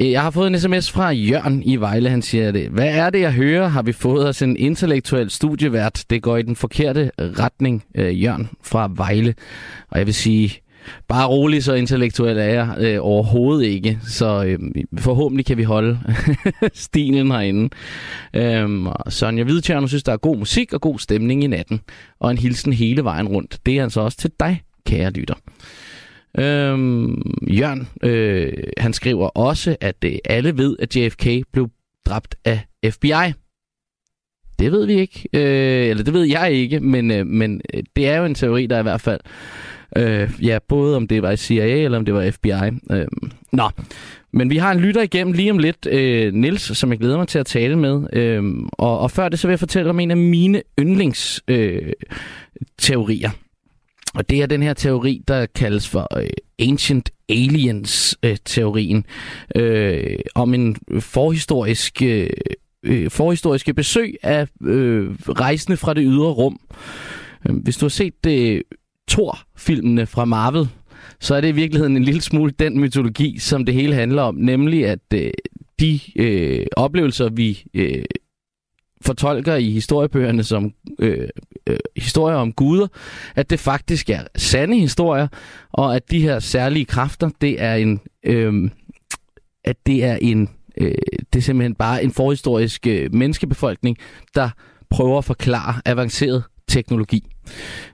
Øh, 0.00 0.10
Jeg 0.10 0.22
har 0.22 0.30
fået 0.30 0.46
en 0.46 0.58
sms 0.60 0.92
fra 0.92 1.08
Jørgen 1.10 1.62
i 1.62 1.76
Vejle. 1.76 2.10
Han 2.10 2.22
siger 2.22 2.52
det. 2.52 2.68
Hvad 2.70 2.94
er 2.98 3.10
det, 3.10 3.20
jeg 3.20 3.32
hører? 3.32 3.68
Har 3.68 3.82
vi 3.82 3.92
fået 3.92 4.28
os 4.28 4.42
en 4.42 4.56
intellektuel 4.56 5.30
studievært? 5.30 6.04
Det 6.10 6.22
går 6.22 6.36
i 6.36 6.42
den 6.42 6.56
forkerte 6.56 7.10
retning, 7.18 7.84
øh, 7.94 8.22
Jørgen 8.22 8.48
fra 8.64 8.90
Vejle. 8.96 9.34
Og 9.90 9.98
jeg 9.98 10.06
vil 10.06 10.14
sige, 10.14 10.50
bare 11.08 11.28
rolig, 11.28 11.64
så 11.64 11.74
intellektuel 11.74 12.38
er 12.38 12.44
jeg 12.44 12.74
øh, 12.78 12.98
overhovedet 13.00 13.66
ikke. 13.66 13.98
Så 14.08 14.44
øh, 14.44 14.58
forhåbentlig 14.98 15.46
kan 15.46 15.56
vi 15.56 15.62
holde 15.62 15.98
stilen 16.72 17.30
herinde. 17.30 17.68
Øhm, 18.34 18.86
og 18.86 19.12
Sonja 19.12 19.44
Hvidtjørn 19.44 19.88
synes, 19.88 20.02
der 20.02 20.12
er 20.12 20.16
god 20.16 20.36
musik 20.38 20.72
og 20.72 20.80
god 20.80 20.98
stemning 20.98 21.44
i 21.44 21.46
natten. 21.46 21.80
Og 22.20 22.30
en 22.30 22.38
hilsen 22.38 22.72
hele 22.72 23.04
vejen 23.04 23.28
rundt. 23.28 23.58
Det 23.66 23.78
er 23.78 23.82
altså 23.82 24.00
også 24.00 24.18
til 24.18 24.30
dig, 24.40 24.62
kære 24.86 25.10
lytter. 25.10 25.34
Øhm, 26.38 27.22
Jørn, 27.48 27.88
øh, 28.02 28.52
han 28.78 28.92
skriver 28.92 29.26
også, 29.28 29.76
at 29.80 29.96
øh, 30.04 30.12
alle 30.24 30.58
ved, 30.58 30.76
at 30.78 30.96
JFK 30.96 31.26
blev 31.52 31.68
dræbt 32.06 32.36
af 32.44 32.60
FBI. 32.90 33.32
Det 34.58 34.72
ved 34.72 34.86
vi 34.86 34.92
ikke, 34.92 35.28
øh, 35.32 35.90
eller 35.90 36.04
det 36.04 36.14
ved 36.14 36.24
jeg 36.24 36.52
ikke, 36.52 36.80
men, 36.80 37.10
øh, 37.10 37.26
men 37.26 37.60
øh, 37.74 37.82
det 37.96 38.08
er 38.08 38.16
jo 38.16 38.24
en 38.24 38.34
teori, 38.34 38.66
der 38.66 38.78
i 38.78 38.82
hvert 38.82 39.00
fald, 39.00 39.20
øh, 39.96 40.30
ja, 40.42 40.58
både 40.68 40.96
om 40.96 41.08
det 41.08 41.22
var 41.22 41.36
CIA 41.36 41.84
eller 41.84 41.98
om 41.98 42.04
det 42.04 42.14
var 42.14 42.30
FBI. 42.30 42.50
Øh, 42.90 43.06
nå, 43.52 43.70
men 44.32 44.50
vi 44.50 44.56
har 44.56 44.72
en 44.72 44.80
lytter 44.80 45.02
igennem 45.02 45.32
lige 45.32 45.50
om 45.50 45.58
lidt, 45.58 45.86
øh, 45.86 46.34
Nils, 46.34 46.78
som 46.78 46.90
jeg 46.90 46.98
glæder 46.98 47.16
mig 47.16 47.28
til 47.28 47.38
at 47.38 47.46
tale 47.46 47.76
med. 47.76 48.06
Øh, 48.12 48.44
og, 48.72 48.98
og 48.98 49.10
før 49.10 49.28
det, 49.28 49.38
så 49.38 49.46
vil 49.46 49.52
jeg 49.52 49.58
fortælle 49.58 49.90
om 49.90 50.00
en 50.00 50.10
af 50.10 50.16
mine 50.16 50.62
yndlingsteorier. 50.78 51.86
Øh, 51.86 51.92
teorier. 52.78 53.30
Og 54.14 54.30
det 54.30 54.42
er 54.42 54.46
den 54.46 54.62
her 54.62 54.74
teori, 54.74 55.22
der 55.28 55.46
kaldes 55.46 55.88
for 55.88 56.18
øh, 56.18 56.28
Ancient 56.58 57.10
Aliens-teorien, 57.28 59.04
øh, 59.56 59.94
øh, 59.96 60.18
om 60.34 60.54
en 60.54 60.76
forhistorisk, 61.00 62.02
øh, 62.02 62.30
øh, 62.82 63.10
forhistoriske 63.10 63.74
besøg 63.74 64.16
af 64.22 64.48
øh, 64.62 65.10
rejsende 65.28 65.76
fra 65.76 65.94
det 65.94 66.04
ydre 66.06 66.32
rum. 66.32 66.60
Øh, 67.48 67.56
hvis 67.56 67.76
du 67.76 67.84
har 67.84 67.90
set 67.90 68.24
det 68.24 68.62
Thor-filmene 69.10 70.06
fra 70.06 70.24
Marvel, 70.24 70.68
så 71.20 71.34
er 71.34 71.40
det 71.40 71.48
i 71.48 71.52
virkeligheden 71.52 71.96
en 71.96 72.04
lille 72.04 72.20
smule 72.20 72.52
den 72.58 72.80
mytologi, 72.80 73.38
som 73.38 73.64
det 73.64 73.74
hele 73.74 73.94
handler 73.94 74.22
om, 74.22 74.34
nemlig 74.34 74.86
at 74.86 74.98
øh, 75.14 75.30
de 75.80 76.00
øh, 76.16 76.66
oplevelser, 76.76 77.28
vi 77.28 77.64
øh, 77.74 78.04
fortolker 79.02 79.54
i 79.54 79.70
historiebøgerne 79.70 80.44
som 80.44 80.72
øh, 80.98 81.28
øh, 81.66 81.78
historier 81.96 82.36
om 82.36 82.52
guder, 82.52 82.86
at 83.36 83.50
det 83.50 83.60
faktisk 83.60 84.10
er 84.10 84.22
sande 84.36 84.78
historier, 84.78 85.28
og 85.72 85.96
at 85.96 86.10
de 86.10 86.20
her 86.20 86.38
særlige 86.38 86.84
kræfter, 86.84 87.30
det 87.40 87.62
er 87.62 87.74
en, 87.74 88.00
øh, 88.24 88.70
at 89.64 89.76
det 89.86 90.04
er 90.04 90.18
en 90.20 90.48
Øh, 90.80 90.94
det 91.32 91.38
er 91.38 91.42
simpelthen 91.42 91.74
bare 91.74 92.04
en 92.04 92.10
forhistorisk 92.10 92.86
øh, 92.86 93.14
menneskebefolkning, 93.14 93.96
der 94.34 94.50
prøver 94.90 95.18
at 95.18 95.24
forklare 95.24 95.74
avanceret 95.84 96.42
teknologi. 96.68 97.26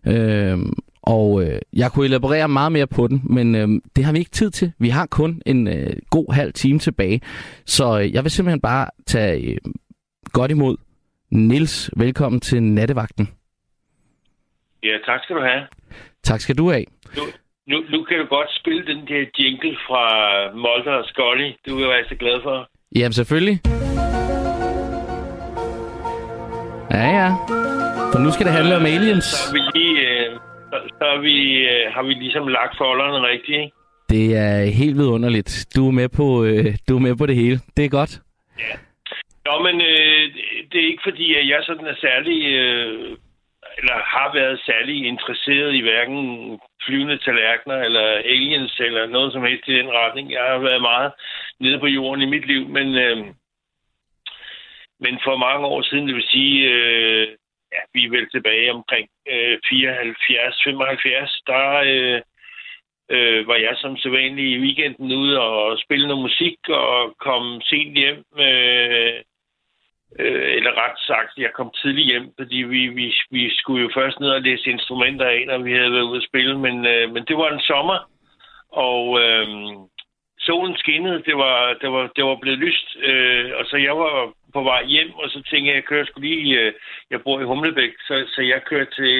Øh, 0.06 0.58
og 1.06 1.42
øh, 1.42 1.58
jeg 1.72 1.92
kunne 1.92 2.06
elaborere 2.06 2.48
meget 2.48 2.72
mere 2.72 2.86
på 2.86 3.06
den, 3.06 3.22
men 3.24 3.54
øh, 3.54 3.68
det 3.96 4.04
har 4.04 4.12
vi 4.12 4.18
ikke 4.18 4.30
tid 4.30 4.50
til. 4.50 4.72
Vi 4.78 4.88
har 4.88 5.06
kun 5.06 5.42
en 5.46 5.68
øh, 5.68 5.96
god 6.10 6.34
halv 6.34 6.52
time 6.52 6.78
tilbage. 6.78 7.20
Så 7.66 8.00
øh, 8.00 8.14
jeg 8.14 8.22
vil 8.24 8.30
simpelthen 8.30 8.60
bare 8.60 8.86
tage 9.06 9.52
øh, 9.52 9.56
godt 10.32 10.50
imod 10.50 10.76
Nils. 11.30 11.90
Velkommen 11.96 12.40
til 12.40 12.62
Nattevagten. 12.62 13.28
Ja, 14.82 14.96
tak 15.06 15.20
skal 15.24 15.36
du 15.36 15.40
have. 15.40 15.62
Tak 16.22 16.40
skal 16.40 16.58
du 16.58 16.70
have. 16.70 16.84
Nu, 17.16 17.22
nu, 17.66 17.76
nu 17.90 18.04
kan 18.04 18.18
du 18.18 18.26
godt 18.26 18.48
spille 18.60 18.86
den 18.86 19.00
der 19.06 19.24
jingle 19.38 19.76
fra 19.88 20.04
Molter 20.54 20.92
og 20.92 21.04
Scully. 21.04 21.50
Du 21.66 21.78
er 21.78 21.94
jeg 21.94 22.04
så 22.08 22.14
glad 22.14 22.42
for. 22.42 22.68
Jamen 22.96 23.12
selvfølgelig. 23.12 23.60
Ja, 26.90 27.06
ja. 27.20 27.28
For 28.12 28.18
nu 28.18 28.30
skal 28.30 28.46
det 28.46 28.52
handle 28.52 28.76
om 28.76 28.86
aliens. 28.86 29.24
Så, 29.24 29.52
vi 29.52 29.60
lige, 29.78 30.00
øh, 30.08 30.38
så, 30.76 30.88
så 31.00 31.20
vi, 31.20 31.36
øh, 31.68 31.92
har 31.94 32.02
vi 32.02 32.14
ligesom 32.14 32.48
lagt 32.48 32.76
folderne 32.76 33.26
rigtigt, 33.26 33.58
ikke? 33.58 33.76
Det 34.10 34.36
er 34.36 34.64
helt 34.80 34.96
vidunderligt. 34.96 35.66
Du 35.76 35.88
er 35.88 35.92
med 35.92 36.08
på, 36.08 36.44
øh, 36.44 36.66
du 36.88 36.96
er 36.96 37.00
med 37.00 37.16
på 37.16 37.26
det 37.26 37.36
hele. 37.36 37.58
Det 37.76 37.84
er 37.84 37.88
godt. 37.88 38.20
Ja. 38.58 38.74
Nå, 39.46 39.54
men 39.66 39.80
øh, 39.80 40.22
det 40.70 40.78
er 40.80 40.90
ikke 40.92 41.06
fordi, 41.08 41.34
at 41.34 41.48
jeg 41.48 41.60
sådan 41.62 41.86
er 41.86 41.96
særlig, 42.00 42.38
øh, 42.46 43.16
eller 43.78 43.96
har 44.14 44.30
været 44.34 44.60
særlig 44.66 45.06
interesseret 45.06 45.74
i 45.74 45.80
hverken 45.80 46.20
flyvende 46.86 47.18
tallerkener 47.18 47.78
eller 47.86 48.06
aliens 48.32 48.80
eller 48.80 49.06
noget 49.06 49.32
som 49.32 49.42
helst 49.42 49.68
i 49.68 49.78
den 49.78 49.88
retning. 49.90 50.32
Jeg 50.32 50.42
har 50.42 50.58
været 50.58 50.82
meget 50.82 51.12
nede 51.60 51.78
på 51.78 51.86
jorden 51.86 52.22
i 52.22 52.32
mit 52.34 52.46
liv, 52.46 52.68
men, 52.68 52.94
øh, 52.94 53.16
men 55.00 55.14
for 55.24 55.36
mange 55.36 55.66
år 55.66 55.82
siden, 55.82 56.06
det 56.06 56.14
vil 56.14 56.28
sige, 56.34 56.70
øh, 56.70 57.28
ja, 57.72 57.80
vi 57.94 58.04
er 58.04 58.10
vel 58.10 58.30
tilbage 58.30 58.72
omkring 58.72 59.08
øh, 59.32 59.58
74-75, 59.58 61.42
der 61.46 61.66
øh, 61.92 62.20
øh, 63.10 63.48
var 63.48 63.54
jeg 63.54 63.74
som 63.76 63.96
sædvanlig 63.96 64.46
i 64.52 64.58
weekenden 64.58 65.12
ude 65.12 65.40
og 65.40 65.78
spille 65.84 66.08
noget 66.08 66.22
musik 66.22 66.58
og 66.68 67.16
kom 67.20 67.60
sent 67.60 67.94
hjem. 67.98 68.24
Øh, 68.38 69.14
øh, 70.18 70.56
eller 70.56 70.72
ret 70.82 70.98
sagt, 71.06 71.38
jeg 71.38 71.52
kom 71.54 71.70
tidligt 71.82 72.06
hjem, 72.06 72.32
fordi 72.38 72.56
vi, 72.56 72.88
vi, 72.88 73.14
vi 73.30 73.50
skulle 73.56 73.82
jo 73.82 73.90
først 73.94 74.20
ned 74.20 74.30
og 74.30 74.42
læse 74.42 74.70
instrumenter 74.70 75.26
af, 75.26 75.44
når 75.46 75.58
vi 75.58 75.72
havde 75.72 75.92
været 75.92 76.10
ude 76.10 76.16
at 76.16 76.28
spille, 76.28 76.58
men, 76.58 76.86
øh, 76.86 77.12
men 77.12 77.24
det 77.24 77.36
var 77.36 77.50
en 77.50 77.60
sommer, 77.60 77.98
og 78.72 79.20
øh, 79.22 79.46
solen 80.38 80.76
skinnede, 80.76 81.22
det 81.22 81.36
var, 81.36 81.76
det 81.80 81.92
var, 81.92 82.10
det 82.16 82.24
var 82.24 82.36
blevet 82.42 82.58
lyst, 82.58 82.96
øh, 83.02 83.50
og 83.58 83.64
så 83.66 83.76
jeg 83.76 83.98
var 83.98 84.32
på 84.56 84.62
vej 84.72 84.82
hjem, 84.94 85.10
og 85.22 85.26
så 85.30 85.38
tænkte 85.48 85.68
jeg, 85.68 85.74
jeg 85.74 85.88
kører 85.90 86.06
skulle 86.06 86.28
lige, 86.28 86.60
øh, 86.60 86.72
jeg 87.10 87.22
bor 87.22 87.40
i 87.40 87.48
Humlebæk, 87.50 87.92
så, 88.08 88.14
så 88.34 88.40
jeg 88.42 88.60
kørte 88.70 88.92
til 89.00 89.14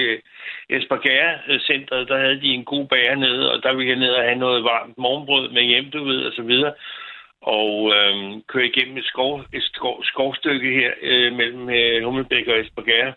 Esbergære-centret, 0.75 2.09
der 2.09 2.17
havde 2.23 2.41
de 2.41 2.49
en 2.57 2.65
god 2.65 2.85
bager 2.91 3.15
nede, 3.15 3.51
og 3.53 3.63
der 3.63 3.73
ville 3.73 3.89
jeg 3.89 3.99
ned 3.99 4.13
og 4.19 4.23
have 4.23 4.43
noget 4.45 4.63
varmt 4.63 4.97
morgenbrød 4.97 5.49
med 5.49 5.63
hjem, 5.71 5.91
du 5.91 6.03
ved, 6.03 6.19
og 6.27 6.33
så 6.33 6.41
videre 6.41 6.73
og 7.41 7.93
øh, 7.95 8.41
køre 8.47 8.65
igennem 8.65 8.97
et, 8.97 9.05
skov, 9.05 9.43
et 9.53 9.63
skov, 9.63 10.03
skovstykke 10.03 10.69
her 10.79 10.91
øh, 11.01 11.33
mellem 11.33 11.69
øh, 11.69 12.03
Hummelbæk 12.05 12.47
og 12.47 12.59
Esbergære. 12.59 13.13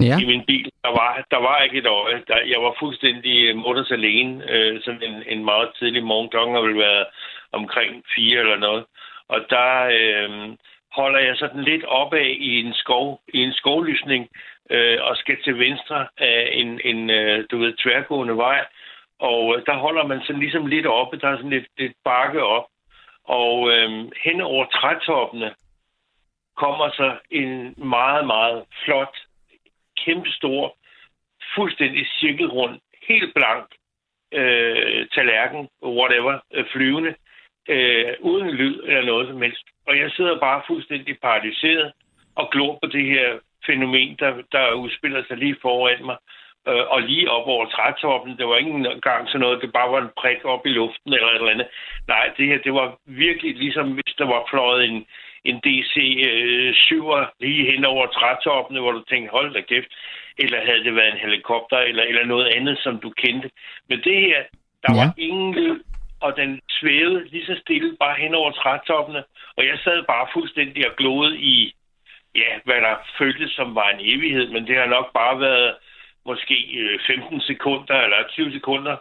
Ja. 0.00 0.16
I 0.22 0.24
min 0.24 0.44
bil, 0.46 0.70
der 0.84 0.92
var, 1.00 1.26
der 1.30 1.36
var 1.36 1.62
ikke 1.62 1.78
et 1.78 1.86
øje. 1.86 2.22
Der, 2.28 2.38
jeg 2.52 2.60
var 2.62 2.76
fuldstændig 2.78 3.36
øh, 3.48 3.56
mutters 3.56 3.90
alene. 3.90 4.50
Øh, 4.52 4.82
sådan 4.84 5.02
en, 5.02 5.22
en 5.26 5.44
meget 5.44 5.68
tidlig 5.78 6.04
morgen. 6.04 6.30
Klokken 6.30 6.54
har 6.54 6.62
vel 6.62 6.78
været 6.78 7.06
omkring 7.52 8.04
fire 8.14 8.38
eller 8.40 8.56
noget. 8.56 8.84
Og 9.34 9.40
der 9.50 9.72
øh, 10.00 10.56
holder 10.92 11.18
jeg 11.18 11.36
sådan 11.36 11.64
lidt 11.64 11.84
opad 11.84 12.26
i 12.26 12.60
en 12.60 12.74
skov, 12.74 13.20
i 13.34 13.38
en 13.38 13.52
skovlysning, 13.52 14.28
øh, 14.70 14.98
og 15.02 15.16
skal 15.16 15.42
til 15.42 15.58
venstre 15.58 16.08
af 16.18 16.48
en, 16.52 16.80
en 16.84 17.10
øh, 17.10 17.44
du 17.50 17.58
ved, 17.58 17.72
tværgående 17.72 18.36
vej. 18.36 18.66
Og 19.18 19.56
øh, 19.56 19.66
der 19.66 19.74
holder 19.74 20.06
man 20.06 20.20
sådan 20.22 20.40
ligesom 20.40 20.66
lidt 20.66 20.86
oppe. 20.86 21.18
Der 21.18 21.28
er 21.28 21.36
sådan 21.36 21.50
lidt, 21.50 21.68
lidt 21.78 21.96
bakke 22.04 22.42
op. 22.44 22.66
Og 23.24 23.70
øh, 23.72 23.90
hen 24.24 24.40
over 24.40 24.64
trætoppene 24.64 25.54
kommer 26.56 26.90
så 26.90 27.16
en 27.30 27.74
meget, 27.76 28.26
meget 28.26 28.64
flot, 28.84 29.16
kæmpestor, 30.04 30.76
fuldstændig 31.54 32.06
cirkelrund, 32.20 32.80
helt 33.08 33.34
blank 33.34 33.66
øh, 34.32 35.06
tallerken, 35.14 35.68
whatever, 35.82 36.38
øh, 36.52 36.64
flyvende, 36.72 37.08
øh, 37.08 37.29
uden 38.20 38.50
lyd 38.50 38.80
eller 38.86 39.04
noget 39.04 39.28
som 39.28 39.42
helst. 39.42 39.64
Og 39.88 39.98
jeg 39.98 40.10
sidder 40.10 40.40
bare 40.40 40.62
fuldstændig 40.66 41.18
paralyseret 41.22 41.92
og 42.34 42.50
glor 42.52 42.78
på 42.82 42.86
det 42.88 43.06
her 43.06 43.38
fænomen, 43.66 44.16
der, 44.18 44.32
der 44.52 44.72
udspiller 44.72 45.22
sig 45.28 45.36
lige 45.36 45.56
foran 45.62 46.04
mig 46.04 46.16
øh, 46.68 46.84
og 46.94 47.02
lige 47.02 47.30
op 47.30 47.46
over 47.46 47.66
trætoppen. 47.66 48.38
Det 48.38 48.46
var 48.48 48.56
ikke 48.56 48.70
engang 48.70 49.28
sådan 49.28 49.40
noget, 49.40 49.62
det 49.62 49.72
bare 49.72 49.92
var 49.92 50.00
en 50.02 50.16
prik 50.20 50.44
op 50.44 50.66
i 50.66 50.68
luften 50.68 51.12
eller 51.12 51.28
et 51.28 51.34
eller 51.34 51.50
andet. 51.50 51.68
Nej, 52.08 52.30
det 52.36 52.46
her, 52.46 52.58
det 52.58 52.74
var 52.74 52.98
virkelig 53.06 53.56
ligesom, 53.56 53.92
hvis 53.92 54.14
der 54.18 54.26
var 54.26 54.48
fløjet 54.50 54.84
en, 54.84 55.06
en 55.44 55.56
DC-7'er 55.66 57.22
øh, 57.22 57.26
lige 57.40 57.70
hen 57.72 57.84
over 57.84 58.06
trætoppen, 58.06 58.76
hvor 58.78 58.92
du 58.92 59.02
tænkte, 59.02 59.30
hold 59.30 59.54
da 59.54 59.60
kæft. 59.60 59.92
Eller 60.38 60.60
havde 60.66 60.84
det 60.84 60.94
været 60.94 61.12
en 61.12 61.24
helikopter 61.26 61.78
eller, 61.78 62.02
eller 62.02 62.24
noget 62.24 62.46
andet, 62.56 62.78
som 62.78 62.98
du 62.98 63.10
kendte. 63.10 63.50
Men 63.88 63.98
det 64.04 64.16
her, 64.20 64.42
der 64.82 64.94
ja. 64.94 64.96
var 64.98 65.14
ingen 65.18 65.54
lyd, 65.54 65.80
og 66.20 66.36
den 66.36 66.60
svævede 66.70 67.24
lige 67.24 67.46
så 67.46 67.56
stille 67.60 67.96
bare 67.96 68.16
hen 68.22 68.34
over 68.34 68.50
trætoppene. 68.50 69.24
Og 69.56 69.66
jeg 69.66 69.78
sad 69.84 70.02
bare 70.02 70.28
fuldstændig 70.32 70.90
og 70.90 70.96
glodede 70.96 71.38
i, 71.38 71.74
ja, 72.34 72.50
hvad 72.64 72.80
der 72.80 72.96
føltes 73.18 73.50
som 73.50 73.74
var 73.74 73.88
en 73.90 74.00
evighed, 74.00 74.48
men 74.48 74.66
det 74.66 74.76
har 74.76 74.86
nok 74.86 75.12
bare 75.12 75.40
været 75.40 75.76
måske 76.26 76.56
øh, 76.78 77.00
15 77.06 77.40
sekunder 77.40 78.00
eller 78.00 78.28
20 78.28 78.52
sekunder. 78.52 78.96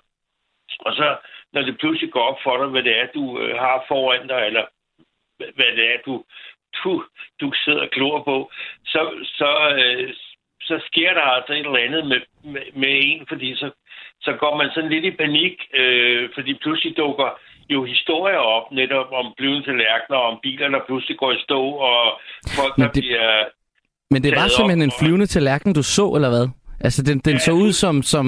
Og 0.79 0.93
så, 0.93 1.17
når 1.53 1.61
det 1.61 1.79
pludselig 1.79 2.11
går 2.11 2.21
op 2.21 2.39
for 2.43 2.57
dig, 2.57 2.67
hvad 2.67 2.83
det 2.83 2.99
er, 2.99 3.07
du 3.13 3.39
øh, 3.39 3.57
har 3.57 3.85
foran 3.87 4.27
dig, 4.27 4.45
eller 4.45 4.65
hvad 5.37 5.71
det 5.77 5.93
er, 5.93 5.97
du, 6.05 6.23
du, 6.83 7.03
du 7.41 7.51
sidder 7.63 7.81
og 7.81 7.89
glor 7.89 8.23
på, 8.23 8.51
så, 8.85 9.01
så, 9.23 9.75
øh, 9.79 10.13
så 10.61 10.75
sker 10.87 11.13
der 11.13 11.21
altså 11.21 11.53
et 11.53 11.65
eller 11.65 11.85
andet 11.87 12.07
med, 12.07 12.21
med, 12.43 12.61
med 12.81 12.91
en, 13.03 13.25
fordi 13.29 13.55
så, 13.55 13.71
så 14.21 14.31
går 14.39 14.57
man 14.57 14.69
sådan 14.73 14.89
lidt 14.89 15.05
i 15.05 15.11
panik, 15.11 15.55
øh, 15.73 16.29
fordi 16.35 16.53
pludselig 16.53 16.97
dukker 16.97 17.29
jo 17.69 17.83
historier 17.83 18.37
op 18.37 18.71
netop 18.71 19.11
om 19.11 19.33
flyvende 19.37 19.65
tallerkener, 19.65 20.17
om 20.17 20.39
biler, 20.43 20.67
der 20.69 20.81
pludselig 20.87 21.17
går 21.17 21.31
i 21.31 21.39
stå, 21.39 21.61
og 21.89 22.19
folk, 22.57 22.77
men 22.77 22.87
det, 22.87 22.95
der 22.95 23.01
bliver... 23.01 23.45
Men 24.11 24.23
det 24.23 24.31
var 24.35 24.47
simpelthen 24.47 24.81
en 24.81 24.97
flyvende 24.99 25.25
tallerken, 25.25 25.73
du 25.73 25.83
så, 25.83 26.05
eller 26.15 26.29
hvad? 26.29 26.47
Altså, 26.81 27.03
den, 27.03 27.19
den 27.19 27.33
ja, 27.33 27.39
så 27.39 27.51
ud 27.51 27.71
som, 27.71 28.03
som 28.03 28.25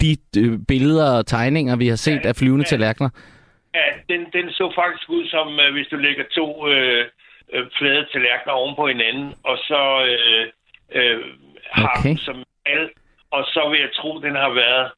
de 0.00 0.10
øh, 0.38 0.58
billeder 0.68 1.18
og 1.18 1.26
tegninger, 1.26 1.76
vi 1.76 1.88
har 1.88 1.96
set 1.96 2.20
ja, 2.24 2.28
af 2.28 2.36
flyvende 2.36 2.64
ja. 2.66 2.70
tallerkener. 2.70 3.10
Ja, 3.74 3.86
den, 4.10 4.20
den 4.32 4.50
så 4.50 4.72
faktisk 4.80 5.08
ud 5.08 5.28
som, 5.28 5.60
øh, 5.60 5.72
hvis 5.72 5.86
du 5.86 5.96
lægger 5.96 6.24
to 6.38 6.68
øh, 6.68 7.04
øh, 7.52 7.66
flade 7.78 8.06
tallerkener 8.12 8.52
oven 8.52 8.74
på 8.76 8.86
hinanden, 8.88 9.34
og 9.44 9.56
så 9.58 9.82
øh, 10.12 10.44
øh, 10.98 11.20
har 11.70 11.98
okay. 11.98 12.16
som 12.16 12.44
al, 12.66 12.90
og 13.30 13.44
så 13.44 13.68
vil 13.70 13.80
jeg 13.80 13.92
tro, 13.92 14.20
den 14.20 14.34
har 14.34 14.50
været 14.50 14.90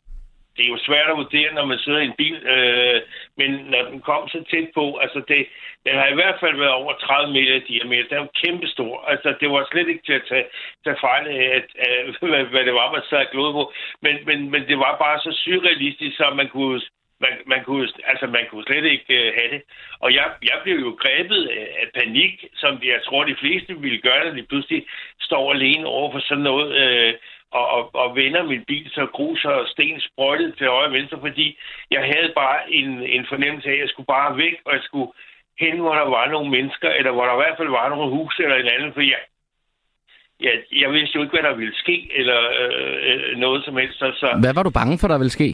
det 0.59 0.65
er 0.67 0.75
jo 0.77 0.87
svært 0.89 1.11
at 1.11 1.21
vurdere, 1.23 1.55
når 1.55 1.65
man 1.73 1.79
sidder 1.79 2.01
i 2.01 2.11
en 2.11 2.21
bil, 2.23 2.37
øh, 2.55 3.01
men 3.39 3.51
når 3.73 3.83
den 3.91 4.01
kom 4.01 4.29
så 4.29 4.39
tæt 4.51 4.69
på, 4.75 4.85
altså 5.05 5.21
det, 5.29 5.41
den 5.87 5.95
har 6.01 6.09
i 6.11 6.19
hvert 6.19 6.39
fald 6.41 6.57
været 6.57 6.79
over 6.83 6.93
30 6.93 7.33
meter 7.37 7.55
i 7.55 7.69
diameter. 7.73 8.09
Den 8.09 8.25
var 8.25 8.39
kæmpestor. 8.43 8.95
Altså, 9.13 9.29
det 9.41 9.49
var 9.51 9.69
slet 9.71 9.89
ikke 9.89 10.07
til 10.07 10.17
at 10.21 10.27
tage, 10.31 10.47
tage 10.85 11.03
fejl 11.07 11.25
af, 11.37 11.45
at, 11.59 11.69
at, 11.87 12.17
hvad, 12.31 12.45
hvad 12.53 12.65
det 12.69 12.75
var, 12.81 12.93
man 12.93 13.03
sad 13.11 13.27
og 13.35 13.53
på. 13.59 13.65
Men, 14.05 14.15
men, 14.29 14.39
men 14.53 14.63
det 14.71 14.79
var 14.85 15.03
bare 15.05 15.19
så 15.25 15.31
surrealistisk, 15.43 16.17
så 16.17 16.25
man 16.41 16.49
kunne 16.49 16.81
man, 17.25 17.33
man, 17.47 17.61
kunne, 17.65 17.89
altså, 18.05 18.27
man 18.27 18.45
kunne 18.51 18.64
slet 18.64 18.85
ikke 18.85 19.14
øh, 19.21 19.33
have 19.39 19.51
det. 19.55 19.62
Og 20.01 20.14
jeg, 20.14 20.27
jeg 20.43 20.59
blev 20.64 20.77
jo 20.87 20.91
grebet 21.03 21.43
af, 21.61 21.69
af 21.83 21.87
panik, 22.01 22.45
som 22.55 22.73
jeg 22.93 23.01
tror, 23.07 23.25
de 23.25 23.41
fleste 23.43 23.81
ville 23.81 24.01
gøre, 24.09 24.25
når 24.25 24.35
de 24.35 24.51
pludselig 24.51 24.87
står 25.21 25.53
alene 25.53 25.87
over 25.87 26.12
for 26.12 26.21
sådan 26.21 26.45
noget. 26.51 26.69
øh, 26.83 27.14
og, 27.51 27.66
og, 27.77 27.83
og 27.95 28.16
vender 28.16 28.43
min 28.43 28.64
bil, 28.64 28.91
så 28.91 29.07
grus 29.16 29.45
og 29.45 29.66
sten 29.69 30.01
sprøjtede 30.01 30.53
til 30.53 30.66
højre 30.66 30.91
og 30.91 30.93
venstre, 30.93 31.19
fordi 31.21 31.59
jeg 31.91 32.03
havde 32.12 32.33
bare 32.43 32.73
en, 32.73 32.89
en 33.03 33.27
fornemmelse 33.29 33.69
af, 33.69 33.73
at 33.73 33.81
jeg 33.81 33.89
skulle 33.89 34.07
bare 34.07 34.37
væk, 34.37 34.57
og 34.64 34.73
jeg 34.73 34.83
skulle 34.85 35.11
hen, 35.61 35.77
hvor 35.81 35.95
der 35.95 36.09
var 36.16 36.27
nogle 36.31 36.51
mennesker, 36.51 36.91
eller 36.91 37.12
hvor 37.12 37.25
der 37.25 37.35
i 37.35 37.43
hvert 37.43 37.59
fald 37.59 37.69
var 37.69 37.89
nogle 37.89 38.11
huse 38.11 38.43
eller 38.43 38.57
en 38.57 38.73
anden, 38.75 38.93
for 38.95 39.01
jeg, 39.01 39.21
jeg, 40.41 40.55
jeg 40.83 40.91
vidste 40.93 41.16
jo 41.16 41.23
ikke, 41.23 41.35
hvad 41.37 41.51
der 41.51 41.57
ville 41.57 41.75
ske, 41.75 42.11
eller 42.19 42.41
øh, 42.62 42.97
øh, 43.09 43.37
noget 43.37 43.64
som 43.64 43.77
helst. 43.77 43.99
Så, 43.99 44.07
så, 44.21 44.29
hvad 44.41 44.55
var 44.55 44.62
du 44.62 44.71
bange 44.71 44.99
for, 44.99 45.09
der 45.09 45.19
ville 45.19 45.37
ske? 45.39 45.49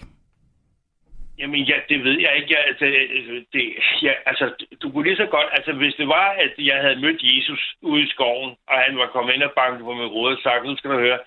Jamen, 1.38 1.60
ja, 1.62 1.80
det 1.88 2.04
ved 2.04 2.20
jeg 2.20 2.36
ikke. 2.36 2.54
Jeg, 2.54 2.64
altså, 2.66 2.84
øh, 2.84 3.42
det, 3.52 3.74
ja, 4.02 4.12
altså, 4.26 4.66
du 4.82 4.90
kunne 4.90 5.04
lige 5.04 5.16
så 5.16 5.26
godt... 5.26 5.48
Altså, 5.52 5.72
hvis 5.72 5.94
det 5.94 6.08
var, 6.08 6.28
at 6.30 6.52
jeg 6.58 6.76
havde 6.80 7.00
mødt 7.00 7.20
Jesus 7.22 7.74
ude 7.82 8.02
i 8.02 8.08
skoven, 8.08 8.56
og 8.68 8.78
han 8.78 8.98
var 8.98 9.06
kommet 9.06 9.34
ind 9.34 9.42
og 9.42 9.52
banket 9.56 9.84
på 9.84 9.94
min 9.94 10.06
råd 10.06 10.36
og 10.36 10.42
sagt, 10.42 10.64
nu 10.64 10.76
skal 10.76 10.90
du 10.90 10.98
høre, 10.98 11.18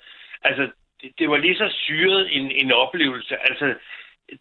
altså, 0.44 0.70
det, 1.02 1.12
det 1.20 1.30
var 1.30 1.38
lige 1.38 1.58
så 1.58 1.68
syret 1.72 2.38
en, 2.38 2.52
en 2.52 2.72
oplevelse. 2.72 3.36
Altså, 3.50 3.74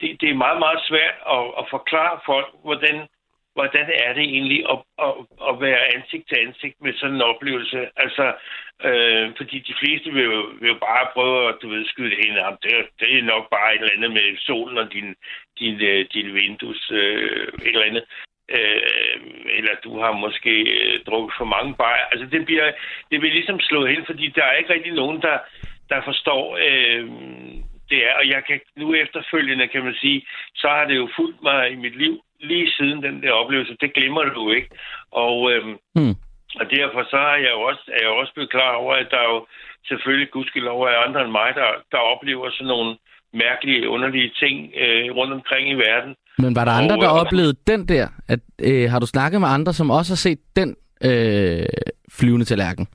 det, 0.01 0.21
det 0.21 0.31
er 0.31 0.43
meget, 0.45 0.59
meget 0.59 0.81
svært 0.89 1.15
at, 1.37 1.45
at 1.59 1.65
forklare 1.71 2.21
folk, 2.27 2.49
hvordan 2.63 3.07
hvordan 3.57 3.87
er 4.07 4.13
det 4.19 4.25
egentlig 4.35 4.61
at, 4.73 4.79
at, 5.07 5.13
at 5.49 5.55
være 5.67 5.83
ansigt 5.97 6.25
til 6.29 6.39
ansigt 6.47 6.77
med 6.85 6.93
sådan 6.95 7.17
en 7.17 7.29
oplevelse? 7.33 7.79
Altså, 8.05 8.27
øh, 8.89 9.27
fordi 9.39 9.57
de 9.69 9.75
fleste 9.81 10.09
vil 10.13 10.25
jo, 10.25 10.43
vil 10.61 10.69
jo 10.75 10.79
bare 10.89 11.13
prøve 11.15 11.49
at 11.49 11.57
du 11.63 11.69
ved, 11.69 11.85
skyde 11.87 12.11
det 12.11 12.25
hen. 12.25 12.37
Det, 12.63 12.73
det 13.01 13.09
er 13.19 13.33
nok 13.35 13.45
bare 13.51 13.75
et 13.75 13.81
eller 13.81 13.97
andet 13.97 14.13
med 14.13 14.37
solen 14.47 14.79
og 14.79 14.93
din, 14.93 15.09
din, 15.61 15.75
øh, 15.91 16.07
din 16.15 16.35
vindus, 16.35 16.91
øh, 16.91 17.49
et 17.67 17.75
eller 17.75 17.91
andet. 17.91 18.05
Øh, 18.57 19.19
eller 19.59 19.75
du 19.85 20.01
har 20.01 20.13
måske 20.13 20.55
øh, 20.77 21.05
drukket 21.07 21.35
for 21.39 21.45
mange 21.45 21.75
bajer. 21.75 22.07
Altså, 22.13 22.27
det, 22.27 22.47
bliver, 22.47 22.67
det 23.11 23.21
bliver 23.21 23.35
ligesom 23.35 23.61
slået 23.61 23.91
hen, 23.91 24.07
fordi 24.07 24.27
der 24.37 24.45
er 24.45 24.57
ikke 24.57 24.75
rigtig 24.75 24.93
nogen, 24.93 25.23
der, 25.23 25.39
der 25.91 26.01
forstår 26.05 26.45
øh, 26.67 27.05
det 27.91 27.99
er. 28.09 28.15
Og 28.21 28.29
jeg 28.29 28.45
kan 28.45 28.61
nu 28.77 28.95
efterfølgende, 28.95 29.69
kan 29.69 29.85
man 29.85 29.95
sige, 29.95 30.27
så 30.55 30.69
har 30.69 30.85
det 30.85 30.97
jo 30.97 31.09
fulgt 31.17 31.43
mig 31.43 31.73
i 31.73 31.77
mit 31.77 31.97
liv 31.97 32.23
lige 32.41 32.73
siden 32.79 33.03
den 33.03 33.23
der 33.23 33.33
oplevelse. 33.33 33.77
Det 33.81 33.95
glemmer 33.95 34.23
du 34.25 34.51
ikke. 34.51 34.71
Og, 35.11 35.53
øhm, 35.53 35.77
mm. 35.95 36.15
og 36.61 36.65
derfor 36.77 37.03
så 37.11 37.17
er 37.17 37.39
jeg, 37.47 37.55
også, 37.69 37.85
er 37.95 38.01
jeg 38.03 38.13
også 38.21 38.33
blevet 38.35 38.51
klar 38.51 38.73
over, 38.73 38.95
at 38.95 39.09
der 39.11 39.19
er 39.19 39.31
jo 39.35 39.47
selvfølgelig 39.89 40.31
gudskelov 40.31 40.83
er 40.83 41.05
andre 41.07 41.23
end 41.25 41.31
mig, 41.31 41.51
der, 41.55 41.69
der 41.93 41.99
oplever 41.99 42.51
sådan 42.51 42.67
nogle 42.67 42.97
mærkelige, 43.33 43.89
underlige 43.89 44.31
ting 44.43 44.73
øh, 44.83 45.17
rundt 45.17 45.33
omkring 45.33 45.71
i 45.71 45.75
verden. 45.75 46.15
Men 46.39 46.57
var 46.57 46.65
der 46.65 46.73
andre, 46.73 46.97
der 46.97 47.13
øh, 47.15 47.21
oplevede 47.21 47.57
den 47.67 47.89
der? 47.89 48.09
At, 48.29 48.41
øh, 48.63 48.91
har 48.91 48.99
du 48.99 49.07
snakket 49.07 49.41
med 49.41 49.49
andre, 49.49 49.73
som 49.73 49.91
også 49.91 50.13
har 50.13 50.17
set 50.27 50.39
den 50.57 50.77
øh, 51.05 51.67
flyvende 52.19 52.45
tallerken? 52.45 52.87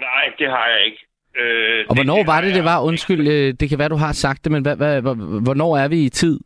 Nej, 0.00 0.24
det 0.38 0.48
har 0.48 0.66
jeg 0.74 0.84
ikke. 0.86 1.00
Øh, 1.40 1.84
og 1.88 1.94
hvornår 1.94 2.16
det, 2.16 2.26
var 2.26 2.40
det, 2.40 2.54
det 2.54 2.64
var? 2.64 2.80
Undskyld, 2.80 3.28
øh, 3.28 3.54
det 3.60 3.68
kan 3.68 3.78
være, 3.78 3.88
du 3.88 3.96
har 3.96 4.12
sagt 4.12 4.44
det, 4.44 4.52
men 4.52 4.62
hvad, 4.62 4.76
hvad, 4.76 5.02
hvornår 5.42 5.76
er 5.76 5.88
vi 5.88 6.04
i 6.04 6.08
tid? 6.08 6.40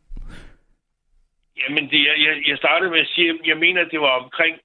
Jamen, 1.61 1.83
det, 1.91 1.99
jeg, 2.25 2.35
jeg 2.47 2.57
startede 2.57 2.91
med 2.91 2.99
at 2.99 3.11
sige, 3.15 3.33
jeg 3.45 3.57
mener, 3.57 3.83
det 3.83 3.99
var 4.01 4.13
omkring 4.23 4.55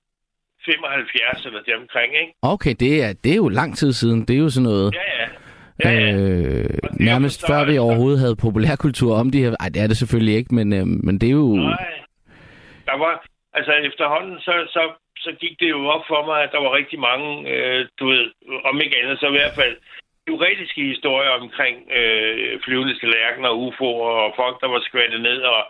75 0.65 1.47
eller 1.47 1.63
det 1.63 1.75
omkring, 1.75 2.11
ikke? 2.23 2.33
Okay, 2.43 2.75
det 2.81 3.05
er, 3.05 3.13
det 3.25 3.33
er 3.33 3.37
jo 3.37 3.49
lang 3.49 3.77
tid 3.77 3.93
siden. 3.93 4.21
Det 4.27 4.35
er 4.37 4.43
jo 4.47 4.51
sådan 4.51 4.69
noget... 4.71 4.95
Ja, 4.95 5.07
ja. 5.21 5.29
Ja, 5.85 5.91
ja. 5.91 6.13
Øh, 6.13 6.69
nærmest 7.11 7.39
før 7.51 7.61
vi 7.71 7.79
overhovedet 7.79 8.21
havde 8.21 8.43
populærkultur 8.45 9.13
om 9.23 9.31
de 9.31 9.43
her... 9.45 9.51
Ej, 9.61 9.69
det 9.75 9.83
er 9.83 9.87
det 9.87 9.97
selvfølgelig 9.97 10.37
ikke, 10.37 10.55
men, 10.55 10.69
øh, 10.79 10.87
men 11.07 11.15
det 11.21 11.27
er 11.29 11.39
jo... 11.45 11.55
Nej. 11.57 11.95
Der 12.89 12.97
var... 13.05 13.27
Altså 13.59 13.73
efterhånden, 13.73 14.41
så, 14.41 14.55
så, 14.75 14.83
så 15.19 15.31
gik 15.41 15.55
det 15.61 15.69
jo 15.71 15.81
op 15.95 16.05
for 16.09 16.27
mig, 16.29 16.39
at 16.43 16.53
der 16.53 16.61
var 16.65 16.73
rigtig 16.81 16.99
mange, 17.01 17.29
øh, 17.53 17.89
du 17.99 18.05
ved, 18.13 18.25
om 18.71 18.81
ikke 18.81 18.97
andet, 19.03 19.21
så 19.21 19.27
i 19.29 19.37
hvert 19.39 19.55
fald 19.61 19.77
teoretiske 20.27 20.83
historier 20.93 21.33
omkring 21.43 21.77
øh, 21.99 22.61
flyvende 22.65 22.99
tallerkener 23.01 23.49
og 23.49 23.59
UFO'er 23.67 24.11
og 24.25 24.33
folk, 24.41 24.57
der 24.63 24.69
var 24.75 24.81
skvattet 24.89 25.21
ned 25.21 25.39
og 25.53 25.61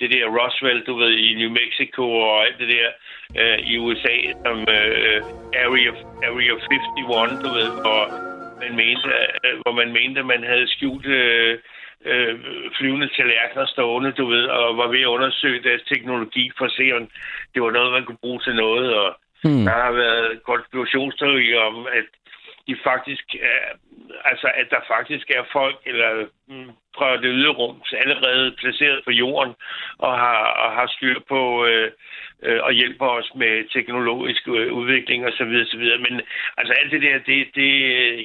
det 0.00 0.10
der 0.10 0.26
Roswell, 0.36 0.80
du 0.88 0.94
ved, 0.98 1.12
i 1.26 1.34
New 1.34 1.50
Mexico 1.60 2.02
og 2.28 2.46
alt 2.46 2.58
det 2.58 2.68
der 2.76 2.88
øh, 3.40 3.58
i 3.70 3.78
USA, 3.78 4.16
som 4.44 4.58
øh, 4.60 5.18
Area, 5.64 5.92
Area 6.28 6.52
51, 6.54 7.44
du 7.44 7.48
ved, 7.58 7.68
hvor 7.82 8.02
man 8.62 8.72
mente, 8.82 9.08
øh, 9.44 9.54
hvor 9.62 9.72
man 9.80 9.92
mente, 9.98 10.20
at 10.20 10.26
man 10.26 10.42
havde 10.50 10.68
skjult 10.74 11.06
øh, 11.06 11.58
øh, 12.04 12.34
flyvende 12.76 13.08
tallerkener 13.16 13.66
stående, 13.66 14.12
du 14.12 14.26
ved, 14.34 14.44
og 14.44 14.76
var 14.76 14.88
ved 14.94 15.00
at 15.00 15.14
undersøge 15.16 15.62
deres 15.68 15.82
teknologi 15.92 16.50
for 16.58 16.64
at 16.64 16.76
se, 16.78 16.86
om 16.98 17.08
det 17.54 17.62
var 17.62 17.70
noget, 17.70 17.92
man 17.92 18.04
kunne 18.04 18.24
bruge 18.24 18.40
til 18.40 18.54
noget, 18.54 18.94
og 18.94 19.08
hmm. 19.44 19.64
der 19.64 19.76
har 19.84 19.92
været 19.92 20.42
konspirationsteorier 20.42 21.60
om, 21.60 21.86
at 21.98 22.08
de 22.70 22.76
faktisk 22.84 23.26
er, 23.34 23.64
altså 24.24 24.48
at 24.60 24.66
der 24.70 24.80
faktisk 24.94 25.30
er 25.30 25.44
folk 25.52 25.78
eller 25.86 26.10
mm, 26.48 26.70
fra 26.96 27.16
det 27.16 27.30
ydre 27.38 27.52
rum 27.60 27.82
allerede 27.92 28.54
placeret 28.60 29.00
på 29.04 29.10
jorden 29.10 29.54
og 29.98 30.18
har, 30.18 30.42
og 30.62 30.72
har 30.72 30.86
styr 30.96 31.20
på 31.28 31.66
øh, 31.66 31.90
øh, 32.42 32.60
og 32.62 32.72
hjælper 32.72 33.06
os 33.06 33.30
med 33.34 33.68
teknologisk 33.76 34.48
øh, 34.48 34.72
udvikling 34.72 35.26
og 35.26 35.32
så 35.32 35.44
videre, 35.44 35.66
så 35.66 35.76
videre. 35.78 35.98
Men 35.98 36.20
altså 36.58 36.72
alt 36.80 36.92
det 36.92 37.02
der, 37.02 37.18
det, 37.18 37.48
det 37.54 37.72
øh, 37.94 38.18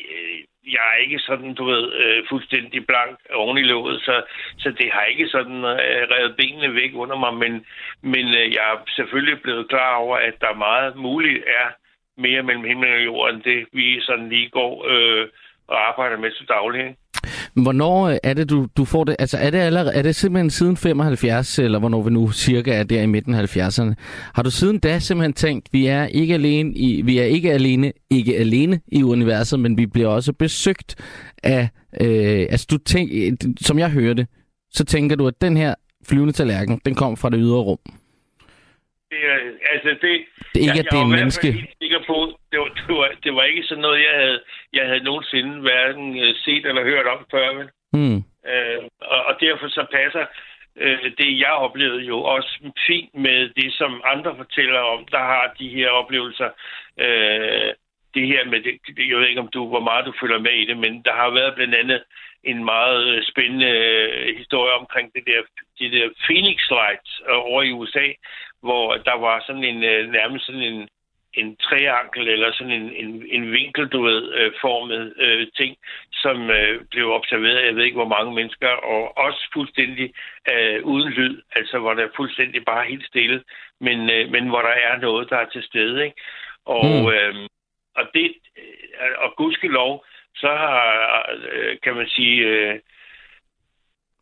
jeg 0.75 0.83
er 0.93 0.97
ikke 1.03 1.19
sådan, 1.19 1.53
du 1.53 1.65
ved, 1.65 1.93
øh, 1.93 2.23
fuldstændig 2.29 2.87
blank 2.87 3.19
oven 3.33 3.57
i 3.57 3.61
låget, 3.61 4.01
så, 4.01 4.23
så 4.57 4.69
det 4.71 4.91
har 4.91 5.03
ikke 5.03 5.27
sådan 5.27 5.57
øh, 5.57 6.01
revet 6.13 6.35
benene 6.35 6.75
væk 6.75 6.91
under 6.93 7.17
mig, 7.17 7.33
men, 7.33 7.65
men 8.01 8.25
øh, 8.27 8.53
jeg 8.55 8.65
er 8.73 8.77
selvfølgelig 8.95 9.41
blevet 9.41 9.69
klar 9.69 9.95
over, 9.95 10.17
at 10.17 10.33
der 10.41 10.53
meget 10.53 10.95
muligt 10.95 11.43
er 11.47 11.67
mere 12.17 12.43
mellem 12.43 12.65
himlen 12.65 12.93
og 12.93 13.05
jorden, 13.05 13.35
end 13.35 13.43
det 13.43 13.59
vi 13.73 14.01
sådan 14.01 14.29
lige 14.29 14.49
går 14.49 14.73
øh, 14.91 15.27
og 15.67 15.77
arbejder 15.89 16.17
med 16.17 16.31
til 16.31 16.47
daglig. 16.47 16.95
Hvornår 17.63 18.07
øh, 18.09 18.17
er 18.23 18.33
det, 18.33 18.49
du, 18.49 18.67
du 18.77 18.85
får 18.85 19.03
det? 19.03 19.15
Altså, 19.19 19.37
er 19.37 19.49
det, 19.49 19.57
allerede, 19.57 19.93
er 19.95 20.01
det 20.01 20.15
simpelthen 20.15 20.49
siden 20.49 20.77
75, 20.77 21.59
eller 21.59 21.79
hvornår 21.79 22.01
vi 22.01 22.09
nu 22.09 22.31
cirka 22.31 22.79
er 22.79 22.83
der 22.83 23.01
i 23.01 23.05
midten 23.05 23.33
af 23.33 23.57
70'erne? 23.57 23.93
Har 24.35 24.43
du 24.43 24.51
siden 24.51 24.79
da 24.79 24.99
simpelthen 24.99 25.33
tænkt, 25.33 25.69
vi 25.73 25.85
er 25.85 26.05
ikke 26.05 26.33
alene 26.33 26.73
i, 26.73 27.01
vi 27.01 27.19
er 27.19 27.23
ikke 27.23 27.53
alene, 27.53 27.93
ikke 28.09 28.37
alene 28.37 28.79
i 28.87 29.03
universet, 29.03 29.59
men 29.59 29.77
vi 29.77 29.85
bliver 29.85 30.07
også 30.07 30.33
besøgt 30.33 30.95
af, 31.43 31.69
øh, 32.01 32.47
altså 32.49 32.67
du 32.71 32.77
tænk, 32.77 33.11
som 33.61 33.79
jeg 33.79 33.89
hørte, 33.89 34.27
så 34.71 34.85
tænker 34.85 35.15
du, 35.15 35.27
at 35.27 35.41
den 35.41 35.57
her 35.57 35.75
flyvende 36.09 36.33
tallerken, 36.33 36.81
den 36.85 36.95
kom 36.95 37.17
fra 37.17 37.29
det 37.29 37.39
ydre 37.41 37.59
rum? 37.59 37.79
Det, 39.15 39.59
altså 39.73 39.89
det, 40.03 40.13
det 40.53 40.59
er 40.59 40.65
ikke, 40.67 40.77
jeg, 40.77 40.85
at 40.85 40.91
det 40.91 40.99
er 40.99 41.05
en 41.09 41.17
menneske. 41.19 41.47
Jeg 41.47 41.55
var 41.55 41.83
sikker 41.83 42.01
på, 42.11 42.17
det 42.51 42.59
var, 42.59 42.69
det, 42.87 42.95
var, 42.99 43.09
det 43.23 43.31
var 43.35 43.43
ikke 43.43 43.63
sådan 43.63 43.81
noget, 43.87 43.99
jeg 44.07 44.15
havde, 44.21 44.39
jeg 44.73 44.85
havde 44.89 45.03
nogensinde 45.09 45.53
hverken 45.67 46.07
øh, 46.23 46.35
set 46.45 46.65
eller 46.65 46.83
hørt 46.83 47.07
om 47.07 47.21
før. 47.31 47.47
Men. 47.57 47.67
Mm. 47.97 48.19
Øh, 48.51 48.81
og, 49.13 49.19
og 49.29 49.33
derfor 49.45 49.67
så 49.67 49.85
passer 49.91 50.25
øh, 50.83 51.11
det, 51.19 51.39
jeg 51.39 51.53
oplevede 51.65 52.03
jo 52.11 52.17
også 52.35 52.51
fint 52.87 53.13
med 53.15 53.49
det, 53.49 53.73
som 53.73 54.01
andre 54.13 54.35
fortæller 54.35 54.79
om, 54.79 55.05
der 55.11 55.23
har 55.33 55.53
de 55.59 55.69
her 55.69 55.89
oplevelser. 55.89 56.49
Øh, 56.99 57.71
det 58.15 58.27
her 58.27 58.45
med, 58.51 58.59
det, 58.63 58.73
jeg 59.09 59.17
ved 59.17 59.27
ikke, 59.27 59.45
om 59.45 59.53
du, 59.55 59.67
hvor 59.67 59.79
meget 59.89 60.05
du 60.05 60.13
følger 60.21 60.39
med 60.39 60.55
i 60.61 60.65
det, 60.65 60.77
men 60.77 60.93
der 61.05 61.13
har 61.13 61.29
været 61.29 61.55
blandt 61.55 61.75
andet 61.75 62.03
en 62.43 62.65
meget 62.65 63.27
spændende 63.31 63.69
øh, 63.69 64.37
historie 64.37 64.73
omkring 64.81 65.13
det 65.15 65.23
der, 65.27 65.41
de 65.79 65.91
der 65.95 66.07
Phoenix 66.25 66.59
Lights 66.77 67.11
øh, 67.29 67.39
over 67.49 67.61
i 67.63 67.71
USA, 67.71 68.07
hvor 68.67 68.87
der 69.07 69.17
var 69.27 69.43
sådan 69.47 69.63
en 69.63 69.83
øh, 69.83 70.11
nærmest 70.11 70.45
sådan 70.45 70.67
en, 70.71 70.89
en 71.33 71.55
triangel 71.55 72.27
eller 72.27 72.51
sådan 72.53 72.73
en, 72.79 72.89
en, 73.01 73.25
en 73.29 73.51
vinkel, 73.51 73.87
du 73.87 74.01
ved, 74.01 74.33
øh, 74.33 74.51
formet 74.61 75.13
øh, 75.17 75.47
ting, 75.55 75.77
som 76.13 76.49
øh, 76.49 76.81
blev 76.91 77.11
observeret, 77.11 77.65
jeg 77.65 77.75
ved 77.75 77.83
ikke 77.83 78.01
hvor 78.01 78.13
mange 78.17 78.33
mennesker, 78.33 78.69
og 78.69 79.17
også 79.17 79.49
fuldstændig 79.53 80.13
øh, 80.53 80.83
uden 80.83 81.09
lyd, 81.09 81.41
altså 81.55 81.79
hvor 81.79 81.93
der 81.93 82.03
er 82.03 82.15
fuldstændig 82.15 82.65
bare 82.65 82.85
helt 82.85 83.05
stille, 83.05 83.43
men, 83.81 84.09
øh, 84.09 84.31
men 84.31 84.49
hvor 84.49 84.61
der 84.61 84.75
er 84.89 84.97
noget, 84.97 85.29
der 85.29 85.37
er 85.37 85.49
til 85.49 85.63
stede, 85.63 86.05
ikke? 86.05 86.21
Og, 86.65 86.85
mm. 86.85 87.07
øh, 87.07 87.35
og 87.95 88.03
det, 88.13 88.33
øh, 89.01 89.15
og 89.17 89.33
gudskelov, 89.37 90.05
så 90.35 90.47
har, 90.47 91.29
øh, 91.51 91.77
kan 91.83 91.95
man 91.95 92.07
sige, 92.07 92.37
øh, 92.47 92.79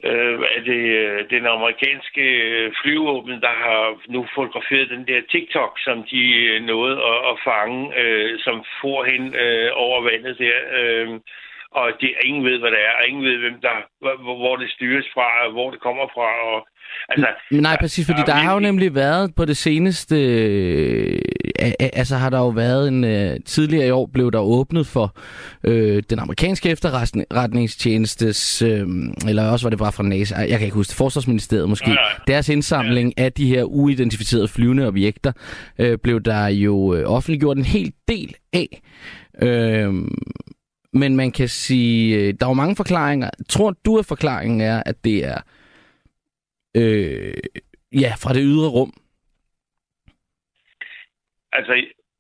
øh, 0.10 0.40
er 0.56 0.62
det 0.72 0.84
øh, 1.02 1.30
den 1.30 1.46
amerikanske 1.56 2.26
øh, 2.50 2.72
flyvåben, 2.82 3.42
der 3.46 3.54
har 3.64 3.82
nu 4.16 4.22
fotograferet 4.36 4.90
den 4.90 5.08
der 5.08 5.22
TikTok, 5.32 5.72
som 5.86 5.98
de 6.12 6.22
øh, 6.44 6.62
nåede 6.72 6.98
at, 7.12 7.20
at 7.32 7.36
fange, 7.50 7.82
øh, 8.02 8.40
som 8.46 8.58
for 8.82 9.00
hen 9.10 9.24
øh, 9.36 9.70
over 9.74 9.98
vandet 10.10 10.36
der. 10.44 10.58
Øh, 10.80 11.10
og 11.80 11.86
det, 12.02 12.10
ingen 12.24 12.46
ved, 12.46 12.60
hvad 12.60 12.72
det 12.72 12.82
er, 12.88 12.94
og 13.00 13.08
ingen 13.10 13.24
ved, 13.30 13.38
hvem 13.38 13.58
der, 13.62 13.78
hvor, 14.02 14.36
hvor 14.42 14.56
det 14.56 14.70
styres 14.72 15.08
fra, 15.14 15.28
og 15.46 15.52
hvor 15.52 15.72
det 15.72 15.80
kommer 15.80 16.06
fra. 16.16 16.30
Og, 16.52 16.68
altså, 17.10 17.28
Nej, 17.52 17.78
præcis, 17.82 18.06
fordi 18.10 18.20
der, 18.20 18.26
der 18.26 18.44
har 18.46 18.54
jo 18.54 18.60
nemlig 18.60 18.96
været 18.96 19.34
på 19.38 19.46
det 19.46 19.58
seneste 19.58 20.18
altså 21.80 22.16
har 22.16 22.30
der 22.30 22.40
jo 22.40 22.48
været 22.48 22.88
en... 22.88 23.04
Øh, 23.04 23.40
tidligere 23.46 23.88
i 23.88 23.92
år 23.92 24.10
blev 24.14 24.32
der 24.32 24.40
åbnet 24.40 24.88
for 24.88 25.18
øh, 25.64 26.04
den 26.10 26.20
amerikanske 26.20 26.70
efterretningstjenestes... 26.70 28.62
Øh, 28.62 28.88
eller 29.28 29.44
også 29.44 29.66
var 29.66 29.70
det 29.70 29.80
bare 29.80 29.92
fra 29.92 30.04
NASA, 30.04 30.36
jeg 30.36 30.50
kan 30.50 30.62
ikke 30.62 30.76
huske 30.76 30.90
det, 30.90 30.98
Forsvarsministeriet 30.98 31.70
måske. 31.70 31.90
Ja, 31.90 31.96
ja. 31.96 32.34
Deres 32.34 32.50
indsamling 32.50 33.14
ja. 33.18 33.24
af 33.24 33.34
de 33.34 33.48
her 33.48 33.64
uidentificerede 33.64 34.48
flyvende 34.48 34.88
objekter 34.88 35.32
øh, 35.80 35.98
blev 35.98 36.22
der 36.22 36.48
jo 36.48 36.94
øh, 36.96 37.10
offentliggjort 37.10 37.58
en 37.58 37.66
hel 37.66 37.94
del 38.08 38.36
af. 38.54 38.82
Øh, 39.42 39.94
men 40.94 41.16
man 41.16 41.32
kan 41.32 41.50
sige, 41.50 42.16
øh, 42.16 42.34
der 42.40 42.46
er 42.46 42.50
jo 42.50 42.54
mange 42.54 42.76
forklaringer. 42.76 43.30
Tror 43.50 43.76
du, 43.86 43.98
at 43.98 44.06
forklaringen 44.06 44.62
er, 44.62 44.84
at 44.86 45.04
det 45.04 45.26
er 45.26 45.38
øh, 46.78 47.34
ja, 47.94 48.14
fra 48.18 48.34
det 48.34 48.42
ydre 48.44 48.68
rum? 48.68 48.94
Altså, 51.58 51.74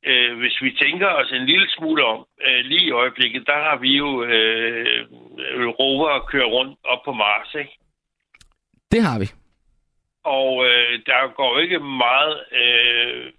øh, 0.09 0.37
hvis 0.37 0.61
vi 0.61 0.71
tænker 0.71 1.07
os 1.07 1.31
en 1.31 1.45
lille 1.45 1.69
smule 1.69 2.05
om, 2.05 2.25
øh, 2.47 2.59
lige 2.65 2.85
i 2.85 2.91
øjeblikket, 2.91 3.47
der 3.47 3.59
har 3.67 3.77
vi 3.77 3.91
jo 3.97 4.23
øh, 4.23 5.07
rover 5.79 6.19
kører 6.31 6.45
rundt 6.45 6.79
op 6.83 7.01
på 7.05 7.13
Mars, 7.13 7.55
ikke? 7.55 7.73
Det 8.91 9.01
har 9.01 9.19
vi. 9.19 9.27
Og 10.23 10.65
øh, 10.65 10.99
der 11.05 11.33
går 11.33 11.59
ikke 11.59 11.79
meget 11.79 12.35
øh, 12.61 13.31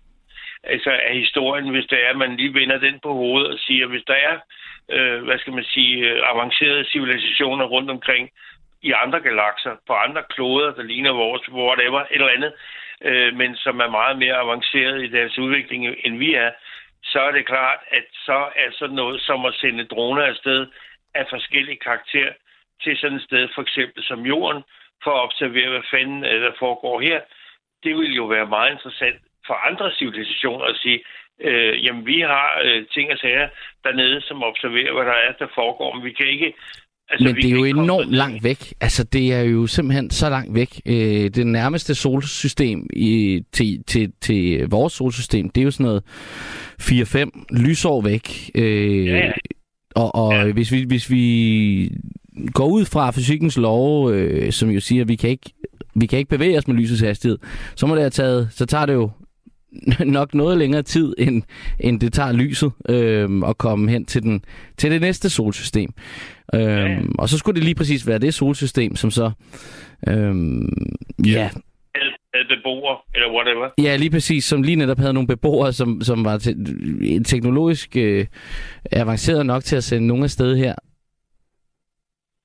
altså 0.64 0.90
af 0.90 1.14
historien, 1.18 1.68
hvis 1.70 1.86
det 1.90 1.98
er, 2.04 2.10
at 2.10 2.16
man 2.16 2.36
lige 2.36 2.54
vender 2.54 2.78
den 2.78 3.00
på 3.02 3.12
hovedet 3.12 3.50
og 3.52 3.58
siger, 3.58 3.86
hvis 3.86 4.04
der 4.06 4.14
er, 4.14 4.36
øh, 4.94 5.24
hvad 5.24 5.38
skal 5.38 5.52
man 5.52 5.64
sige, 5.64 5.96
øh, 6.10 6.30
avancerede 6.30 6.84
civilisationer 6.92 7.64
rundt 7.64 7.90
omkring 7.90 8.30
i 8.82 8.92
andre 9.04 9.20
galakser, 9.20 9.74
på 9.86 9.92
andre 9.92 10.22
kloder, 10.34 10.74
der 10.74 10.82
ligner 10.82 11.12
vores, 11.12 11.48
whatever, 11.48 12.00
et 12.00 12.06
eller 12.10 12.36
andet, 12.36 12.52
øh, 13.00 13.34
men 13.36 13.56
som 13.56 13.80
er 13.80 13.90
meget 13.90 14.18
mere 14.18 14.36
avanceret 14.36 15.04
i 15.04 15.10
deres 15.10 15.38
udvikling, 15.38 15.86
end 16.04 16.18
vi 16.18 16.34
er, 16.34 16.50
så 17.02 17.20
er 17.20 17.30
det 17.30 17.46
klart, 17.46 17.78
at 17.90 18.04
så 18.12 18.38
er 18.56 18.70
sådan 18.72 18.94
noget 18.94 19.20
som 19.20 19.44
at 19.44 19.54
sende 19.54 19.84
droner 19.84 20.22
afsted 20.22 20.66
af 21.14 21.26
forskellige 21.30 21.76
karakter 21.76 22.32
til 22.82 22.96
sådan 22.96 23.16
et 23.16 23.22
sted, 23.22 23.48
for 23.54 23.62
eksempel 23.62 24.04
som 24.04 24.26
jorden, 24.26 24.62
for 25.04 25.10
at 25.10 25.22
observere, 25.22 25.70
hvad 25.70 25.82
fanden 25.90 26.22
der 26.22 26.52
foregår 26.58 27.00
her. 27.00 27.20
Det 27.82 27.96
vil 27.96 28.14
jo 28.14 28.24
være 28.24 28.46
meget 28.46 28.72
interessant 28.72 29.20
for 29.46 29.54
andre 29.54 29.92
civilisationer 29.98 30.64
at 30.64 30.76
sige, 30.76 31.04
øh, 31.40 31.84
jamen 31.84 32.06
vi 32.06 32.20
har 32.20 32.60
øh, 32.64 32.86
ting 32.86 33.12
og 33.12 33.18
sager 33.18 33.48
dernede, 33.84 34.20
som 34.20 34.42
observerer, 34.42 34.92
hvad 34.92 35.04
der 35.04 35.18
er, 35.26 35.32
der 35.32 35.46
foregår, 35.54 35.94
men 35.94 36.04
vi 36.04 36.12
kan 36.12 36.26
ikke 36.26 36.54
Altså, 37.10 37.24
Men 37.24 37.36
det 37.36 37.44
er 37.44 37.50
jo 37.50 37.64
enormt 37.64 38.10
langt 38.10 38.44
væk. 38.44 38.74
Altså, 38.80 39.04
det 39.04 39.32
er 39.32 39.40
jo 39.40 39.66
simpelthen 39.66 40.10
så 40.10 40.30
langt 40.30 40.54
væk. 40.54 40.80
Øh, 40.86 41.30
det 41.30 41.46
nærmeste 41.46 41.94
solsystem 41.94 42.86
i, 42.92 43.40
til, 43.52 43.84
til, 43.86 44.12
til 44.20 44.68
vores 44.68 44.92
solsystem, 44.92 45.50
det 45.50 45.60
er 45.60 45.64
jo 45.64 45.70
sådan 45.70 45.84
noget 45.84 46.02
4-5 46.82 47.56
lysår 47.56 48.00
væk. 48.00 48.50
Øh, 48.54 49.06
ja, 49.06 49.16
ja. 49.16 49.32
Og, 49.94 50.14
og 50.14 50.32
ja. 50.32 50.52
hvis, 50.52 50.72
vi, 50.72 50.84
hvis 50.88 51.10
vi 51.10 51.90
går 52.54 52.66
ud 52.66 52.84
fra 52.84 53.10
fysikkens 53.10 53.56
lov, 53.56 54.10
øh, 54.10 54.52
som 54.52 54.70
jo 54.70 54.80
siger, 54.80 55.02
at 55.02 55.08
vi 55.08 55.16
kan 55.16 55.30
ikke 55.30 55.50
vi 55.94 56.06
kan 56.06 56.18
ikke 56.18 56.28
bevæge 56.28 56.58
os 56.58 56.68
med 56.68 56.76
lysets 56.76 57.00
hastighed, 57.00 57.38
så 57.76 57.86
må 57.86 57.94
det 57.94 58.02
have 58.02 58.10
taget, 58.10 58.48
så 58.52 58.66
tager 58.66 58.86
det 58.86 58.92
jo 58.92 59.10
nok 60.06 60.34
noget 60.34 60.58
længere 60.58 60.82
tid, 60.82 61.14
end, 61.18 61.42
end 61.80 62.00
det 62.00 62.12
tager 62.12 62.32
lyset 62.32 62.72
øh, 62.88 63.48
at 63.48 63.58
komme 63.58 63.90
hen 63.90 64.06
til, 64.06 64.22
den, 64.22 64.44
til 64.76 64.90
det 64.90 65.00
næste 65.00 65.30
solsystem. 65.30 65.90
Øh, 66.54 66.60
ja. 66.60 66.98
Og 67.18 67.28
så 67.28 67.38
skulle 67.38 67.56
det 67.56 67.64
lige 67.64 67.74
præcis 67.74 68.06
være 68.06 68.18
det 68.18 68.34
solsystem, 68.34 68.96
som 68.96 69.10
så... 69.10 69.30
Øh, 70.08 70.34
ja, 71.26 71.50
beboere, 72.48 72.96
eller 73.14 73.28
whatever. 73.36 73.70
Ja, 73.78 73.96
lige 73.96 74.10
præcis, 74.10 74.44
som 74.44 74.62
lige 74.62 74.76
netop 74.76 74.98
havde 74.98 75.12
nogle 75.12 75.28
beboere, 75.28 75.72
som, 75.72 76.00
som 76.00 76.24
var 76.24 76.38
te- 76.38 77.22
teknologisk 77.22 77.96
øh, 77.96 78.26
avanceret 78.92 79.46
nok 79.46 79.64
til 79.64 79.76
at 79.76 79.84
sende 79.84 80.06
nogle 80.06 80.24
af 80.24 80.30
sted 80.30 80.56
her. 80.56 80.74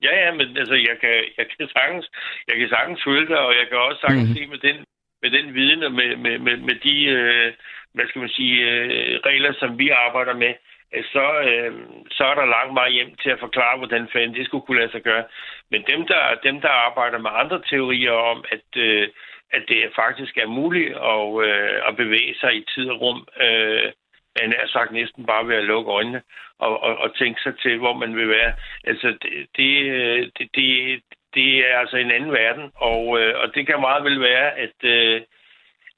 Ja, 0.01 0.13
ja, 0.23 0.31
men 0.39 0.57
altså, 0.57 0.75
jeg 0.89 0.95
kan, 1.03 1.15
jeg 1.37 1.45
kan 1.49 1.67
sagtens, 1.77 2.05
jeg 2.47 2.55
kan 2.59 2.69
sagtens 2.69 2.99
føle 3.07 3.27
det, 3.31 3.37
og 3.37 3.51
jeg 3.59 3.65
kan 3.69 3.77
også 3.87 3.99
sagtens 4.01 4.29
mm. 4.29 4.35
se 4.35 4.47
med 4.53 4.59
den 4.67 4.77
med 5.21 5.31
den 5.31 5.53
viden 5.53 5.83
og 5.83 5.91
med, 5.91 6.15
med, 6.15 6.39
med, 6.39 6.57
med 6.57 6.75
de, 6.75 7.05
øh, 7.05 7.53
hvad 7.93 8.05
skal 8.07 8.19
man 8.19 8.29
sige, 8.29 8.55
øh, 8.71 9.19
regler, 9.25 9.53
som 9.53 9.79
vi 9.79 9.89
arbejder 9.89 10.33
med, 10.33 10.53
øh, 10.93 11.03
så, 11.03 11.25
øh, 11.49 11.73
så 12.11 12.23
er 12.23 12.35
der 12.35 12.45
langt 12.55 12.75
vej 12.75 12.89
hjem 12.89 13.15
til 13.15 13.29
at 13.29 13.39
forklare, 13.39 13.77
hvordan 13.77 14.09
fanden 14.13 14.35
det 14.35 14.45
skulle 14.45 14.65
kunne 14.65 14.79
lade 14.79 14.91
sig 14.91 15.01
gøre. 15.01 15.23
Men 15.71 15.83
dem, 15.91 16.07
der, 16.07 16.21
dem, 16.43 16.61
der 16.61 16.69
arbejder 16.69 17.17
med 17.17 17.31
andre 17.33 17.61
teorier 17.69 18.11
om, 18.11 18.45
at, 18.51 18.67
øh, 18.77 19.07
at 19.51 19.63
det 19.67 19.91
faktisk 19.95 20.37
er 20.37 20.47
muligt 20.47 20.91
at, 21.13 21.23
øh, 21.47 21.81
at 21.87 21.95
bevæge 21.95 22.35
sig 22.39 22.55
i 22.55 22.65
tid 22.73 22.89
og 22.89 23.01
rum, 23.01 23.27
øh, 23.41 23.91
er 24.35 24.67
sagt 24.67 24.91
næsten 24.91 25.25
bare 25.25 25.47
ved 25.47 25.55
at 25.55 25.63
lukke 25.63 25.91
øjnene 25.91 26.21
og, 26.59 26.83
og, 26.83 26.97
og 26.97 27.15
tænke 27.15 27.41
sig 27.41 27.53
til, 27.59 27.77
hvor 27.77 27.93
man 27.93 28.15
vil 28.15 28.29
være. 28.29 28.53
Altså, 28.83 29.07
det, 29.07 29.47
det, 29.57 29.71
øh, 29.83 30.29
det, 30.55 31.03
det, 31.39 31.49
er 31.69 31.77
altså 31.77 31.97
en 31.97 32.11
anden 32.11 32.31
verden, 32.31 32.71
og, 32.75 33.03
øh, 33.19 33.33
og 33.41 33.55
det 33.55 33.67
kan 33.67 33.81
meget 33.81 34.03
vel 34.03 34.19
være, 34.21 34.47
at, 34.65 34.77
øh, 34.83 35.21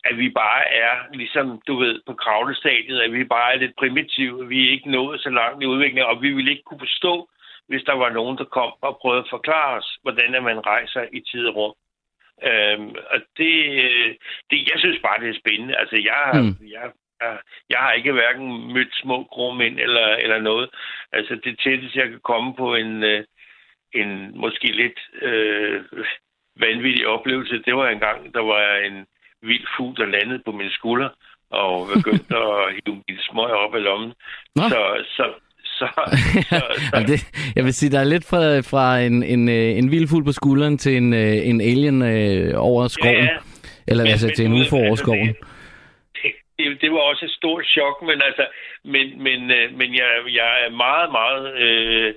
at 0.10 0.18
vi 0.18 0.30
bare 0.30 0.64
er, 0.86 0.94
ligesom 1.14 1.62
du 1.68 1.74
ved, 1.84 2.02
på 2.08 2.14
kravlestadiet, 2.14 3.00
at 3.00 3.14
vi 3.14 3.24
bare 3.24 3.54
er 3.54 3.58
lidt 3.58 3.76
primitive, 3.80 4.48
vi 4.48 4.58
er 4.66 4.72
ikke 4.72 4.92
nået 4.92 5.22
så 5.22 5.30
langt 5.30 5.64
i 5.64 5.66
udviklingen, 5.66 6.12
og 6.12 6.22
vi 6.22 6.30
vil 6.34 6.48
ikke 6.48 6.64
kunne 6.64 6.86
forstå, 6.88 7.30
hvis 7.68 7.84
der 7.84 7.96
var 8.04 8.10
nogen, 8.10 8.38
der 8.38 8.44
kom 8.44 8.72
og 8.82 8.98
prøvede 9.02 9.24
at 9.26 9.34
forklare 9.36 9.78
os, 9.78 9.90
hvordan 10.02 10.44
man 10.44 10.66
rejser 10.66 11.04
i 11.12 11.20
tid 11.32 11.48
og 11.48 11.56
rum. 11.56 11.74
Øhm, 12.50 12.96
og 13.14 13.20
det, 13.38 13.54
det, 14.50 14.58
jeg 14.72 14.78
synes 14.78 15.00
bare, 15.02 15.20
det 15.22 15.30
er 15.30 15.42
spændende. 15.44 15.78
Altså, 15.82 15.96
jeg, 15.96 16.24
mm. 16.34 16.68
jeg, 16.76 16.92
jeg, 17.22 17.38
jeg 17.70 17.80
har 17.80 17.92
ikke 17.92 18.12
hverken 18.12 18.74
mødt 18.74 18.94
små 19.02 19.24
grumænd 19.24 19.80
eller, 19.80 20.08
eller 20.08 20.40
noget. 20.40 20.70
Altså, 21.12 21.36
det 21.44 21.60
tætteste, 21.60 22.00
jeg 22.00 22.10
kan 22.10 22.20
komme 22.24 22.56
på 22.56 22.76
en, 22.76 23.04
øh, 23.04 23.24
en 23.94 24.40
måske 24.40 24.68
lidt 24.82 25.00
øh, 25.22 25.82
vanvittig 26.60 27.08
oplevelse. 27.08 27.62
Det 27.66 27.76
var 27.76 27.90
en 27.90 28.00
gang, 28.00 28.34
der 28.34 28.42
var 28.42 28.76
en 28.90 29.06
vild 29.42 29.68
fugl, 29.78 29.96
der 29.98 30.06
landede 30.06 30.42
på 30.46 30.52
min 30.52 30.70
skulder 30.70 31.10
og 31.52 31.88
begyndte 31.96 32.38
at 32.48 32.74
hive 32.74 32.96
min 33.08 33.20
smøg 33.20 33.52
op 33.64 33.76
af 33.76 33.84
lommen. 33.84 34.14
Nå. 34.56 34.64
Så, 34.70 34.82
så, 35.18 35.26
så, 35.64 35.88
så, 36.50 36.62
så. 36.94 37.04
det, 37.08 37.52
jeg 37.56 37.64
vil 37.64 37.74
sige, 37.74 37.92
der 37.92 38.00
er 38.00 38.04
lidt 38.14 38.26
fra, 38.30 38.60
fra 38.60 39.00
en, 39.00 39.24
en, 39.24 39.50
øh, 39.50 39.78
en 39.80 39.92
vild 39.92 40.08
fugl 40.08 40.26
på 40.26 40.32
skulderen 40.32 40.78
til 40.78 40.98
en, 40.98 41.14
øh, 41.14 41.50
en 41.50 41.62
alien 41.62 42.02
øh, 42.02 42.54
over 42.58 42.88
skoven. 42.88 43.24
Ja, 43.24 43.38
Eller 43.88 44.04
men, 44.04 44.12
altså 44.12 44.28
men, 44.28 44.36
til 44.36 44.46
en 44.46 44.54
UFO 44.62 44.76
over 44.76 44.86
altså, 44.86 45.04
skoven. 45.04 45.28
Det, 46.22 46.32
det, 46.58 46.82
det 46.82 46.92
var 46.92 47.00
også 47.00 47.26
et 47.26 47.32
stort 47.32 47.66
chok, 47.66 47.96
men 48.10 48.22
altså, 48.28 48.46
men, 48.84 49.24
men, 49.24 49.52
øh, 49.52 49.66
men 49.80 49.90
jeg, 49.96 50.08
jeg 50.42 50.52
er 50.66 50.72
meget, 50.86 51.12
meget 51.12 51.44
øh, 51.66 52.14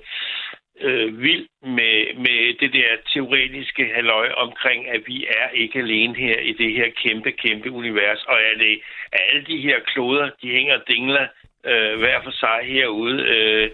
øh, 0.81 1.21
vild 1.21 1.47
med, 1.61 2.13
med 2.13 2.59
det 2.59 2.73
der 2.73 2.89
teoretiske 3.13 3.85
halløj 3.95 4.31
omkring, 4.37 4.87
at 4.87 5.01
vi 5.07 5.25
er 5.25 5.49
ikke 5.49 5.79
alene 5.79 6.15
her 6.15 6.39
i 6.39 6.53
det 6.53 6.73
her 6.73 6.89
kæmpe, 7.03 7.31
kæmpe 7.31 7.71
univers, 7.71 8.23
og 8.23 8.41
at, 8.41 8.59
det, 8.59 8.81
at 9.11 9.19
alle 9.29 9.45
de 9.45 9.61
her 9.61 9.79
kloder, 9.79 10.29
de 10.41 10.51
hænger 10.51 10.79
dingler 10.87 11.27
øh, 11.65 11.99
hver 11.99 12.21
for 12.23 12.31
sig 12.31 12.59
herude 12.63 13.23
øh, 13.23 13.71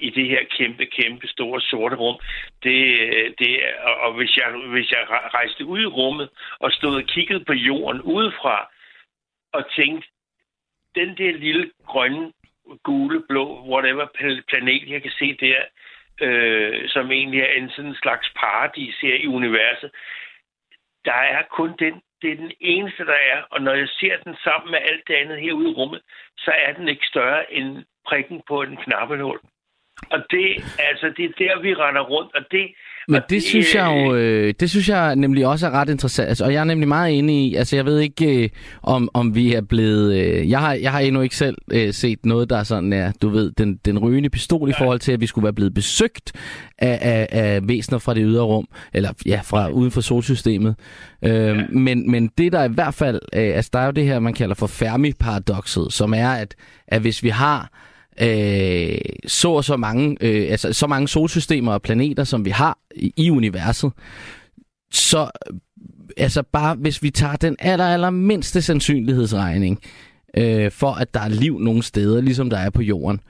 i 0.00 0.10
det 0.10 0.28
her 0.28 0.44
kæmpe, 0.58 0.86
kæmpe 0.86 1.26
store 1.28 1.60
sorte 1.60 1.96
rum. 1.96 2.18
Det, 2.62 3.00
øh, 3.00 3.32
det, 3.38 3.60
og 3.84 4.12
hvis 4.12 4.36
jeg, 4.36 4.48
hvis 4.72 4.90
jeg 4.90 5.06
rejste 5.08 5.66
ud 5.66 5.80
i 5.80 5.86
rummet 5.86 6.28
og 6.58 6.72
stod 6.72 6.96
og 6.96 7.02
kiggede 7.02 7.44
på 7.44 7.52
jorden 7.52 8.00
udefra 8.02 8.68
og 9.52 9.64
tænkte, 9.76 10.08
den 10.94 11.16
der 11.16 11.32
lille 11.32 11.70
grønne, 11.86 12.32
gule, 12.82 13.22
blå, 13.28 13.44
whatever 13.72 14.06
planet, 14.48 14.88
jeg 14.88 15.02
kan 15.02 15.10
se 15.18 15.36
der, 15.40 15.56
øh, 16.20 16.88
som 16.88 17.10
egentlig 17.10 17.40
er 17.40 17.52
en 17.52 17.70
sådan 17.70 17.94
slags 17.94 18.32
paradis 18.36 18.96
her 19.02 19.14
i 19.14 19.26
universet. 19.26 19.90
Der 21.04 21.20
er 21.34 21.42
kun 21.42 21.74
den, 21.78 22.02
det 22.22 22.32
er 22.32 22.36
den 22.36 22.52
eneste, 22.60 23.06
der 23.06 23.18
er, 23.32 23.42
og 23.50 23.62
når 23.62 23.74
jeg 23.74 23.88
ser 23.88 24.16
den 24.24 24.36
sammen 24.44 24.70
med 24.70 24.78
alt 24.82 25.08
det 25.08 25.14
andet 25.14 25.40
herude 25.40 25.70
i 25.70 25.74
rummet, 25.74 26.00
så 26.38 26.52
er 26.66 26.72
den 26.72 26.88
ikke 26.88 27.06
større 27.06 27.52
end 27.52 27.84
prikken 28.06 28.42
på 28.48 28.62
en 28.62 28.76
knappenål. 28.76 29.40
Og 30.10 30.20
det, 30.30 30.48
altså, 30.78 31.12
det 31.16 31.24
er 31.24 31.38
der, 31.38 31.60
vi 31.60 31.74
render 31.74 32.00
rundt, 32.00 32.34
og 32.34 32.44
det, 32.50 32.74
men 33.08 33.20
det, 33.20 33.30
det 33.30 33.42
synes 33.42 33.74
jeg 33.74 33.86
jo, 33.86 34.14
øh, 34.14 34.54
det 34.60 34.70
synes 34.70 34.88
jeg 34.88 35.16
nemlig 35.16 35.46
også 35.46 35.66
er 35.66 35.70
ret 35.70 35.88
interessant. 35.88 36.28
Altså, 36.28 36.44
og 36.44 36.52
jeg 36.52 36.60
er 36.60 36.64
nemlig 36.64 36.88
meget 36.88 37.18
enig 37.18 37.46
i, 37.46 37.54
altså 37.54 37.76
jeg 37.76 37.84
ved 37.84 37.98
ikke, 37.98 38.44
øh, 38.44 38.48
om, 38.82 39.08
om 39.14 39.34
vi 39.34 39.54
er 39.54 39.60
blevet... 39.60 40.14
Øh, 40.14 40.50
jeg, 40.50 40.60
har, 40.60 40.72
jeg 40.72 40.92
har 40.92 41.00
endnu 41.00 41.20
ikke 41.20 41.36
selv 41.36 41.56
øh, 41.72 41.94
set 41.94 42.26
noget, 42.26 42.50
der 42.50 42.56
er 42.56 42.62
sådan 42.62 42.92
er, 42.92 43.12
du 43.22 43.28
ved, 43.28 43.52
den, 43.58 43.76
den 43.84 43.98
rygende 43.98 44.30
pistol 44.30 44.70
i 44.70 44.72
forhold 44.78 45.00
til, 45.00 45.12
at 45.12 45.20
vi 45.20 45.26
skulle 45.26 45.42
være 45.42 45.52
blevet 45.52 45.74
besøgt 45.74 46.32
af, 46.78 46.98
af, 47.02 47.28
af 47.30 47.68
væsener 47.68 47.98
fra 47.98 48.14
det 48.14 48.22
ydre 48.26 48.42
rum, 48.42 48.68
eller 48.94 49.12
ja, 49.26 49.40
fra 49.44 49.68
uden 49.68 49.90
for 49.90 50.00
solsystemet. 50.00 50.74
Øh, 51.22 51.32
ja. 51.32 51.54
men, 51.70 52.10
men 52.10 52.30
det 52.38 52.52
der 52.52 52.64
i 52.64 52.72
hvert 52.72 52.94
fald, 52.94 53.20
øh, 53.32 53.56
altså 53.56 53.70
der 53.72 53.78
er 53.78 53.84
jo 53.84 53.92
det 53.92 54.04
her, 54.04 54.18
man 54.18 54.34
kalder 54.34 54.54
for 54.54 54.66
Fermi-paradokset, 54.66 55.86
som 55.90 56.14
er, 56.14 56.28
at, 56.28 56.54
at 56.88 57.00
hvis 57.00 57.22
vi 57.22 57.28
har 57.28 57.70
øh, 58.20 58.98
så 59.26 59.50
og 59.50 59.64
så 59.64 59.76
mange, 59.76 60.16
øh, 60.20 60.50
altså 60.50 60.72
så 60.72 60.86
mange 60.86 61.08
solsystemer 61.08 61.72
og 61.72 61.82
planeter, 61.82 62.24
som 62.24 62.44
vi 62.44 62.50
har 62.50 62.78
i, 62.94 63.12
i 63.16 63.30
universet, 63.30 63.92
så 64.92 65.30
altså 66.16 66.42
bare 66.42 66.74
hvis 66.74 67.02
vi 67.02 67.10
tager 67.10 67.36
den 67.36 67.56
aller, 67.58 67.86
aller 67.86 68.10
mindste 68.10 68.62
sandsynlighedsregning 68.62 69.78
øh, 70.36 70.70
for, 70.70 70.92
at 70.92 71.14
der 71.14 71.20
er 71.20 71.28
liv 71.28 71.58
nogle 71.58 71.82
steder, 71.82 72.20
ligesom 72.20 72.50
der 72.50 72.58
er 72.58 72.70
på 72.70 72.82
jorden, 72.82 73.20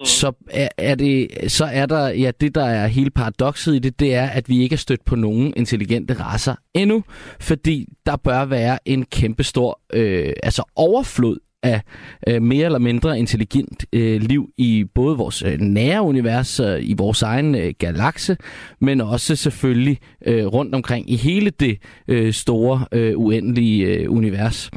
mm. 0.00 0.06
så 0.06 0.32
er, 0.50 0.68
er 0.78 0.94
det 0.94 1.28
så 1.48 1.64
er 1.64 1.86
der 1.86 2.08
ja 2.08 2.30
det 2.40 2.54
der 2.54 2.64
er 2.64 2.86
hele 2.86 3.10
paradokset 3.10 3.74
i 3.74 3.78
det 3.78 4.00
det 4.00 4.14
er 4.14 4.26
at 4.26 4.48
vi 4.48 4.62
ikke 4.62 4.72
er 4.72 4.78
stødt 4.78 5.04
på 5.04 5.16
nogen 5.16 5.52
intelligente 5.56 6.14
raser 6.14 6.54
endnu 6.74 7.04
fordi 7.40 7.88
der 8.06 8.16
bør 8.16 8.44
være 8.44 8.78
en 8.84 9.04
kæmpestor 9.04 9.80
øh, 9.92 10.32
altså 10.42 10.62
overflod 10.76 11.36
af 11.66 11.82
øh, 12.28 12.42
mere 12.42 12.64
eller 12.64 12.78
mindre 12.78 13.18
intelligent 13.18 13.86
øh, 13.92 14.20
liv 14.20 14.50
i 14.56 14.84
både 14.94 15.16
vores 15.16 15.42
øh, 15.42 15.60
nære 15.60 16.02
univers, 16.02 16.60
øh, 16.60 16.78
i 16.88 16.94
vores 16.98 17.22
egen 17.22 17.54
øh, 17.54 17.74
galakse, 17.78 18.36
men 18.80 19.00
også 19.00 19.36
selvfølgelig 19.36 19.98
øh, 20.26 20.46
rundt 20.46 20.74
omkring 20.74 21.10
i 21.10 21.16
hele 21.16 21.50
det 21.50 21.78
øh, 22.08 22.32
store, 22.32 22.86
øh, 22.92 23.18
uendelige 23.18 23.86
øh, 23.86 24.10
univers. 24.10 24.70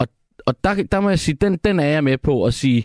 Og, 0.00 0.08
og 0.46 0.54
der, 0.64 0.82
der 0.92 1.00
må 1.00 1.08
jeg 1.08 1.18
sige, 1.18 1.36
den, 1.40 1.58
den 1.64 1.80
er 1.80 1.88
jeg 1.88 2.04
med 2.04 2.18
på 2.18 2.44
at 2.44 2.54
sige, 2.54 2.84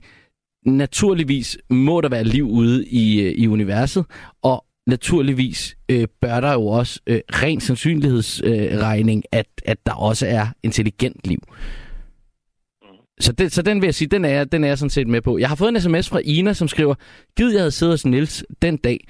naturligvis 0.66 1.58
må 1.70 2.02
der 2.02 2.10
være 2.10 2.24
liv 2.24 2.48
ude 2.48 2.88
i, 2.88 3.22
øh, 3.22 3.32
i 3.38 3.48
universet, 3.48 4.06
og 4.44 4.66
naturligvis 4.88 5.78
øh, 5.90 6.08
bør 6.22 6.40
der 6.40 6.54
jo 6.54 6.68
også 6.68 7.00
øh, 7.08 7.20
ren 7.30 7.60
sandsynlighedsregning, 7.62 9.24
øh, 9.34 9.40
at, 9.40 9.48
at 9.66 9.78
der 9.86 9.94
også 9.94 10.28
er 10.28 10.48
intelligent 10.64 11.28
liv. 11.28 11.40
Så, 13.20 13.32
det, 13.32 13.52
så 13.52 13.62
den 13.62 13.82
vil 13.82 13.88
jeg 13.88 13.96
sige, 13.96 14.08
den 14.08 14.26
er, 14.26 14.44
den 14.44 14.64
er 14.64 14.68
jeg 14.68 14.78
sådan 14.78 14.90
set 14.90 15.08
med 15.08 15.22
på. 15.22 15.38
Jeg 15.38 15.50
har 15.50 15.56
fået 15.56 15.70
en 15.70 15.82
sms 15.82 16.10
fra 16.10 16.22
Ina, 16.24 16.54
som 16.54 16.68
skriver, 16.68 16.96
Gid 17.38 17.52
jeg 17.52 17.60
havde 17.60 17.72
siddet 17.72 17.94
hos 17.94 18.06
Nils 18.06 18.46
den 18.62 18.78
dag. 18.78 19.08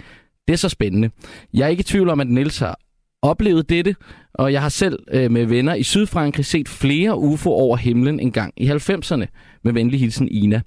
Det 0.48 0.54
er 0.54 0.58
så 0.58 0.70
spændende. 0.70 1.10
Jeg 1.54 1.64
er 1.64 1.68
ikke 1.68 1.82
i 1.82 1.84
tvivl 1.84 2.10
om, 2.10 2.20
at 2.20 2.28
Nils 2.28 2.60
har 2.60 2.80
oplevet 3.22 3.70
dette, 3.70 3.96
og 4.34 4.54
jeg 4.54 4.62
har 4.62 4.70
selv 4.70 5.00
øh, 5.12 5.32
med 5.32 5.46
venner 5.46 5.76
i 5.76 5.84
Sydfrankrig 5.84 6.46
set 6.46 6.70
flere 6.70 7.18
UFO 7.18 7.52
over 7.52 7.78
himlen 7.78 8.20
en 8.20 8.32
gang 8.32 8.54
i 8.58 8.70
90'erne. 8.70 9.26
Med 9.64 9.74
venlig 9.74 10.00
hilsen, 10.00 10.28
Ina. 10.32 10.62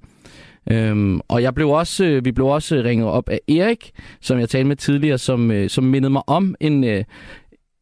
Øhm, 0.70 1.20
og 1.28 1.43
jeg 1.43 1.55
blev 1.55 1.68
også, 1.68 2.05
øh, 2.05 2.24
vi 2.24 2.32
blev 2.32 2.47
også 2.47 2.82
ringet 2.84 3.07
op 3.07 3.28
af 3.28 3.41
Erik, 3.49 3.91
som 4.20 4.39
jeg 4.39 4.49
talte 4.49 4.68
med 4.68 4.76
tidligere, 4.76 5.18
som, 5.18 5.51
øh, 5.51 5.70
som 5.70 5.84
mindede 5.84 6.11
mig 6.11 6.22
om 6.26 6.55
en, 6.61 6.84
øh, 6.84 7.05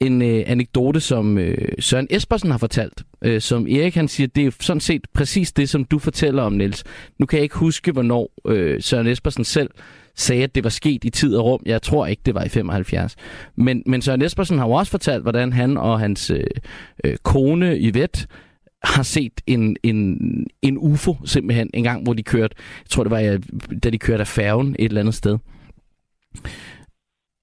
en 0.01 0.22
øh, 0.22 0.44
anekdote, 0.47 1.01
som 1.01 1.38
øh, 1.38 1.68
Søren 1.78 2.07
Espersen 2.11 2.51
har 2.51 2.59
fortalt. 2.59 3.05
Øh, 3.22 3.40
som 3.40 3.66
Erik 3.66 3.94
han 3.94 4.09
siger, 4.09 4.26
det 4.26 4.47
er 4.47 4.51
sådan 4.61 4.80
set 4.80 5.07
præcis 5.14 5.53
det, 5.53 5.68
som 5.68 5.84
du 5.84 5.99
fortæller 5.99 6.42
om, 6.42 6.53
Niels. 6.53 6.84
Nu 7.18 7.26
kan 7.26 7.36
jeg 7.36 7.42
ikke 7.42 7.57
huske, 7.57 7.92
hvornår 7.92 8.32
øh, 8.47 8.82
Søren 8.82 9.07
Espersen 9.07 9.44
selv 9.44 9.70
sagde, 10.16 10.42
at 10.42 10.55
det 10.55 10.64
var 10.64 10.70
sket 10.70 11.05
i 11.05 11.11
tid 11.11 11.36
og 11.36 11.44
rum. 11.44 11.62
Jeg 11.66 11.82
tror 11.82 12.07
ikke, 12.07 12.22
det 12.26 12.34
var 12.34 12.44
i 12.44 12.49
75. 12.49 13.16
Men, 13.57 13.82
men 13.86 14.03
Søren 14.03 14.22
Espersen 14.22 14.59
har 14.59 14.66
jo 14.66 14.72
også 14.72 14.90
fortalt, 14.90 15.22
hvordan 15.22 15.53
han 15.53 15.76
og 15.76 16.01
hans 16.01 16.30
øh, 16.30 16.44
øh, 17.05 17.16
kone 17.22 17.76
Yvette 17.76 18.26
har 18.84 19.03
set 19.03 19.40
en, 19.47 19.76
en, 19.82 20.18
en 20.62 20.78
UFO 20.78 21.16
simpelthen 21.24 21.70
en 21.74 21.84
gang, 21.84 22.03
hvor 22.03 22.12
de 22.12 22.22
kørte, 22.22 22.55
jeg 22.59 22.90
tror 22.90 23.05
det 23.05 23.11
var, 23.11 23.20
øh, 23.20 23.42
da 23.82 23.90
de 23.90 23.99
kørte 23.99 24.20
af 24.20 24.26
færgen 24.26 24.76
et 24.78 24.84
eller 24.84 25.01
andet 25.01 25.14
sted. 25.14 25.38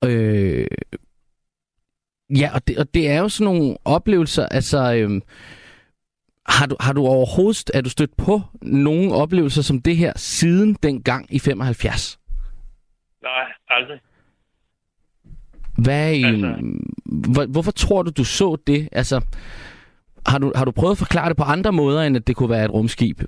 Øh, 0.05 0.67
ja, 2.29 2.49
og 2.53 2.67
det, 2.67 2.77
og 2.77 2.93
det 2.93 3.09
er 3.09 3.19
jo 3.19 3.29
sådan 3.29 3.53
nogle 3.53 3.77
oplevelser, 3.85 4.45
altså... 4.45 4.93
Øh, 4.93 5.21
har 6.45 6.65
du, 6.65 6.75
har 6.79 6.93
du 6.93 7.05
overhovedet, 7.05 7.71
er 7.73 7.81
du 7.81 7.89
stødt 7.89 8.17
på 8.17 8.41
nogle 8.61 9.13
oplevelser 9.13 9.61
som 9.61 9.81
det 9.81 9.97
her 9.97 10.13
siden 10.15 10.73
den 10.83 11.03
gang 11.03 11.25
i 11.29 11.39
75? 11.39 12.19
Nej, 13.23 13.31
aldrig. 13.69 13.99
Hvad, 15.77 16.23
altså... 16.23 16.55
hvor, 17.05 17.45
hvorfor 17.45 17.71
tror 17.71 18.03
du, 18.03 18.11
du 18.17 18.23
så 18.23 18.57
det? 18.67 18.89
Altså, 18.91 19.21
har 20.25 20.37
du, 20.37 20.51
har 20.55 20.65
du 20.65 20.71
prøvet 20.71 20.91
at 20.91 20.97
forklare 20.97 21.29
det 21.29 21.37
på 21.37 21.43
andre 21.43 21.71
måder, 21.71 22.03
end 22.03 22.15
at 22.15 22.27
det 22.27 22.35
kunne 22.35 22.49
være 22.49 22.65
et 22.65 22.73
rumskib? 22.73 23.21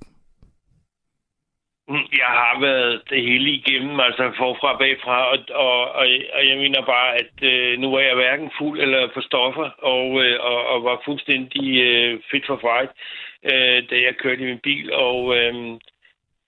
Mm, 1.88 2.08
jeg 2.18 2.32
har 2.42 2.60
været 2.60 3.02
det 3.10 3.22
hele 3.22 3.50
igennem, 3.50 4.00
altså 4.00 4.32
forfra 4.38 4.74
og 4.74 4.80
bagfra, 4.80 5.18
og, 5.32 5.38
og, 5.50 5.92
og, 5.92 6.06
og 6.34 6.48
jeg 6.50 6.58
mener 6.58 6.82
bare, 6.86 7.16
at 7.16 7.34
øh, 7.42 7.80
nu 7.80 7.92
var 7.92 8.00
jeg 8.00 8.16
hverken 8.16 8.52
fuld 8.58 8.80
eller 8.82 9.08
på 9.14 9.22
stoffer, 9.22 9.70
og, 9.94 10.24
øh, 10.24 10.40
og, 10.40 10.68
og 10.68 10.84
var 10.84 11.02
fuldstændig 11.06 11.82
øh, 11.82 12.20
fit 12.32 12.46
for 12.48 12.58
fight, 12.66 12.92
øh, 13.52 13.90
da 13.90 13.96
jeg 14.06 14.16
kørte 14.16 14.42
i 14.42 14.46
min 14.46 14.60
bil, 14.60 14.94
og 14.94 15.38
øh, 15.38 15.54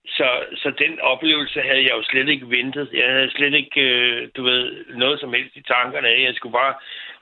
så, 0.07 0.29
så 0.55 0.69
den 0.83 0.99
oplevelse 0.99 1.61
havde 1.61 1.83
jeg 1.83 1.93
jo 1.97 2.03
slet 2.03 2.29
ikke 2.29 2.49
ventet. 2.49 2.89
Jeg 2.93 3.09
havde 3.11 3.31
slet 3.31 3.53
ikke, 3.53 3.81
øh, 3.81 4.29
du 4.35 4.43
ved, 4.43 4.85
noget 4.95 5.19
som 5.19 5.33
helst 5.33 5.55
i 5.55 5.61
tankerne 5.61 6.07
af. 6.07 6.23
Jeg 6.23 6.35
skulle 6.35 6.53
bare, 6.53 6.73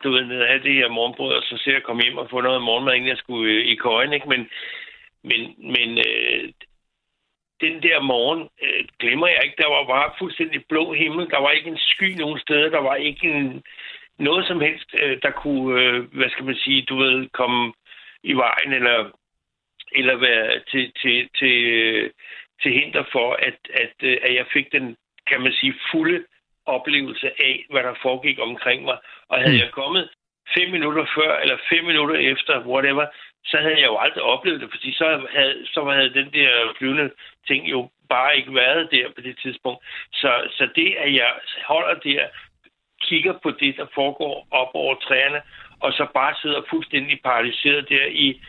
du 0.03 0.11
ved, 0.11 0.25
ned 0.25 0.47
have 0.47 0.63
det 0.63 0.73
her 0.73 0.89
morgenbrød, 0.89 1.33
og 1.33 1.43
så 1.43 1.57
se 1.57 1.75
at 1.75 1.83
komme 1.83 2.03
hjem 2.03 2.17
og 2.17 2.29
få 2.29 2.41
noget 2.41 2.61
morgenmad, 2.61 2.93
inden 2.93 3.09
jeg 3.09 3.17
skulle 3.17 3.53
øh, 3.53 3.65
i 3.65 3.75
køjen, 3.75 4.13
ikke? 4.13 4.29
Men, 4.29 4.49
men, 5.23 5.41
men 5.57 5.97
øh, 5.97 6.49
den 7.61 7.83
der 7.83 7.99
morgen 8.01 8.49
øh, 8.63 8.85
glemmer 8.99 9.27
jeg 9.27 9.41
ikke. 9.43 9.61
Der 9.63 9.67
var 9.67 9.83
bare 9.85 10.13
fuldstændig 10.19 10.65
blå 10.69 10.93
himmel. 10.93 11.29
Der 11.29 11.41
var 11.41 11.51
ikke 11.51 11.69
en 11.69 11.77
sky 11.77 12.09
nogen 12.17 12.39
steder. 12.39 12.69
Der 12.69 12.81
var 12.81 12.95
ikke 12.95 13.27
en, 13.27 13.63
noget 14.19 14.47
som 14.47 14.61
helst, 14.61 14.89
øh, 15.01 15.21
der 15.21 15.31
kunne, 15.31 15.81
øh, 15.81 16.03
hvad 16.13 16.29
skal 16.29 16.45
man 16.45 16.55
sige, 16.55 16.81
du 16.81 16.95
ved, 16.97 17.29
komme 17.29 17.73
i 18.23 18.33
vejen 18.33 18.73
eller, 18.73 19.11
eller 19.91 20.15
være 20.15 20.59
til, 20.71 20.91
til, 21.01 21.29
til, 21.39 21.63
øh, 21.63 22.09
til 22.61 22.71
hinder 22.71 23.03
for, 23.11 23.33
at, 23.33 23.59
at, 23.73 23.93
øh, 24.03 24.17
at 24.21 24.35
jeg 24.35 24.45
fik 24.53 24.71
den, 24.71 24.97
kan 25.27 25.41
man 25.41 25.53
sige, 25.53 25.73
fulde 25.91 26.23
oplevelse 26.65 27.27
af, 27.43 27.65
hvad 27.69 27.83
der 27.83 27.93
foregik 28.01 28.39
omkring 28.39 28.83
mig. 28.83 28.97
Og 29.29 29.37
havde 29.37 29.55
mm. 29.55 29.59
jeg 29.59 29.71
kommet 29.71 30.09
fem 30.57 30.69
minutter 30.71 31.05
før, 31.15 31.39
eller 31.39 31.57
fem 31.69 31.83
minutter 31.85 32.15
efter, 32.15 32.65
whatever, 32.67 33.05
så 33.45 33.57
havde 33.57 33.79
jeg 33.79 33.85
jo 33.85 33.97
aldrig 33.97 34.23
oplevet 34.23 34.61
det, 34.61 34.69
fordi 34.71 34.93
så 34.93 35.27
havde, 35.29 35.65
så 35.73 35.83
havde 35.83 36.13
den 36.13 36.33
der 36.33 36.73
flyvende 36.77 37.11
ting 37.47 37.69
jo 37.69 37.89
bare 38.09 38.37
ikke 38.37 38.55
været 38.55 38.91
der 38.91 39.07
på 39.15 39.21
det 39.21 39.35
tidspunkt. 39.41 39.85
Så, 40.13 40.31
så 40.57 40.69
det, 40.75 40.95
at 40.97 41.13
jeg 41.13 41.31
holder 41.67 41.93
der, 41.93 42.27
kigger 43.01 43.33
på 43.43 43.51
det, 43.51 43.77
der 43.77 43.85
foregår 43.93 44.47
op 44.51 44.71
over 44.73 44.95
træerne, 44.95 45.41
og 45.79 45.93
så 45.93 46.07
bare 46.13 46.35
sidder 46.41 46.61
fuldstændig 46.69 47.19
paralyseret 47.23 47.89
der 47.89 48.05
i, 48.05 48.41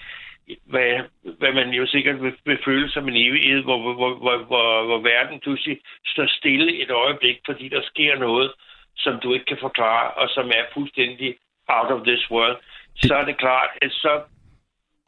hvad, 0.67 1.01
hvad 1.39 1.53
man 1.53 1.71
jo 1.71 1.87
sikkert 1.87 2.23
vil, 2.23 2.35
vil 2.45 2.59
føle 2.65 2.91
som 2.91 3.09
en 3.09 3.17
evighed, 3.17 3.63
hvor, 3.63 3.79
hvor, 3.79 4.15
hvor, 4.15 4.37
hvor, 4.37 4.85
hvor 4.85 4.99
verden 4.99 5.41
pludselig 5.41 5.79
står 6.07 6.27
stille 6.27 6.83
et 6.83 6.91
øjeblik, 6.91 7.39
fordi 7.47 7.69
der 7.69 7.83
sker 7.83 8.19
noget, 8.19 8.53
som 8.97 9.21
du 9.21 9.33
ikke 9.33 9.45
kan 9.45 9.59
forklare, 9.61 10.11
og 10.11 10.29
som 10.29 10.49
er 10.49 10.65
fuldstændig 10.75 11.37
out 11.69 11.91
of 11.91 12.07
this 12.07 12.31
world, 12.31 12.57
så 12.97 13.15
er 13.15 13.25
det 13.25 13.39
klart, 13.39 13.71
at 13.83 13.93
så... 13.93 14.21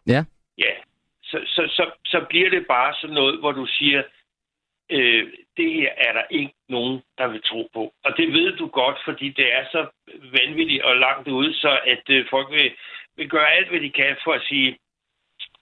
Ja. 0.09 0.25
Ja, 0.59 0.73
så, 1.23 1.39
så, 1.47 1.63
så, 1.77 1.91
så 2.05 2.27
bliver 2.29 2.51
det 2.51 2.67
bare 2.67 2.95
sådan 3.01 3.15
noget, 3.15 3.39
hvor 3.39 3.53
du 3.53 3.67
siger, 3.67 4.03
øh, 4.91 5.27
det 5.57 5.73
her 5.73 5.91
er 5.97 6.13
der 6.13 6.23
ikke 6.31 6.55
nogen, 6.69 7.03
der 7.19 7.29
vil 7.29 7.43
tro 7.43 7.69
på. 7.75 7.93
Og 8.05 8.17
det 8.17 8.33
ved 8.33 8.57
du 8.57 8.67
godt, 8.67 8.99
fordi 9.05 9.29
det 9.29 9.55
er 9.55 9.65
så 9.73 9.87
vanvittigt 10.39 10.83
og 10.83 10.97
langt 10.97 11.29
ude, 11.29 11.55
så 11.55 11.79
at 11.87 12.05
øh, 12.11 12.27
folk 12.31 12.51
vil, 12.51 12.71
vil 13.17 13.29
gøre 13.29 13.53
alt, 13.53 13.69
hvad 13.69 13.81
de 13.81 13.91
kan 13.91 14.17
for 14.25 14.33
at 14.33 14.43
sige, 14.49 14.79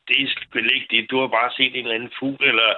det 0.08 0.22
er 0.22 0.28
sgu 0.28 0.58
ikke 0.58 0.86
det. 0.90 1.10
Du 1.10 1.20
har 1.20 1.26
bare 1.26 1.50
set 1.56 1.72
en 1.74 1.84
eller 1.84 1.94
anden 1.94 2.12
fugl, 2.18 2.44
eller 2.44 2.70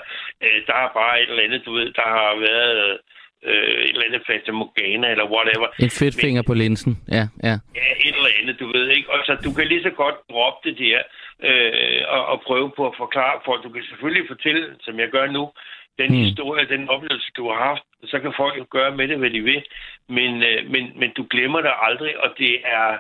øh, 0.43 0.67
der 0.67 0.75
er 0.75 0.91
bare 1.01 1.23
et 1.23 1.31
eller 1.31 1.43
andet, 1.43 1.63
du 1.67 1.73
ved, 1.73 1.93
der 1.93 2.09
har 2.19 2.37
været 2.49 2.99
øh, 3.45 3.85
et 3.85 3.91
eller 3.91 4.05
andet 4.05 4.23
Fata 4.27 4.53
Morgana, 4.53 5.11
eller 5.11 5.31
whatever. 5.35 5.69
En 5.79 5.91
fedt 6.01 6.17
finger 6.21 6.43
på 6.43 6.55
linsen, 6.55 6.93
ja, 7.17 7.25
ja. 7.49 7.55
Ja, 7.81 7.87
et 8.07 8.15
eller 8.17 8.33
andet, 8.41 8.61
du 8.61 8.67
ved, 8.73 8.89
ikke? 8.89 9.11
Og 9.11 9.19
så 9.27 9.33
du 9.45 9.53
kan 9.53 9.67
lige 9.67 9.83
så 9.83 9.91
godt 9.91 10.17
droppe 10.31 10.69
det 10.69 10.79
der, 10.79 11.03
øh, 11.43 12.03
og, 12.09 12.27
og 12.27 12.41
prøve 12.41 12.71
på 12.77 12.87
at 12.87 12.97
forklare 12.97 13.41
folk. 13.45 13.63
Du 13.65 13.71
kan 13.71 13.83
selvfølgelig 13.83 14.29
fortælle, 14.29 14.77
som 14.81 15.01
jeg 15.01 15.09
gør 15.09 15.27
nu, 15.27 15.53
den 15.99 16.11
hmm. 16.11 16.25
historie, 16.25 16.69
den 16.69 16.89
oplevelse, 16.89 17.31
du 17.37 17.49
har 17.51 17.59
haft, 17.65 17.83
så 18.05 18.19
kan 18.21 18.33
folk 18.37 18.59
jo 18.59 18.67
gøre 18.71 18.97
med 18.97 19.09
det, 19.09 19.19
hvad 19.19 19.31
de 19.31 19.41
vil. 19.41 19.65
Men, 20.09 20.43
øh, 20.43 20.71
men, 20.71 20.93
men 21.01 21.11
du 21.17 21.27
glemmer 21.31 21.61
det 21.61 21.73
aldrig, 21.83 22.19
og 22.25 22.35
det 22.39 22.55
er, 22.65 22.99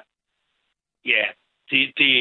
ja, 1.05 1.25
det, 1.71 1.93
det, 1.99 2.13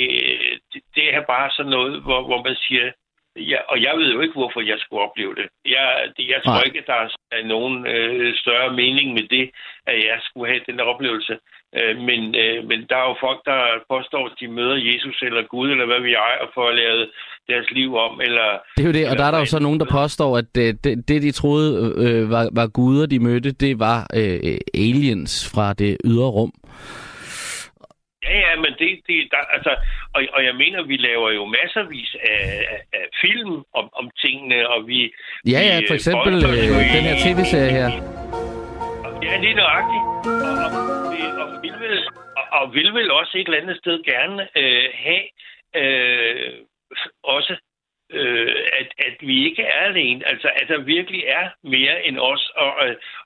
det, 0.74 0.82
det 0.96 1.16
er 1.16 1.22
bare 1.22 1.52
sådan 1.52 1.70
noget, 1.72 2.02
hvor, 2.02 2.22
hvor 2.24 2.44
man 2.44 2.56
siger, 2.56 2.92
ja, 3.36 3.60
og 3.72 3.82
jeg 3.82 3.98
ved 3.98 4.14
jo 4.14 4.20
ikke, 4.22 4.34
hvorfor 4.34 4.62
jeg 4.62 4.80
skulle 4.80 5.04
opleve 5.04 5.36
det. 5.36 5.48
Jeg, 5.66 6.12
det, 6.18 6.28
jeg 6.28 6.42
tror 6.44 6.54
Nej. 6.54 6.64
ikke, 6.66 6.80
at 6.80 6.88
der 6.88 7.10
er 7.32 7.44
nogen 7.44 7.88
øh, 7.88 8.36
større 8.36 8.74
mening 8.74 9.14
med 9.14 9.28
det, 9.28 9.52
at 9.86 9.98
jeg 10.06 10.20
skulle 10.22 10.52
have 10.52 10.64
den 10.68 10.80
oplevelse. 10.80 11.40
Øh, 11.80 11.96
men, 12.10 12.22
øh, 12.44 12.58
men 12.70 12.80
der 12.90 12.98
er 13.02 13.08
jo 13.10 13.16
folk, 13.26 13.40
der 13.46 13.60
påstår, 13.94 14.26
at 14.26 14.36
de 14.42 14.48
møder 14.48 14.78
Jesus 14.90 15.18
eller 15.28 15.44
Gud, 15.54 15.72
eller 15.72 15.86
hvad 15.86 16.02
vi 16.08 16.14
er, 16.14 16.34
og 16.44 16.50
får 16.54 16.72
lavet 16.72 17.10
deres 17.48 17.72
liv 17.72 17.96
om. 17.96 18.22
Eller, 18.22 18.48
det 18.78 18.84
er 18.84 18.88
jo 18.88 18.98
det, 19.00 19.10
og 19.10 19.18
der 19.18 19.26
er 19.26 19.32
der 19.32 19.40
jo 19.40 19.46
så 19.46 19.60
nogen, 19.60 19.80
der 19.80 19.86
påstår, 19.92 20.38
at 20.38 20.46
det, 20.56 20.84
det, 20.84 21.08
det 21.08 21.22
de 21.22 21.32
troede 21.32 21.70
øh, 22.04 22.30
var, 22.30 22.50
var 22.52 22.68
guder, 22.68 23.06
de 23.06 23.20
mødte, 23.20 23.52
det 23.52 23.80
var 23.80 24.00
øh, 24.20 24.58
aliens 24.74 25.52
fra 25.56 25.74
det 25.74 25.98
ydre 26.06 26.30
rum. 26.38 26.54
Ja, 28.24 28.38
ja, 28.46 28.56
men 28.56 28.72
det, 28.80 28.90
det 29.08 29.18
der, 29.32 29.44
altså, 29.56 29.72
og, 30.16 30.22
og 30.34 30.42
jeg 30.48 30.56
mener, 30.56 30.84
vi 30.84 30.98
laver 30.98 31.32
jo 31.32 31.46
masservis 31.46 32.16
af, 32.24 32.42
af, 32.74 32.82
af 32.94 33.06
film 33.24 33.56
om, 33.80 33.90
om 34.00 34.10
tingene, 34.24 34.70
og 34.70 34.88
vi... 34.88 35.00
Ja, 35.54 35.60
ja, 35.70 35.80
for 35.88 35.94
eksempel 35.94 36.34
øh, 36.34 36.78
den 36.96 37.04
her 37.10 37.16
tv-serie 37.26 37.72
her. 37.72 37.92
Ja, 39.24 39.38
lige 39.38 39.54
nøjagtigt. 39.54 40.04
Og, 40.48 40.56
og, 41.42 41.48
og, 41.56 41.62
vil 41.62 41.76
vel, 41.80 42.08
og, 42.38 42.46
og 42.52 42.74
vil 42.74 42.94
vel 42.94 43.12
også 43.12 43.38
et 43.38 43.48
eller 43.48 43.62
andet 43.62 43.78
sted 43.78 44.04
gerne 44.04 44.48
øh, 44.56 44.90
have 44.94 45.24
øh, 45.76 46.54
også 47.24 47.56
øh, 48.12 48.56
at, 48.80 48.88
at 49.08 49.16
vi 49.20 49.46
ikke 49.46 49.64
er 49.64 49.82
alene. 49.82 50.28
Altså, 50.28 50.50
at 50.56 50.68
der 50.68 50.78
virkelig 50.78 51.24
er 51.28 51.50
mere 51.64 52.06
end 52.06 52.20
os, 52.20 52.52
og, 52.56 52.74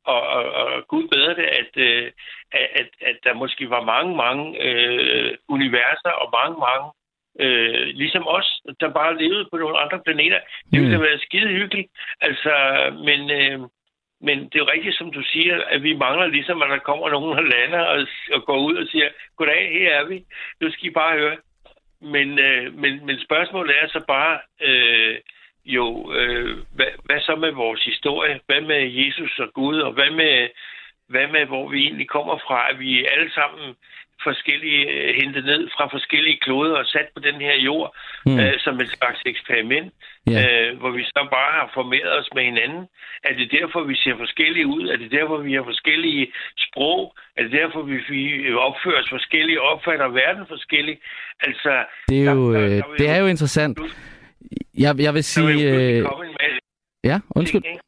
og, 0.05 0.21
og, 0.31 0.53
og 0.53 0.87
Gud 0.87 1.07
bedre 1.07 1.35
det, 1.35 1.47
at, 1.61 1.71
øh, 1.75 2.11
at, 2.51 2.89
at 3.01 3.17
der 3.23 3.33
måske 3.33 3.69
var 3.69 3.83
mange, 3.83 4.15
mange 4.15 4.63
øh, 4.63 5.37
universer 5.49 6.11
og 6.21 6.29
mange, 6.39 6.57
mange 6.67 6.87
øh, 7.39 7.87
ligesom 7.87 8.27
os, 8.27 8.61
der 8.79 8.89
bare 8.89 9.17
levede 9.17 9.47
på 9.51 9.57
nogle 9.57 9.77
andre 9.77 9.99
planeter. 10.05 10.39
Det 10.71 10.79
ville 10.79 10.85
mm. 10.85 10.91
have 10.91 11.07
været 11.07 11.21
skide 11.21 11.47
hyggeligt. 11.47 11.89
Altså, 12.21 12.53
men... 13.05 13.31
Øh, 13.31 13.59
men 14.21 14.37
det 14.39 14.55
er 14.55 14.63
jo 14.65 14.73
rigtigt, 14.73 14.97
som 14.97 15.11
du 15.11 15.21
siger, 15.23 15.63
at 15.63 15.83
vi 15.83 15.93
mangler 15.93 16.27
ligesom, 16.27 16.61
at 16.61 16.69
der 16.69 16.77
kommer 16.77 17.09
nogen 17.09 17.37
og 17.37 17.43
lander 17.43 17.79
og, 17.79 18.07
og 18.33 18.45
går 18.45 18.59
ud 18.67 18.75
og 18.75 18.87
siger, 18.87 19.09
goddag, 19.37 19.71
her 19.71 19.95
er 19.99 20.05
vi. 20.05 20.23
Nu 20.61 20.71
skal 20.71 20.87
I 20.87 20.89
bare 20.89 21.17
høre. 21.17 21.37
Men, 22.01 22.39
øh, 22.39 22.73
men, 22.73 23.05
men 23.05 23.19
spørgsmålet 23.19 23.75
er 23.81 23.87
så 23.87 24.03
bare, 24.07 24.39
øh, 24.61 25.15
jo, 25.65 26.13
øh, 26.13 26.57
hvad, 26.75 26.91
hvad 27.05 27.19
så 27.21 27.35
med 27.35 27.51
vores 27.51 27.83
historie? 27.83 28.39
Hvad 28.45 28.61
med 28.61 28.81
Jesus 28.91 29.39
og 29.39 29.53
Gud? 29.53 29.79
Og 29.79 29.91
hvad 29.93 30.11
med, 30.11 30.49
hvad 31.07 31.27
med 31.27 31.45
hvor 31.45 31.69
vi 31.69 31.83
egentlig 31.83 32.09
kommer 32.09 32.37
fra? 32.37 32.69
At 32.71 32.79
vi 32.79 33.05
alle 33.05 33.31
sammen 33.31 33.75
forskellige, 34.23 34.83
øh, 34.93 35.09
hentet 35.21 35.43
ned 35.45 35.61
fra 35.75 35.85
forskellige 35.95 36.39
kloder 36.45 36.75
og 36.81 36.85
sat 36.85 37.07
på 37.15 37.19
den 37.27 37.37
her 37.47 37.55
jord 37.67 37.89
mm. 38.25 38.39
øh, 38.39 38.53
som 38.65 38.75
et 38.83 38.89
slags 38.97 39.21
eksperiment, 39.25 39.93
yeah. 40.29 40.43
øh, 40.43 40.79
hvor 40.79 40.91
vi 40.97 41.03
så 41.03 41.27
bare 41.37 41.51
har 41.59 41.71
formeret 41.73 42.13
os 42.19 42.29
med 42.35 42.43
hinanden. 42.43 42.83
Er 43.23 43.33
det 43.39 43.47
derfor, 43.57 43.79
vi 43.91 43.95
ser 44.03 44.15
forskellige 44.17 44.67
ud? 44.67 44.83
Er 44.93 44.97
det 44.97 45.11
derfor, 45.11 45.37
vi 45.37 45.53
har 45.53 45.63
forskellige 45.63 46.23
sprog? 46.65 47.15
Er 47.37 47.41
det 47.43 47.51
derfor, 47.51 47.81
vi, 47.81 47.95
vi 48.09 48.53
opfører 48.67 48.99
os 49.03 49.09
forskellige 49.09 49.61
opfatter 49.61 50.07
verden 50.07 50.45
forskelligt? 50.47 50.99
Altså, 51.47 51.73
det 52.09 52.27
er 52.27 52.31
jo, 52.33 52.53
der, 52.53 52.59
der, 52.59 52.67
der, 52.69 52.95
det 52.97 53.09
er 53.09 53.17
jo 53.17 53.27
interessant. 53.27 53.79
Jeg, 54.83 54.95
jeg 54.99 55.13
vil 55.13 55.23
sige... 55.23 55.47
Der 56.03 56.21
vil 56.21 56.31
Ja, 57.03 57.19
undskyld. 57.35 57.61
Ting, 57.61 57.79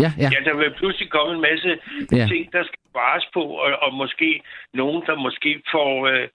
Ja, 0.00 0.10
ja. 0.18 0.28
ja, 0.34 0.50
der 0.50 0.56
vil 0.56 0.74
pludselig 0.80 1.10
komme 1.10 1.34
en 1.34 1.40
masse 1.40 1.78
ja. 2.12 2.26
ting, 2.26 2.52
der 2.52 2.62
skal 2.64 2.78
spares 2.90 3.26
på, 3.34 3.42
og, 3.42 3.70
og 3.84 3.94
måske 3.94 4.40
nogen, 4.74 5.02
der 5.06 5.14
måske 5.14 5.62
får, 5.70 6.06
øh, 6.06 6.28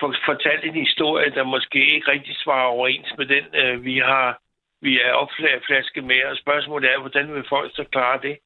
får 0.00 0.14
fortalt 0.24 0.64
en 0.64 0.74
historie, 0.84 1.30
der 1.30 1.44
måske 1.44 1.94
ikke 1.94 2.10
rigtig 2.10 2.36
svarer 2.36 2.66
overens 2.66 3.12
med 3.18 3.26
den, 3.26 3.44
øh, 3.54 3.84
vi 3.84 3.98
har 3.98 4.40
vi 4.80 5.00
er 5.00 5.12
opflasket 5.12 6.04
med, 6.04 6.24
og 6.30 6.36
spørgsmålet 6.36 6.90
er, 6.92 6.98
hvordan 7.00 7.34
vil 7.34 7.44
folk 7.48 7.70
så 7.76 7.84
klare 7.92 8.20
det? 8.22 8.36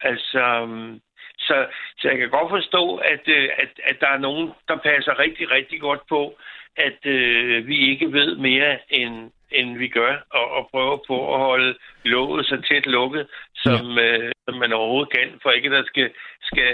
Altså, 0.00 0.62
um, 0.62 1.00
så, 1.38 1.66
så 1.98 2.08
jeg 2.08 2.18
kan 2.18 2.30
godt 2.30 2.50
forstå, 2.50 2.96
at, 2.96 3.20
øh, 3.26 3.48
at, 3.62 3.70
at 3.84 3.96
der 4.00 4.08
er 4.08 4.18
nogen, 4.18 4.50
der 4.68 4.76
passer 4.76 5.18
rigtig, 5.18 5.50
rigtig 5.50 5.80
godt 5.80 6.00
på, 6.08 6.38
at 6.76 7.06
øh, 7.06 7.66
vi 7.66 7.76
ikke 7.90 8.12
ved 8.12 8.36
mere 8.36 8.78
end, 8.90 9.30
end 9.52 9.78
vi 9.78 9.88
gør, 9.88 10.14
og, 10.38 10.46
og 10.56 10.68
prøver 10.70 10.98
på 11.06 11.34
at 11.34 11.40
holde 11.40 11.74
låget 12.04 12.46
så 12.46 12.56
tæt 12.68 12.86
lukket, 12.86 13.26
som, 13.54 13.84
ja. 13.98 14.02
øh, 14.04 14.32
som 14.48 14.54
man 14.62 14.72
overhovedet 14.72 15.12
kan, 15.16 15.28
for 15.42 15.50
ikke 15.50 15.68
at, 15.68 15.72
der 15.72 15.84
skal, 15.86 16.10
skal, 16.42 16.68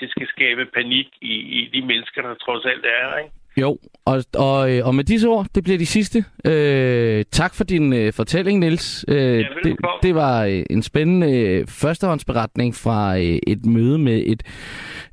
det 0.00 0.10
skal 0.10 0.28
skabe 0.28 0.66
panik 0.78 1.08
i, 1.20 1.34
i 1.58 1.70
de 1.74 1.86
mennesker, 1.86 2.22
der 2.22 2.34
trods 2.34 2.64
alt 2.64 2.84
er. 2.86 3.18
Ikke? 3.18 3.32
Jo, 3.56 3.78
og, 4.04 4.24
og, 4.34 4.72
øh, 4.72 4.86
og 4.86 4.94
med 4.94 5.04
disse 5.04 5.28
ord, 5.28 5.46
det 5.54 5.64
bliver 5.64 5.78
de 5.78 5.86
sidste. 5.86 6.24
Øh, 6.44 7.24
tak 7.32 7.54
for 7.54 7.64
din 7.64 7.92
øh, 7.92 8.12
fortælling, 8.12 8.58
Niels. 8.58 9.04
Øh, 9.08 9.16
ja, 9.16 9.46
det, 9.64 9.76
det 10.02 10.14
var 10.14 10.44
øh, 10.44 10.62
en 10.70 10.82
spændende 10.82 11.30
øh, 11.40 11.66
førstehåndsberetning 11.66 12.74
fra 12.74 13.16
øh, 13.16 13.38
et 13.46 13.66
møde 13.66 13.98
med 13.98 14.22
et, 14.26 14.42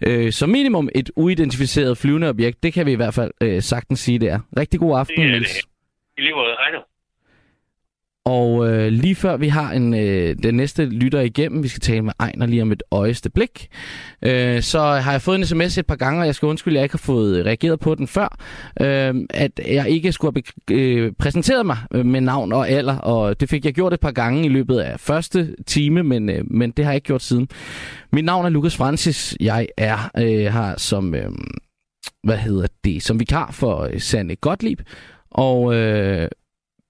øh, 0.08 0.32
som 0.32 0.50
minimum 0.50 0.90
et 0.96 1.12
uidentificeret 1.16 1.98
flyvende 1.98 2.30
objekt. 2.30 2.64
Det 2.64 2.74
kan 2.74 2.86
vi 2.86 2.92
i 2.92 2.96
hvert 2.96 3.14
fald 3.14 3.32
øh, 3.42 3.62
sagtens 3.62 4.00
sige, 4.00 4.20
det 4.20 4.30
er. 4.30 4.40
Rigtig 4.58 4.80
god 4.80 5.00
aften, 5.00 5.24
det 5.24 5.36
er. 5.36 5.40
Det. 5.40 5.62
I 6.18 6.22
lige 6.22 6.36
måde. 6.36 6.56
Hej 6.60 6.72
nu. 6.72 6.80
Og 8.30 8.70
øh, 8.70 8.88
lige 8.88 9.16
før 9.16 9.38
vi 9.38 9.48
har 9.48 9.72
en 9.72 9.94
øh, 9.94 10.36
den 10.44 10.56
næste 10.56 10.86
lytter 10.86 11.20
igennem, 11.20 11.64
vi 11.64 11.68
skal 11.68 11.82
tale 11.82 12.02
med 12.02 12.14
Ejner 12.20 12.46
lige 12.46 12.62
om 12.62 12.72
et 12.72 12.84
øjeste 12.92 13.30
blik, 13.30 13.68
øh, 14.22 14.62
så 14.62 14.80
har 14.80 15.12
jeg 15.12 15.22
fået 15.22 15.36
en 15.36 15.46
sms 15.46 15.78
et 15.78 15.86
par 15.86 15.96
gange, 15.96 16.22
og 16.22 16.26
jeg 16.26 16.36
skal 16.36 16.46
undskylde, 16.46 16.76
at 16.76 16.80
jeg 16.80 16.86
ikke 16.86 16.94
har 16.94 16.98
fået 16.98 17.38
øh, 17.38 17.46
reageret 17.46 17.80
på 17.80 17.96
den 17.96 18.08
før, 18.08 18.38
øh, 18.82 19.16
at 19.30 19.52
jeg 19.68 19.90
ikke 19.90 20.12
skulle 20.12 20.44
have 20.70 20.80
øh, 20.80 21.12
præsenteret 21.20 21.66
mig 21.66 21.78
øh, 21.94 22.06
med 22.06 22.22
navn 22.22 22.54
og 22.54 22.70
alder, 22.70 22.98
og 22.98 23.40
det 23.40 23.50
fik 23.50 23.66
jeg 23.66 23.74
gjort 23.74 23.94
et 23.94 24.00
par 24.00 24.12
gange 24.12 24.46
i 24.46 24.50
løbet 24.50 24.80
af 24.80 25.00
første 25.00 25.56
time, 25.68 26.04
men, 26.04 26.30
øh, 26.30 26.44
men 26.52 26.72
det 26.72 26.86
har 26.86 26.92
jeg 26.92 26.96
ikke 26.96 27.06
gjort 27.06 27.24
siden. 27.24 27.48
Mit 28.12 28.26
navn 28.26 28.46
er 28.46 28.50
Lukas 28.50 28.76
Francis, 28.76 29.38
jeg 29.40 29.68
er 29.78 30.12
øh, 30.18 30.54
her 30.54 30.74
som, 30.78 31.16
øh, 31.16 31.32
hvad 32.24 32.38
hedder 32.38 32.68
det, 32.84 33.04
som 33.04 33.20
vikar 33.20 33.52
for 33.52 33.80
øh, 33.80 33.90
Sanne 33.90 34.00
Sande 34.00 34.36
Gottlieb, 34.36 34.82
og 35.32 35.76
øh, 35.76 36.28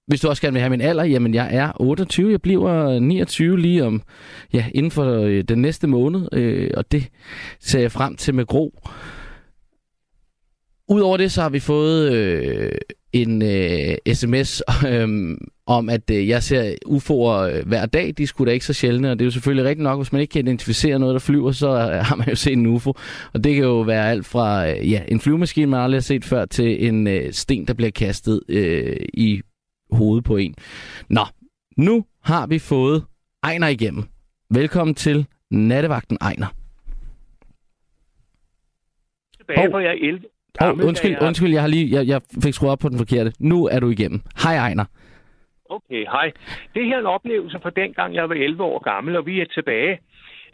hvis 0.10 0.22
du 0.22 0.30
også 0.30 0.42
gerne 0.42 0.54
vil 0.54 0.62
have 0.62 0.70
min 0.70 0.82
alder, 0.82 1.04
jamen 1.04 1.34
jeg 1.34 1.56
er 1.56 1.72
28, 1.82 2.32
jeg 2.32 2.42
bliver 2.42 3.00
29 3.00 3.60
lige 3.60 3.86
om, 3.86 4.02
ja, 4.54 4.66
inden 4.74 4.92
for 4.92 5.06
øh, 5.06 5.44
den 5.44 5.62
næste 5.62 5.88
måned, 5.88 6.28
øh, 6.34 6.72
og 6.78 6.92
det 6.92 7.08
ser 7.60 7.80
jeg 7.80 7.92
frem 7.92 8.16
til 8.16 8.36
med 8.36 8.46
gro. 8.46 8.80
Udover 10.88 11.18
det, 11.18 11.32
så 11.32 11.42
har 11.42 11.50
vi 11.50 11.60
fået 11.60 12.12
øh, 12.12 12.72
en 13.14 13.42
øh, 13.42 13.98
sms 14.14 14.62
øh, 14.90 15.38
om, 15.68 15.90
at 15.90 16.12
øh, 16.12 16.28
jeg 16.28 16.44
ser 16.44 16.74
UFO'er 16.88 17.58
øh, 17.58 17.68
hver 17.68 17.86
dag. 17.86 18.14
De 18.18 18.28
skulle 18.28 18.50
da 18.50 18.54
ikke 18.54 18.66
så 18.66 18.74
sjældne, 18.74 19.12
og 19.12 19.20
det 19.20 19.24
er 19.24 19.28
jo 19.28 19.32
selvfølgelig 19.32 19.66
rigtigt 19.66 19.84
nok, 19.84 20.00
hvis 20.00 20.12
man 20.12 20.22
ikke 20.22 20.32
kan 20.32 20.48
identificere 20.48 21.00
noget, 21.00 21.14
der 21.14 21.20
flyver, 21.20 21.52
så 21.52 21.70
øh, 21.70 22.06
har 22.06 22.16
man 22.16 22.30
jo 22.30 22.36
set 22.36 22.54
en 22.54 22.66
UFO. 22.66 22.94
Og 23.34 23.44
det 23.44 23.56
kan 23.56 23.64
jo 23.64 23.82
være 23.82 24.12
alt 24.12 24.26
fra 24.26 24.70
øh, 24.70 24.92
ja, 24.92 25.02
en 25.08 25.20
flyvemaskine, 25.20 25.68
man 25.68 25.80
aldrig 25.80 25.98
har 25.98 26.02
set 26.02 26.26
før, 26.26 26.46
til 26.46 26.88
en 26.88 27.08
øh, 27.08 27.34
sten, 27.34 27.66
der 27.68 27.74
bliver 27.74 27.92
kastet 27.92 28.42
øh, 28.50 28.98
i 29.14 29.42
hovedet 29.92 30.24
på 30.24 30.38
en. 30.38 30.56
Nå, 31.10 31.22
nu 31.78 32.06
har 32.24 32.48
vi 32.48 32.60
fået 32.60 33.06
Ejner 33.44 33.68
igennem. 33.68 34.04
Velkommen 34.54 34.96
til 34.96 35.28
Nattevagten 35.52 36.18
Ejner. 36.22 36.48
Tilbage, 39.38 39.70
hvor 39.70 39.80
jeg 39.80 39.90
er 39.90 40.08
11. 40.08 40.26
Oh, 40.62 40.88
undskyld, 40.88 41.12
jeg... 41.12 41.22
undskyld, 41.22 41.52
jeg, 41.52 41.62
har 41.62 41.68
lige, 41.68 41.96
jeg, 41.96 42.08
jeg 42.08 42.22
fik 42.44 42.54
skruet 42.54 42.72
op 42.72 42.80
på 42.80 42.90
den 42.90 42.98
forkerte. 42.98 43.34
Nu 43.40 43.66
er 43.66 43.80
du 43.80 43.90
igennem. 43.90 44.22
Hej 44.44 44.56
Ejner. 44.56 44.86
Okay, 45.70 46.06
hej. 46.06 46.32
Det 46.74 46.86
her 46.86 46.96
er 46.96 47.00
en 47.00 47.06
oplevelse 47.06 47.60
fra 47.62 47.70
dengang, 47.70 48.16
jeg 48.16 48.30
var 48.30 48.36
11 48.36 48.64
år 48.64 48.80
gammel, 48.94 49.16
og 49.16 49.26
vi 49.26 49.42
er 49.42 49.46
tilbage. 49.46 50.00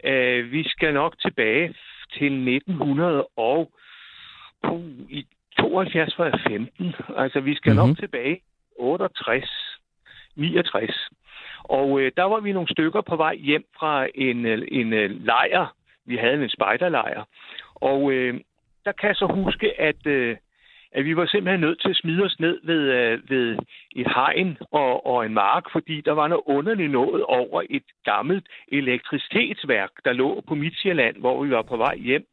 Uh, 0.08 0.52
vi 0.52 0.62
skal 0.68 0.94
nok 0.94 1.18
tilbage 1.20 1.74
til 2.18 2.32
1900 2.48 3.26
og 3.36 3.70
uh, 4.72 5.10
i 5.10 5.26
72 5.58 6.18
var 6.18 6.24
jeg 6.24 6.40
15. 6.48 6.94
Altså, 7.16 7.40
vi 7.40 7.54
skal 7.54 7.72
mm-hmm. 7.72 7.88
nok 7.88 7.98
tilbage 7.98 8.40
68, 8.78 9.78
69. 10.36 11.08
Og 11.64 12.00
øh, 12.00 12.12
der 12.16 12.24
var 12.24 12.40
vi 12.40 12.52
nogle 12.52 12.68
stykker 12.68 13.00
på 13.00 13.16
vej 13.16 13.34
hjem 13.34 13.64
fra 13.78 14.06
en, 14.14 14.46
øh, 14.46 14.68
en, 14.68 14.92
en 14.92 15.12
lejr. 15.12 15.74
Vi 16.06 16.16
havde 16.16 16.42
en 16.42 16.50
spejderlejr. 16.50 17.24
Og 17.74 18.12
øh, 18.12 18.40
der 18.84 18.92
kan 18.92 19.08
jeg 19.08 19.16
så 19.16 19.26
huske, 19.26 19.80
at, 19.80 20.06
øh, 20.06 20.36
at 20.92 21.04
vi 21.04 21.16
var 21.16 21.26
simpelthen 21.26 21.60
nødt 21.60 21.80
til 21.80 21.90
at 21.90 21.96
smide 21.96 22.24
os 22.24 22.40
ned 22.40 22.60
ved, 22.62 22.82
øh, 22.98 23.30
ved 23.30 23.58
et 23.96 24.06
hegn 24.14 24.58
og, 24.72 25.06
og 25.06 25.26
en 25.26 25.34
mark, 25.34 25.64
fordi 25.72 26.00
der 26.00 26.12
var 26.12 26.28
noget 26.28 26.42
underligt 26.46 26.90
noget 26.90 27.24
over 27.24 27.62
et 27.70 27.84
gammelt 28.04 28.46
elektricitetsværk, 28.68 29.90
der 30.04 30.12
lå 30.12 30.40
på 30.48 30.54
Midtjylland, 30.54 31.16
hvor 31.16 31.44
vi 31.44 31.50
var 31.50 31.62
på 31.62 31.76
vej 31.76 31.96
hjem 31.96 32.26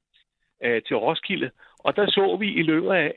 øh, 0.63 0.81
til 0.81 0.95
Roskilde. 0.95 1.51
Og 1.79 1.95
der 1.95 2.05
så 2.07 2.37
vi 2.39 2.53
i 2.53 2.61
løbet 2.61 2.91
af, 2.91 3.13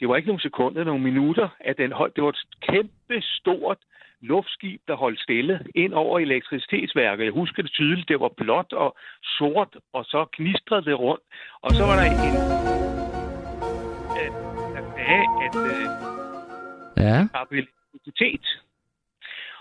det 0.00 0.08
var 0.08 0.16
ikke 0.16 0.28
nogle 0.28 0.42
sekunder, 0.42 0.84
nogle 0.84 1.02
minutter, 1.02 1.48
at 1.60 1.78
den 1.78 1.92
holdt. 1.92 2.16
Det 2.16 2.24
var 2.24 2.30
et 2.30 2.46
kæmpe 2.62 3.20
stort 3.20 3.78
luftskib, 4.20 4.80
der 4.88 4.94
holdt 4.94 5.20
stille 5.20 5.66
ind 5.74 5.94
over 5.94 6.18
elektricitetsværket. 6.18 7.24
Jeg 7.24 7.32
husker 7.32 7.62
det 7.62 7.70
tydeligt. 7.70 8.08
Det 8.08 8.20
var 8.20 8.28
blåt 8.36 8.72
og 8.72 8.96
sort, 9.22 9.76
og 9.92 10.04
så 10.04 10.24
knistrede 10.32 10.84
det 10.84 10.98
rundt. 10.98 11.22
Og 11.62 11.70
så 11.70 11.82
var 11.86 11.96
der 11.96 12.02
en... 12.02 12.36
Der 14.74 14.82
sagde, 14.96 15.26
at... 15.44 15.56
Øh, 15.56 16.06
ja. 16.96 17.28
elektricitet. 17.50 18.46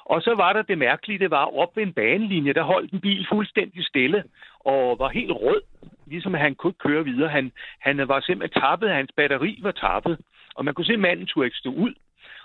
Og 0.05 0.21
så 0.21 0.35
var 0.35 0.53
der 0.53 0.61
det 0.61 0.77
mærkelige, 0.77 1.19
det 1.19 1.31
var 1.31 1.45
op 1.45 1.75
ved 1.77 1.83
en 1.83 1.93
banelinje, 1.93 2.53
der 2.53 2.63
holdt 2.63 2.93
en 2.93 3.01
bil 3.01 3.27
fuldstændig 3.31 3.85
stille 3.85 4.23
og 4.59 4.99
var 4.99 5.09
helt 5.09 5.31
rød, 5.31 5.61
ligesom 6.07 6.33
han 6.33 6.55
kunne 6.55 6.73
køre 6.85 7.03
videre. 7.03 7.29
Han, 7.29 7.51
han 7.79 8.07
var 8.07 8.19
simpelthen 8.19 8.61
tappet, 8.61 8.89
hans 8.89 9.11
batteri 9.17 9.59
var 9.61 9.71
tappet, 9.71 10.17
og 10.55 10.65
man 10.65 10.73
kunne 10.73 10.85
se, 10.85 10.93
at 10.93 10.99
manden 10.99 11.25
turde 11.25 11.47
ikke 11.47 11.57
stå 11.57 11.69
ud. 11.69 11.93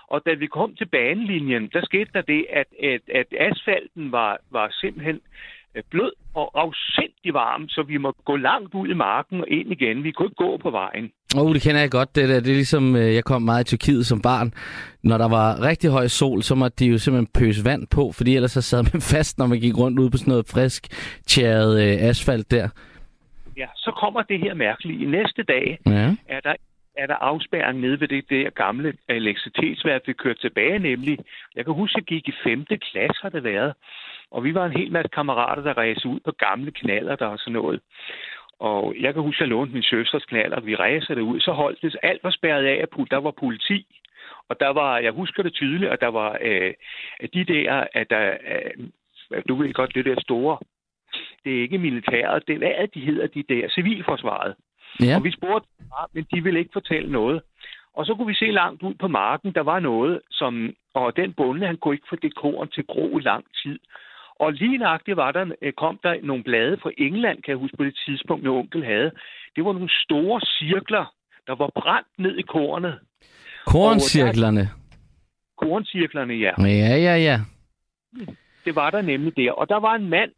Og 0.07 0.21
da 0.25 0.33
vi 0.33 0.47
kom 0.47 0.75
til 0.75 0.85
banelinjen, 0.85 1.69
der 1.73 1.81
skete 1.85 2.09
der 2.13 2.21
det, 2.21 2.45
at, 2.49 2.69
at, 2.83 3.01
at 3.19 3.27
asfalten 3.47 4.11
var, 4.11 4.37
var 4.51 4.67
simpelthen 4.81 5.19
øh, 5.75 5.83
blød 5.91 6.11
og 6.33 6.51
afsindig 6.63 7.33
varm, 7.33 7.69
så 7.69 7.83
vi 7.83 7.97
må 7.97 8.13
gå 8.25 8.35
langt 8.35 8.73
ud 8.73 8.87
i 8.87 8.93
marken 8.93 9.41
og 9.41 9.47
ind 9.49 9.71
igen. 9.71 10.03
Vi 10.03 10.11
kunne 10.11 10.25
ikke 10.25 10.35
gå 10.35 10.57
på 10.57 10.69
vejen. 10.69 11.11
Åh, 11.37 11.41
oh, 11.41 11.53
det 11.53 11.61
kender 11.61 11.81
jeg 11.81 11.91
godt. 11.91 12.15
Det, 12.15 12.29
der. 12.29 12.39
det 12.39 12.51
er 12.51 12.55
ligesom, 12.63 12.95
øh, 12.95 13.15
jeg 13.15 13.23
kom 13.23 13.41
meget 13.41 13.63
i 13.63 13.67
Tyrkiet 13.67 14.05
som 14.05 14.21
barn. 14.21 14.53
Når 15.03 15.17
der 15.17 15.27
var 15.27 15.61
rigtig 15.61 15.89
høj 15.89 16.07
sol, 16.07 16.43
så 16.43 16.55
måtte 16.55 16.85
de 16.85 16.89
jo 16.91 16.97
simpelthen 16.97 17.33
pøse 17.33 17.65
vand 17.65 17.87
på, 17.87 18.11
fordi 18.11 18.35
ellers 18.35 18.51
så 18.51 18.61
sad 18.61 18.83
man 18.93 19.01
fast, 19.15 19.37
når 19.37 19.47
man 19.47 19.59
gik 19.59 19.77
rundt 19.77 19.99
ud 19.99 20.09
på 20.09 20.17
sådan 20.17 20.31
noget 20.31 20.45
frisk, 20.53 20.87
tjæret 21.27 21.73
øh, 21.83 22.09
asfalt 22.09 22.51
der. 22.51 22.69
Ja, 23.61 23.67
så 23.75 23.91
kommer 24.01 24.21
det 24.21 24.39
her 24.39 24.53
mærkelige. 24.53 25.11
Næste 25.11 25.43
dag 25.43 25.79
ja. 25.85 26.15
er 26.35 26.39
der 26.39 26.55
er 26.97 27.07
der 27.07 27.15
afspærring 27.15 27.79
nede 27.79 27.99
ved 27.99 28.07
det 28.07 28.29
der 28.29 28.49
gamle 28.49 28.93
elektricitetsværk, 29.09 30.01
vi 30.07 30.13
kørte 30.13 30.41
tilbage 30.41 30.79
nemlig. 30.79 31.19
Jeg 31.55 31.65
kan 31.65 31.73
huske, 31.73 31.97
at 31.97 31.97
jeg 31.97 32.05
gik 32.05 32.27
i 32.27 32.33
5. 32.43 32.65
klasse, 32.65 33.21
har 33.21 33.29
det 33.29 33.43
været. 33.43 33.73
Og 34.31 34.43
vi 34.43 34.53
var 34.53 34.65
en 34.65 34.77
hel 34.77 34.91
masse 34.91 35.09
kammerater, 35.09 35.63
der 35.63 35.77
rejste 35.77 36.07
ud 36.07 36.19
på 36.19 36.31
gamle 36.31 36.71
knaller 36.71 37.15
der 37.15 37.25
og 37.25 37.39
sådan 37.39 37.53
noget. 37.53 37.81
Og 38.59 38.95
jeg 38.99 39.13
kan 39.13 39.23
huske, 39.23 39.37
at 39.37 39.41
jeg 39.41 39.49
lånte 39.49 39.73
min 39.73 39.83
søsters 39.83 40.25
knaller, 40.25 40.57
og 40.57 40.65
vi 40.65 40.75
rejste 40.75 41.15
det 41.15 41.21
ud. 41.21 41.39
Så 41.39 41.51
holdt 41.51 41.81
det, 41.81 41.97
alt 42.03 42.23
var 42.23 42.31
spærret 42.31 42.65
af, 42.65 42.77
at 42.83 42.89
der 43.11 43.17
var 43.17 43.31
politi. 43.31 43.85
Og 44.49 44.59
der 44.59 44.69
var, 44.69 44.97
jeg 44.97 45.11
husker 45.11 45.43
det 45.43 45.53
tydeligt, 45.53 45.91
at 45.91 46.01
der 46.01 46.07
var 46.07 46.37
øh, 46.41 46.73
de 47.33 47.43
der, 47.43 47.87
at 47.93 48.09
der, 48.09 48.37
øh, 48.51 49.43
du 49.49 49.55
ved 49.55 49.73
godt, 49.73 49.95
det 49.95 50.05
der 50.05 50.21
store, 50.21 50.57
det 51.43 51.57
er 51.57 51.61
ikke 51.61 51.77
militæret, 51.77 52.43
det 52.47 52.53
er, 52.55 52.57
hvad 52.57 52.87
de 52.95 52.99
hedder, 52.99 53.27
de 53.27 53.43
der, 53.49 53.69
civilforsvaret. 53.69 54.55
Ja. 54.99 55.15
Og 55.15 55.23
vi 55.23 55.31
spurgte, 55.31 55.67
men 56.13 56.25
de 56.33 56.43
ville 56.43 56.59
ikke 56.59 56.73
fortælle 56.73 57.11
noget. 57.11 57.41
Og 57.93 58.05
så 58.05 58.15
kunne 58.15 58.27
vi 58.27 58.33
se 58.33 58.45
langt 58.45 58.83
ud 58.83 58.93
på 58.93 59.07
marken, 59.07 59.53
der 59.53 59.61
var 59.61 59.79
noget, 59.79 60.21
som, 60.31 60.73
og 60.93 61.15
den 61.15 61.33
bonde, 61.33 61.67
han 61.67 61.77
kunne 61.77 61.95
ikke 61.95 62.07
få 62.09 62.15
det 62.15 62.35
korn 62.35 62.69
til 62.69 62.85
gro 62.85 63.17
i 63.17 63.21
lang 63.21 63.45
tid. 63.63 63.79
Og 64.39 64.53
lige 64.53 64.77
nøjagtigt 64.77 65.17
var 65.17 65.31
der, 65.31 65.45
øh, 65.61 65.73
kom 65.73 65.99
der 66.03 66.15
nogle 66.23 66.43
blade 66.43 66.77
fra 66.81 66.91
England, 66.97 67.41
kan 67.41 67.51
jeg 67.51 67.57
huske 67.57 67.77
på 67.77 67.83
det 67.83 67.95
tidspunkt, 68.05 68.43
min 68.43 68.51
onkel 68.51 68.85
havde. 68.85 69.11
Det 69.55 69.65
var 69.65 69.73
nogle 69.73 69.89
store 70.03 70.41
cirkler 70.41 71.05
Der 71.47 71.55
var 71.55 71.69
brændt 71.75 72.07
ned 72.17 72.37
i 72.37 72.41
kornet. 72.41 72.99
Korncirklerne. 73.65 74.69
Korncirklerne, 75.57 76.33
ja. 76.33 76.51
Ja, 76.57 76.97
ja, 77.07 77.15
ja. 77.15 77.39
Det 78.65 78.75
var 78.75 78.89
der 78.89 79.01
nemlig 79.01 79.37
der. 79.37 79.51
Og 79.51 79.69
der 79.69 79.79
var 79.79 79.95
en 79.95 80.09
mand 80.09 80.31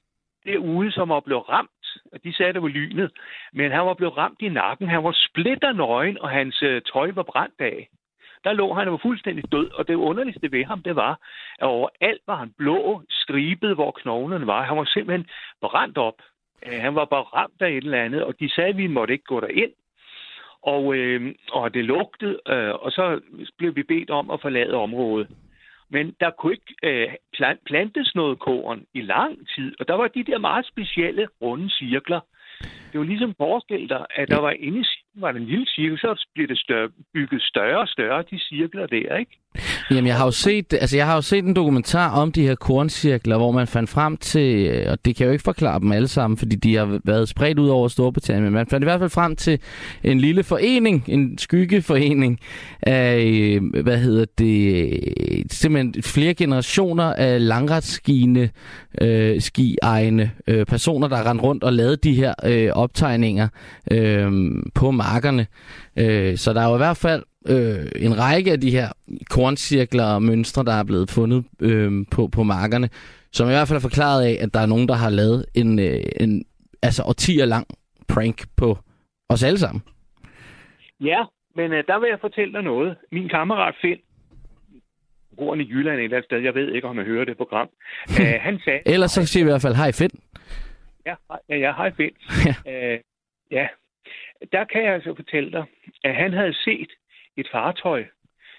derude, 0.45 0.91
som 0.91 1.09
var 1.09 1.19
blevet 1.19 1.49
ramt. 1.49 1.69
Og 2.11 2.23
de 2.23 2.33
sagde, 2.33 2.53
det 2.53 2.61
var 2.61 2.67
lynet. 2.67 3.11
Men 3.53 3.71
han 3.71 3.85
var 3.85 3.93
blevet 3.93 4.17
ramt 4.17 4.41
i 4.41 4.49
nakken. 4.49 4.87
Han 4.89 5.03
var 5.03 5.15
splitter 5.29 5.73
nøgen, 5.73 6.21
og 6.21 6.29
hans 6.29 6.63
øh, 6.63 6.81
tøj 6.81 7.11
var 7.11 7.23
brændt 7.23 7.61
af. 7.61 7.89
Der 8.43 8.53
lå 8.53 8.73
han 8.73 8.87
og 8.87 8.91
var 8.91 8.97
fuldstændig 8.97 9.51
død, 9.51 9.71
og 9.71 9.87
det 9.87 9.95
underligste 9.95 10.51
ved 10.51 10.65
ham, 10.65 10.81
det 10.81 10.95
var, 10.95 11.19
at 11.59 11.67
overalt 11.67 12.21
var 12.27 12.35
han 12.35 12.53
blå, 12.57 13.01
stribet, 13.09 13.75
hvor 13.75 13.91
knoglerne 13.91 14.47
var. 14.47 14.63
Han 14.63 14.77
var 14.77 14.83
simpelthen 14.85 15.29
brændt 15.61 15.97
op. 15.97 16.21
Øh, 16.65 16.81
han 16.81 16.95
var 16.95 17.05
bare 17.05 17.23
ramt 17.23 17.61
af 17.61 17.69
et 17.69 17.83
eller 17.83 18.03
andet, 18.03 18.23
og 18.23 18.39
de 18.39 18.49
sagde, 18.49 18.69
at 18.69 18.77
vi 18.77 18.87
måtte 18.87 19.13
ikke 19.13 19.25
gå 19.25 19.39
derind. 19.39 19.71
Og, 20.61 20.95
øh, 20.95 21.35
og 21.51 21.73
det 21.73 21.85
lugtede, 21.85 22.39
øh, 22.47 22.73
og 22.73 22.91
så 22.91 23.21
blev 23.57 23.75
vi 23.75 23.83
bedt 23.83 24.09
om 24.09 24.31
at 24.31 24.41
forlade 24.41 24.73
området. 24.73 25.27
Men 25.89 26.15
der 26.19 26.29
kunne 26.29 26.53
ikke 26.53 26.75
øh, 26.83 27.13
plan- 27.33 27.59
plantes 27.65 28.15
noget 28.15 28.39
korn 28.39 28.85
i 28.93 29.01
lang 29.01 29.49
tid, 29.55 29.75
og 29.79 29.87
der 29.87 29.93
var 29.93 30.07
de 30.07 30.23
der 30.23 30.37
meget 30.37 30.65
specielle 30.65 31.27
runde 31.41 31.69
cirkler. 31.69 32.19
Det 32.91 32.99
var 32.99 33.05
ligesom 33.05 33.33
forestil 33.37 33.89
dig, 33.89 34.05
at 34.15 34.29
der 34.29 34.39
var 34.39 34.51
inde 34.51 34.79
i 34.79 34.85
var 35.15 35.29
en 35.29 35.45
lille 35.45 35.65
cirkel, 35.65 35.97
så 35.97 36.27
blev 36.33 36.47
det 36.47 36.59
større, 36.59 36.89
bygget 37.13 37.41
større 37.41 37.79
og 37.79 37.87
større, 37.87 38.23
de 38.31 38.39
cirkler 38.39 38.87
der, 38.87 39.17
ikke? 39.17 39.31
Jamen, 39.91 40.07
jeg 40.07 40.17
har 40.17 40.25
jo 40.25 40.31
set, 40.31 40.73
altså, 40.73 40.97
jeg 40.97 41.05
har 41.05 41.15
jo 41.15 41.21
set 41.21 41.45
en 41.45 41.55
dokumentar 41.55 42.09
om 42.09 42.31
de 42.31 42.41
her 42.41 42.55
korncirkler, 42.55 43.37
hvor 43.37 43.51
man 43.51 43.67
fandt 43.67 43.89
frem 43.89 44.17
til, 44.17 44.67
øh, 44.67 44.91
og 44.91 45.05
det 45.05 45.15
kan 45.15 45.25
jo 45.25 45.31
ikke 45.31 45.43
forklare 45.43 45.79
dem 45.79 45.91
alle 45.91 46.07
sammen, 46.07 46.37
fordi 46.37 46.55
de 46.55 46.75
har 46.75 46.99
været 47.03 47.29
spredt 47.29 47.59
ud 47.59 47.69
over 47.69 47.87
Storbritannien, 47.87 48.43
men 48.43 48.53
man 48.53 48.67
fandt 48.67 48.83
i 48.83 48.85
hvert 48.85 48.99
fald 48.99 49.09
frem 49.09 49.35
til 49.35 49.59
en 50.03 50.19
lille 50.19 50.43
forening, 50.43 51.03
en 51.07 51.37
skyggeforening 51.37 52.39
af, 52.81 53.17
øh, 53.19 53.83
hvad 53.83 53.97
hedder 53.97 54.25
det, 54.37 55.51
simpelthen 55.51 56.03
flere 56.03 56.33
generationer 56.33 57.13
af 57.13 57.47
langretsskiende, 57.47 58.49
øh, 59.01 59.41
skiegne 59.41 60.31
øh, 60.47 60.65
personer, 60.65 61.07
der 61.07 61.29
rendte 61.29 61.43
rundt 61.43 61.63
og 61.63 61.73
lavede 61.73 61.97
de 61.97 62.13
her 62.13 62.33
øh, 62.43 62.69
optegninger 62.73 63.47
øh, 63.91 64.31
på 64.75 64.91
markerne. 64.91 65.47
Øh, 65.97 66.37
så 66.37 66.53
der 66.53 66.61
er 66.61 66.69
jo 66.69 66.75
i 66.75 66.77
hvert 66.77 66.97
fald 66.97 67.23
øh, 67.49 67.85
en 67.95 68.19
række 68.19 68.51
af 68.51 68.61
de 68.61 68.71
her 68.71 68.87
korncirkler 69.29 70.05
og 70.05 70.23
mønstre, 70.23 70.63
der 70.63 70.73
er 70.73 70.83
blevet 70.83 71.09
fundet 71.09 71.45
øh, 71.61 72.05
på, 72.11 72.27
på 72.27 72.43
markerne, 72.43 72.89
som 73.31 73.47
i 73.47 73.51
hvert 73.51 73.67
fald 73.67 73.77
er 73.77 73.81
forklaret 73.89 74.25
af, 74.25 74.37
at 74.43 74.53
der 74.53 74.59
er 74.59 74.65
nogen, 74.65 74.87
der 74.87 74.93
har 74.93 75.09
lavet 75.09 75.45
en, 75.55 75.79
øh, 75.79 76.03
en 76.19 76.45
altså 76.81 77.03
årtier 77.03 77.45
lang 77.45 77.67
prank 78.07 78.43
på 78.57 78.77
os 79.29 79.43
alle 79.43 79.59
sammen. 79.59 79.83
Ja, 81.01 81.23
men 81.55 81.71
øh, 81.71 81.83
der 81.87 81.99
vil 81.99 82.09
jeg 82.09 82.17
fortælle 82.21 82.53
dig 82.53 82.61
noget. 82.61 82.97
Min 83.11 83.29
kammerat 83.29 83.75
Finn, 83.81 83.99
bor 85.37 85.55
i 85.55 85.67
Jylland 85.69 85.97
et 85.99 86.03
eller 86.03 86.17
andet 86.17 86.25
sted, 86.25 86.39
jeg 86.39 86.53
ved 86.55 86.71
ikke, 86.71 86.87
om 86.87 86.97
jeg 86.97 87.05
hører 87.05 87.25
det 87.25 87.37
program, 87.37 87.69
øh, 88.21 88.35
han 88.41 88.59
sagde... 88.65 88.79
Ellers 88.85 89.11
så 89.11 89.25
siger 89.25 89.43
vi 89.43 89.49
i 89.49 89.51
hvert 89.51 89.61
fald, 89.61 89.75
hej 89.75 89.91
Finn. 89.91 90.19
Ja, 91.05 91.15
hej- 91.29 91.39
ja, 91.49 91.57
ja, 91.57 91.73
hej 91.77 91.91
Finn. 91.97 92.15
Øh, 92.71 92.99
ja, 93.51 93.67
der 94.51 94.63
kan 94.71 94.83
jeg 94.83 94.93
altså 94.93 95.13
fortælle 95.15 95.51
dig, 95.51 95.65
at 96.03 96.15
han 96.15 96.33
havde 96.33 96.53
set 96.53 96.91
et 97.37 97.47
fartøj 97.51 98.05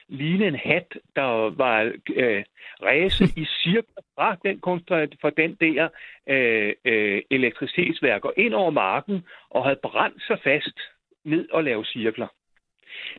ligne 0.08 0.46
en 0.46 0.56
hat, 0.56 0.98
der 1.16 1.56
var 1.56 1.92
øh, 2.16 2.44
ræse 2.82 3.24
i 3.36 3.44
cirkler 3.44 4.02
fra 4.14 4.36
den, 4.44 4.56
konstru- 4.66 5.16
fra 5.20 5.30
den 5.30 5.54
der 5.60 5.88
øh, 6.28 6.72
øh, 6.84 7.22
elektricitetsværk 7.30 8.24
og 8.24 8.34
ind 8.36 8.54
over 8.54 8.70
marken 8.70 9.24
og 9.50 9.64
havde 9.64 9.80
brændt 9.82 10.22
sig 10.26 10.38
fast 10.44 10.78
ned 11.24 11.48
og 11.50 11.64
lave 11.64 11.84
cirkler. 11.84 12.26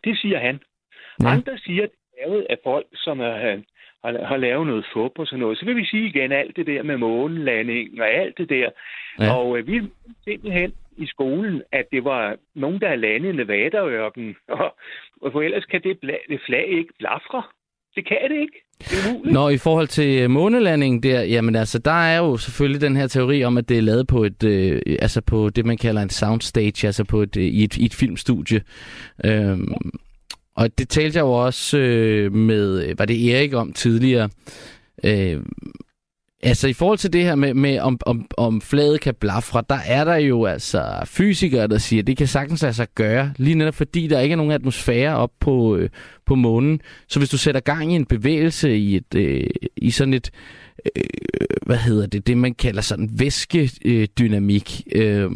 Det 0.03 0.17
siger 0.17 0.39
han. 0.39 0.59
Ja. 1.23 1.27
Andre 1.27 1.57
siger, 1.57 1.83
at 1.83 1.89
det 1.89 2.23
er 2.23 2.27
lavet 2.27 2.47
af 2.49 2.57
folk, 2.63 2.85
som 2.93 3.19
er, 3.19 3.61
har, 4.01 4.25
har 4.25 4.37
lavet 4.37 4.67
noget 4.67 4.85
fup 4.93 5.19
og 5.19 5.27
sådan 5.27 5.39
noget. 5.39 5.57
Så 5.57 5.65
vil 5.65 5.75
vi 5.75 5.85
sige 5.85 6.07
igen 6.07 6.31
alt 6.31 6.55
det 6.55 6.67
der 6.67 6.83
med 6.83 6.97
månelanding 6.97 8.01
og 8.01 8.07
alt 8.09 8.37
det 8.37 8.49
der. 8.49 8.69
Ja. 9.19 9.35
Og 9.35 9.57
øh, 9.57 9.67
vi 9.67 9.81
simpelthen 10.23 10.73
i 10.97 11.05
skolen, 11.07 11.61
at 11.71 11.85
det 11.91 12.03
var 12.03 12.35
nogen, 12.55 12.81
der 12.81 12.95
landede 12.95 13.11
landet 13.11 13.33
i 13.33 13.35
nevada 13.35 13.79
Og, 14.59 14.75
og 15.21 15.31
for 15.31 15.41
ellers 15.41 15.65
kan 15.65 15.81
det, 15.83 15.97
bla- 16.05 16.25
det 16.29 16.39
flag 16.45 16.67
ikke 16.67 16.93
blafre. 16.99 17.43
Det 17.95 18.07
kan 18.07 18.17
det 18.29 18.39
ikke. 18.41 18.59
Det 18.79 18.93
er 18.93 19.09
umuligt. 19.09 19.33
Nå, 19.33 19.49
i 19.49 19.57
forhold 19.57 19.87
til 19.87 20.21
øh, 20.21 20.29
månelandingen 20.29 21.03
der, 21.03 21.21
jamen 21.21 21.55
altså, 21.55 21.79
der 21.79 21.91
er 22.13 22.17
jo 22.17 22.37
selvfølgelig 22.37 22.81
den 22.81 22.95
her 22.95 23.07
teori 23.07 23.43
om, 23.43 23.57
at 23.57 23.69
det 23.69 23.77
er 23.77 23.81
lavet 23.81 24.07
på 24.07 24.23
et, 24.23 24.43
øh, 24.43 24.81
altså 24.99 25.21
på 25.21 25.49
det, 25.49 25.65
man 25.65 25.77
kalder 25.77 26.01
en 26.01 26.09
soundstage, 26.09 26.87
altså 26.87 27.03
på 27.03 27.21
et, 27.21 27.37
øh, 27.37 27.43
i, 27.43 27.63
et, 27.63 27.77
i 27.77 27.85
et 27.85 27.93
filmstudie. 27.93 28.61
Øhm, 29.25 29.73
og 30.55 30.77
det 30.77 30.89
talte 30.89 31.17
jeg 31.17 31.23
jo 31.23 31.31
også 31.31 31.77
øh, 31.77 32.33
med, 32.33 32.87
øh, 32.87 32.99
var 32.99 33.05
det 33.05 33.33
Erik 33.33 33.53
om 33.53 33.73
tidligere, 33.73 34.29
øh, 35.05 35.41
Altså 36.45 36.67
i 36.67 36.73
forhold 36.73 36.97
til 36.97 37.13
det 37.13 37.23
her 37.23 37.35
med, 37.35 37.53
med 37.53 37.79
om, 37.79 37.99
om, 38.05 38.25
om 38.37 38.61
flaget 38.61 39.01
kan 39.01 39.15
blafre, 39.19 39.63
der 39.69 39.77
er 39.85 40.03
der 40.03 40.15
jo 40.15 40.45
altså 40.45 41.01
fysikere, 41.05 41.67
der 41.67 41.77
siger, 41.77 42.01
at 42.01 42.07
det 42.07 42.17
kan 42.17 42.27
sagtens 42.27 42.63
altså 42.63 42.85
gøre, 42.95 43.33
lige 43.37 43.55
netop 43.55 43.75
fordi 43.75 44.07
der 44.07 44.19
ikke 44.19 44.33
er 44.33 44.37
nogen 44.37 44.51
atmosfære 44.51 45.15
op 45.15 45.31
på, 45.39 45.75
øh, 45.75 45.89
på 46.25 46.35
månen. 46.35 46.81
Så 47.07 47.19
hvis 47.19 47.29
du 47.29 47.37
sætter 47.37 47.61
gang 47.61 47.91
i 47.91 47.95
en 47.95 48.05
bevægelse 48.05 48.77
i, 48.77 48.95
et, 48.95 49.15
øh, 49.15 49.47
i 49.77 49.91
sådan 49.91 50.13
et, 50.13 50.31
øh, 50.95 51.03
hvad 51.65 51.77
hedder 51.77 52.07
det, 52.07 52.27
det 52.27 52.37
man 52.37 52.53
kalder 52.53 52.81
sådan 52.81 53.09
væskedynamik, 53.13 54.81
øh, 54.95 55.31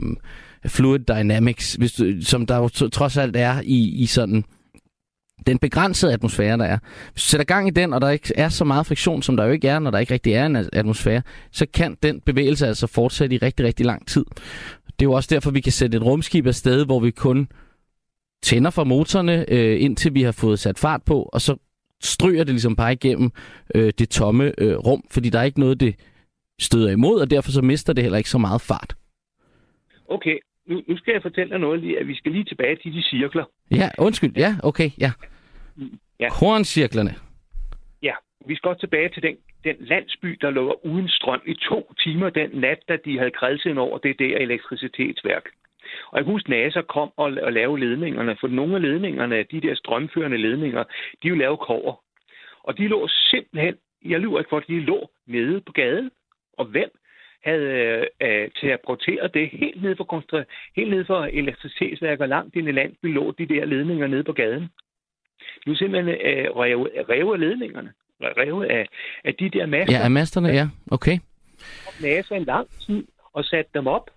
fluid 0.66 1.00
dynamics, 1.00 1.74
hvis 1.74 1.92
du, 1.92 2.14
som 2.22 2.46
der 2.46 2.58
jo 2.58 2.68
trods 2.68 3.18
alt 3.18 3.36
er 3.36 3.62
i, 3.64 4.02
i 4.02 4.06
sådan 4.06 4.44
den 5.48 5.60
begrænsede 5.60 6.14
atmosfære, 6.14 6.58
der 6.58 6.66
er. 6.66 6.78
Hvis 7.12 7.24
du 7.24 7.30
sætter 7.30 7.46
gang 7.46 7.68
i 7.68 7.72
den, 7.72 7.94
og 7.94 8.02
der 8.02 8.10
ikke 8.10 8.34
er 8.36 8.50
så 8.50 8.66
meget 8.66 8.86
friktion, 8.86 9.22
som 9.22 9.38
der 9.38 9.46
jo 9.46 9.52
ikke 9.52 9.68
er, 9.68 9.80
når 9.80 9.92
der 9.92 10.00
ikke 10.00 10.14
rigtig 10.14 10.34
er 10.34 10.46
en 10.46 10.56
atmosfære, 10.74 11.22
så 11.52 11.66
kan 11.74 11.98
den 12.04 12.22
bevægelse 12.22 12.68
altså 12.68 12.88
fortsætte 12.88 13.36
i 13.36 13.40
rigtig, 13.40 13.66
rigtig 13.66 13.86
lang 13.86 14.08
tid. 14.08 14.26
Det 14.86 15.06
er 15.06 15.10
jo 15.10 15.12
også 15.12 15.28
derfor, 15.32 15.52
vi 15.52 15.62
kan 15.62 15.72
sætte 15.72 15.98
et 15.98 16.04
rumskib 16.04 16.48
afsted, 16.48 16.86
hvor 16.86 17.00
vi 17.00 17.12
kun 17.12 17.48
tænder 18.44 18.70
for 18.70 18.84
motorerne, 18.84 19.46
øh, 19.48 19.82
indtil 19.82 20.14
vi 20.14 20.22
har 20.22 20.32
fået 20.32 20.60
sat 20.60 20.80
fart 20.80 21.04
på, 21.04 21.30
og 21.34 21.42
så 21.42 21.56
stryger 22.04 22.44
det 22.44 22.54
ligesom 22.54 22.76
bare 22.76 22.94
igennem 22.94 23.32
øh, 23.76 23.94
det 24.00 24.10
tomme 24.10 24.54
øh, 24.58 24.78
rum, 24.78 25.04
fordi 25.12 25.30
der 25.30 25.40
er 25.40 25.44
ikke 25.44 25.60
noget, 25.60 25.80
det 25.80 25.96
støder 26.60 26.92
imod, 26.92 27.22
og 27.22 27.32
derfor 27.32 27.52
så 27.52 27.62
mister 27.62 27.94
det 27.94 28.04
heller 28.04 28.18
ikke 28.18 28.30
så 28.30 28.38
meget 28.38 28.62
fart. 28.62 28.96
Okay, 30.10 30.38
nu, 30.70 30.82
nu 30.88 30.98
skal 30.98 31.12
jeg 31.12 31.22
fortælle 31.22 31.50
dig 31.50 31.60
noget 31.60 31.80
lige, 31.80 32.00
at 32.00 32.08
vi 32.08 32.16
skal 32.16 32.32
lige 32.32 32.44
tilbage 32.44 32.76
til 32.76 32.94
de 32.94 33.04
cirkler. 33.04 33.46
Ja, 33.72 33.90
undskyld. 33.98 34.34
Ja, 34.38 34.56
okay, 34.64 34.90
ja. 35.00 35.12
Ja. 36.20 36.30
Korncirklerne. 36.30 37.16
Ja, 38.02 38.14
vi 38.46 38.56
skal 38.56 38.70
også 38.70 38.80
tilbage 38.80 39.10
til 39.10 39.24
den, 39.24 39.38
den 39.64 39.76
landsby, 39.80 40.38
der 40.42 40.50
lå 40.50 40.80
uden 40.84 41.10
strøm 41.10 41.42
i 41.46 41.54
to 41.54 41.94
timer 42.04 42.30
den 42.30 42.50
nat, 42.54 42.80
da 42.90 42.98
de 43.06 43.18
havde 43.18 43.32
kredset 43.32 43.78
over 43.78 43.98
det 43.98 44.20
der 44.20 44.38
elektricitetsværk. 44.38 45.46
Og 46.12 46.18
jeg 46.18 46.26
kan 46.26 46.34
huske, 46.34 46.50
NASA 46.50 46.82
kom 46.82 47.12
og, 47.18 47.38
og 47.42 47.54
lavede 47.54 47.80
ledningerne, 47.80 48.38
for 48.40 48.48
nogle 48.48 48.76
af 48.76 48.82
ledningerne, 48.82 49.44
de 49.44 49.62
der 49.62 49.76
strømførende 49.76 50.38
ledninger, 50.38 50.84
de 51.24 51.28
er 51.28 51.30
jo 51.30 51.36
lavet 51.36 51.60
kover. 51.60 52.02
Og 52.64 52.78
de 52.78 52.88
lå 52.88 53.08
simpelthen, 53.08 53.76
jeg 54.06 54.20
lyver 54.20 54.40
ikke 54.40 54.50
for, 54.50 54.60
de 54.60 54.80
lå 54.80 55.10
nede 55.28 55.62
på 55.62 55.72
gaden. 55.72 56.12
Og 56.58 56.66
hvem 56.66 56.90
havde 57.44 58.08
øh, 58.22 58.50
til 58.60 58.68
at 58.68 58.80
protere 58.86 59.28
det 59.28 59.50
helt 59.50 59.82
ned 59.82 59.96
for, 59.96 60.46
helt 60.76 60.90
ned 60.90 61.06
for 61.06 61.26
elektricitetsværker 61.26 62.26
langt 62.26 62.56
ind 62.56 62.68
i 62.68 62.72
landsby 62.72 63.14
lå 63.14 63.32
de 63.32 63.46
der 63.46 63.66
ledninger 63.66 64.08
nede 64.08 64.24
på 64.24 64.34
gaden. 64.34 64.70
Nu 65.68 65.76
simpelthen 65.76 66.16
øh, 66.16 66.46
revet, 66.56 66.92
revet 67.10 67.34
af 67.34 67.40
ledningerne. 67.40 67.94
Revet 68.22 68.66
af, 68.66 68.86
af 69.24 69.36
de 69.36 69.50
der 69.50 69.66
master. 69.66 69.98
Ja, 69.98 70.04
af 70.04 70.12
masterne, 70.12 70.50
ja. 70.50 70.68
Okay. 70.92 71.18
NASA 72.02 72.36
en 72.36 72.44
lang 72.44 72.68
tid 72.70 73.08
og 73.34 73.46
satte 73.46 73.72
dem 73.74 73.88
op, 73.88 74.10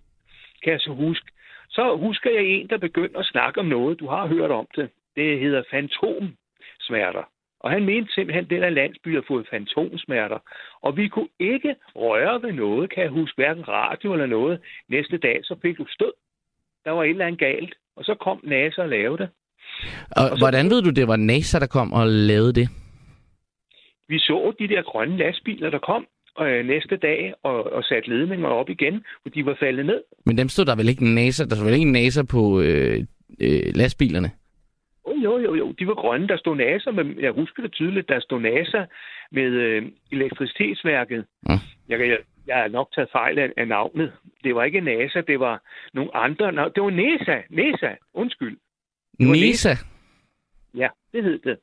kan 0.63 0.73
jeg 0.73 0.81
så 0.81 0.91
huske. 0.93 1.27
Så 1.71 1.97
husker 1.97 2.31
jeg 2.31 2.45
en, 2.45 2.69
der 2.69 2.79
begyndte 2.79 3.19
at 3.19 3.27
snakke 3.27 3.61
om 3.61 3.67
noget, 3.67 4.01
du 4.01 4.07
har 4.07 4.27
hørt 4.27 4.51
om 4.51 4.67
det. 4.77 4.91
Det 5.17 5.41
hedder 5.41 5.63
fantomsmerter. 5.71 7.25
Og 7.65 7.71
han 7.71 7.85
mente 7.85 8.13
simpelthen, 8.13 8.45
at 8.45 8.51
den 8.51 8.59
her 8.63 8.71
landsby 8.71 9.15
har 9.15 9.25
fået 9.29 9.47
fantomsmerter. 9.51 10.39
Og 10.83 10.97
vi 10.97 11.09
kunne 11.09 11.29
ikke 11.41 11.75
røre 11.97 12.43
ved 12.43 12.53
noget, 12.53 12.95
kan 12.95 13.03
jeg 13.03 13.11
huske, 13.11 13.37
hverken 13.37 13.69
radio 13.69 14.13
eller 14.13 14.27
noget. 14.27 14.61
Næste 14.89 15.17
dag, 15.19 15.39
så 15.43 15.55
fik 15.63 15.79
du 15.79 15.87
stød. 15.89 16.13
Der 16.85 16.91
var 16.91 17.05
et 17.05 17.11
eller 17.11 17.27
andet 17.27 17.41
galt. 17.41 17.75
Og 17.97 18.05
så 18.05 18.15
kom 18.15 18.41
NASA 18.45 18.83
og 18.83 18.89
lavede 18.89 19.19
det. 19.23 19.29
Og, 20.17 20.23
Og 20.31 20.39
så- 20.39 20.45
hvordan 20.45 20.71
ved 20.71 20.83
du, 20.83 20.91
det 20.91 21.09
var 21.09 21.17
NASA, 21.17 21.59
der 21.59 21.67
kom 21.67 21.93
og 21.93 22.07
lavede 22.07 22.53
det? 22.53 22.69
Vi 24.09 24.19
så 24.19 24.53
de 24.59 24.69
der 24.69 24.83
grønne 24.83 25.17
lastbiler, 25.17 25.71
der 25.71 25.79
kom 25.79 26.07
øh, 26.41 26.67
næste 26.67 26.97
dag 26.97 27.35
og, 27.43 27.73
og 27.73 27.85
satte 27.85 28.09
ledninger 28.09 28.49
op 28.49 28.69
igen, 28.71 29.05
for 29.23 29.29
de 29.29 29.47
var 29.47 29.57
faldet 29.61 29.87
ned. 29.87 30.01
Men 30.27 30.39
dem 30.39 30.49
stod 30.49 30.65
der 30.65 30.77
vel 30.77 30.89
ikke 30.89 31.15
NASA, 31.15 31.45
der 31.45 31.55
stod 31.55 31.65
vel 31.67 31.75
ikke 31.75 31.93
NASA 31.93 32.23
på 32.31 32.61
øh, 32.61 32.99
øh, 33.41 33.63
lastbilerne? 33.75 34.31
Jo, 35.25 35.39
jo, 35.39 35.55
jo, 35.55 35.73
de 35.79 35.87
var 35.87 35.95
grønne. 35.95 36.29
Der 36.29 36.37
stod 36.37 36.57
NASA, 36.57 36.91
men 36.91 37.21
jeg 37.21 37.33
husker 37.33 37.63
det 37.63 37.73
tydeligt, 37.73 38.09
der 38.09 38.21
stod 38.21 38.41
NASA 38.41 38.85
med 39.33 39.51
øh, 39.67 39.83
elektricitetsværket. 40.13 41.25
Ja. 41.49 41.55
Jeg, 41.89 42.01
jeg, 42.09 42.19
jeg 42.47 42.57
har 42.57 42.69
nok 42.69 42.89
taget 42.95 43.09
fejl 43.13 43.39
af, 43.39 43.51
af 43.57 43.69
navnet. 43.69 44.13
Det 44.45 44.55
var 44.55 44.65
ikke 44.65 44.81
NASA, 44.81 45.21
det 45.21 45.41
var 45.41 45.63
nogle 45.95 46.17
andre. 46.17 46.53
Nå, 46.53 46.65
det 46.75 46.83
var 46.83 46.91
NASA. 46.91 47.37
NASA, 47.51 47.91
undskyld. 48.15 48.59
NESA? 49.19 49.75
Ja, 50.75 50.89
det 51.13 51.25
hed 51.25 51.39
det. 51.39 51.57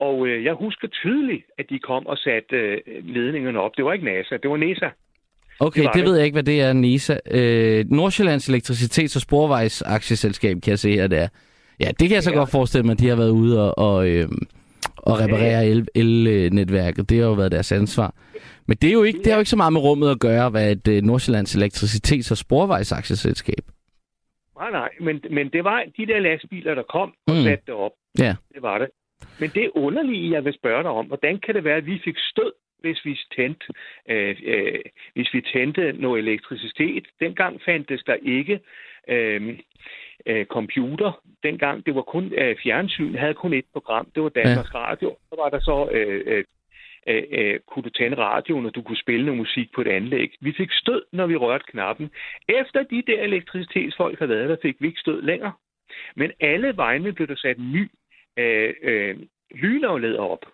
Og 0.00 0.26
øh, 0.26 0.44
jeg 0.44 0.54
husker 0.54 0.88
tydeligt, 0.88 1.44
at 1.58 1.66
de 1.70 1.78
kom 1.78 2.06
og 2.06 2.18
satte 2.18 2.56
øh, 2.56 2.78
ledningerne 3.04 3.60
op. 3.60 3.70
Det 3.76 3.84
var 3.84 3.92
ikke 3.92 4.04
NASA, 4.04 4.36
det 4.36 4.50
var 4.50 4.56
NESA. 4.56 4.88
Okay, 5.60 5.82
det, 5.82 5.94
det, 5.94 6.04
ved 6.04 6.16
jeg 6.16 6.24
ikke, 6.24 6.34
hvad 6.34 6.42
det 6.42 6.60
er, 6.60 6.72
NESA. 6.72 7.16
Øh, 7.30 7.84
Nordsjællands 7.90 8.48
Elektricitets- 8.48 9.16
og 9.16 9.20
Sporvejsaktieselskab, 9.20 10.56
kan 10.62 10.70
jeg 10.70 10.78
se 10.78 10.90
her, 10.92 11.06
det 11.06 11.18
er. 11.18 11.28
Ja, 11.80 11.88
det 12.00 12.08
kan 12.08 12.14
jeg 12.14 12.22
så 12.22 12.30
ja. 12.30 12.36
godt 12.36 12.50
forestille 12.50 12.84
mig, 12.86 12.92
at 12.92 12.98
de 13.00 13.08
har 13.08 13.16
været 13.16 13.30
ude 13.30 13.72
og, 13.74 13.78
og, 13.94 14.08
øh, 14.08 14.28
og 14.96 15.20
reparere 15.20 15.66
el, 15.66 15.88
elnetværket. 15.94 17.10
Det 17.10 17.18
har 17.18 17.26
jo 17.26 17.32
været 17.32 17.52
deres 17.52 17.72
ansvar. 17.72 18.14
Men 18.66 18.76
det 18.76 18.88
er 18.88 18.92
jo 18.92 19.02
ikke, 19.02 19.18
det 19.18 19.26
har 19.26 19.34
jo 19.34 19.38
ikke 19.40 19.50
så 19.50 19.56
meget 19.56 19.72
med 19.72 19.80
rummet 19.80 20.10
at 20.10 20.20
gøre, 20.20 20.50
hvad 20.50 20.72
et 20.72 20.88
øh, 20.88 21.02
Nordsjællands 21.02 21.56
Elektricitets- 21.56 22.30
og 22.30 22.36
Sporvejsaktieselskab. 22.36 23.64
Nej, 24.58 24.70
nej, 24.70 24.88
men, 25.00 25.20
men 25.30 25.48
det 25.48 25.64
var 25.64 25.84
de 25.96 26.06
der 26.06 26.18
lastbiler, 26.20 26.74
der 26.74 26.82
kom 26.82 27.12
og 27.26 27.34
Mm. 27.34 27.42
satte 27.42 27.64
det 27.66 27.74
op. 27.74 27.92
Ja. 28.18 28.34
Det 28.54 28.62
var 28.62 28.78
det. 28.78 28.88
Men 29.40 29.50
det 29.50 29.70
underlige, 29.74 30.32
jeg 30.32 30.44
vil 30.44 30.54
spørge 30.54 30.82
dig 30.82 30.90
om, 30.90 31.06
hvordan 31.06 31.38
kan 31.38 31.54
det 31.54 31.64
være, 31.64 31.76
at 31.76 31.86
vi 31.86 32.00
fik 32.04 32.16
stød, 32.32 32.52
hvis 32.80 33.04
vi 33.04 33.18
tændte, 33.36 33.66
øh, 34.10 34.36
øh, 34.44 34.80
hvis 35.14 35.34
vi 35.34 35.40
tændte 35.52 35.92
noget 35.92 36.18
elektricitet? 36.18 37.04
Dengang 37.20 37.60
fandtes 37.64 38.02
der 38.06 38.16
ikke 38.22 38.60
øh, 39.08 39.58
øh, 40.26 40.46
computer. 40.46 41.22
Dengang 41.42 41.86
det 41.86 41.94
var 41.94 42.02
kun 42.02 42.32
øh, 42.32 42.56
fjernsyn, 42.62 43.14
havde 43.14 43.34
kun 43.34 43.52
et 43.52 43.64
program. 43.72 44.06
Det 44.14 44.22
var 44.22 44.28
Danmarks 44.28 44.74
ja. 44.74 44.78
Radio. 44.78 45.16
Så 45.28 45.34
var 45.38 45.48
der 45.48 45.60
så 45.60 45.88
øh, 45.92 46.22
øh, 46.26 46.44
øh, 47.06 47.22
øh, 47.30 47.60
kunne 47.68 47.82
du 47.82 47.90
tænde 47.90 48.16
radioen, 48.16 48.66
og 48.66 48.74
du 48.74 48.82
kunne 48.82 49.02
spille 49.04 49.26
noget 49.26 49.38
musik 49.38 49.68
på 49.74 49.80
et 49.80 49.88
anlæg. 49.88 50.30
Vi 50.40 50.52
fik 50.56 50.72
stød, 50.72 51.02
når 51.12 51.26
vi 51.26 51.36
rørte 51.36 51.64
knappen. 51.68 52.10
Efter 52.48 52.82
de 52.82 53.02
der 53.06 53.20
elektricitetsfolk 53.22 54.18
havde 54.18 54.28
været 54.28 54.48
der, 54.48 54.56
fik 54.62 54.76
vi 54.80 54.86
ikke 54.86 55.00
stød 55.00 55.22
længere. 55.22 55.52
Men 56.16 56.32
alle 56.40 56.76
vegne 56.76 57.12
blev 57.12 57.28
der 57.28 57.36
sat 57.36 57.56
en 57.58 57.72
ny 57.72 57.90
øh, 58.36 58.74
øh, 58.82 59.16
lynafleder 59.54 60.20
op. 60.20 60.44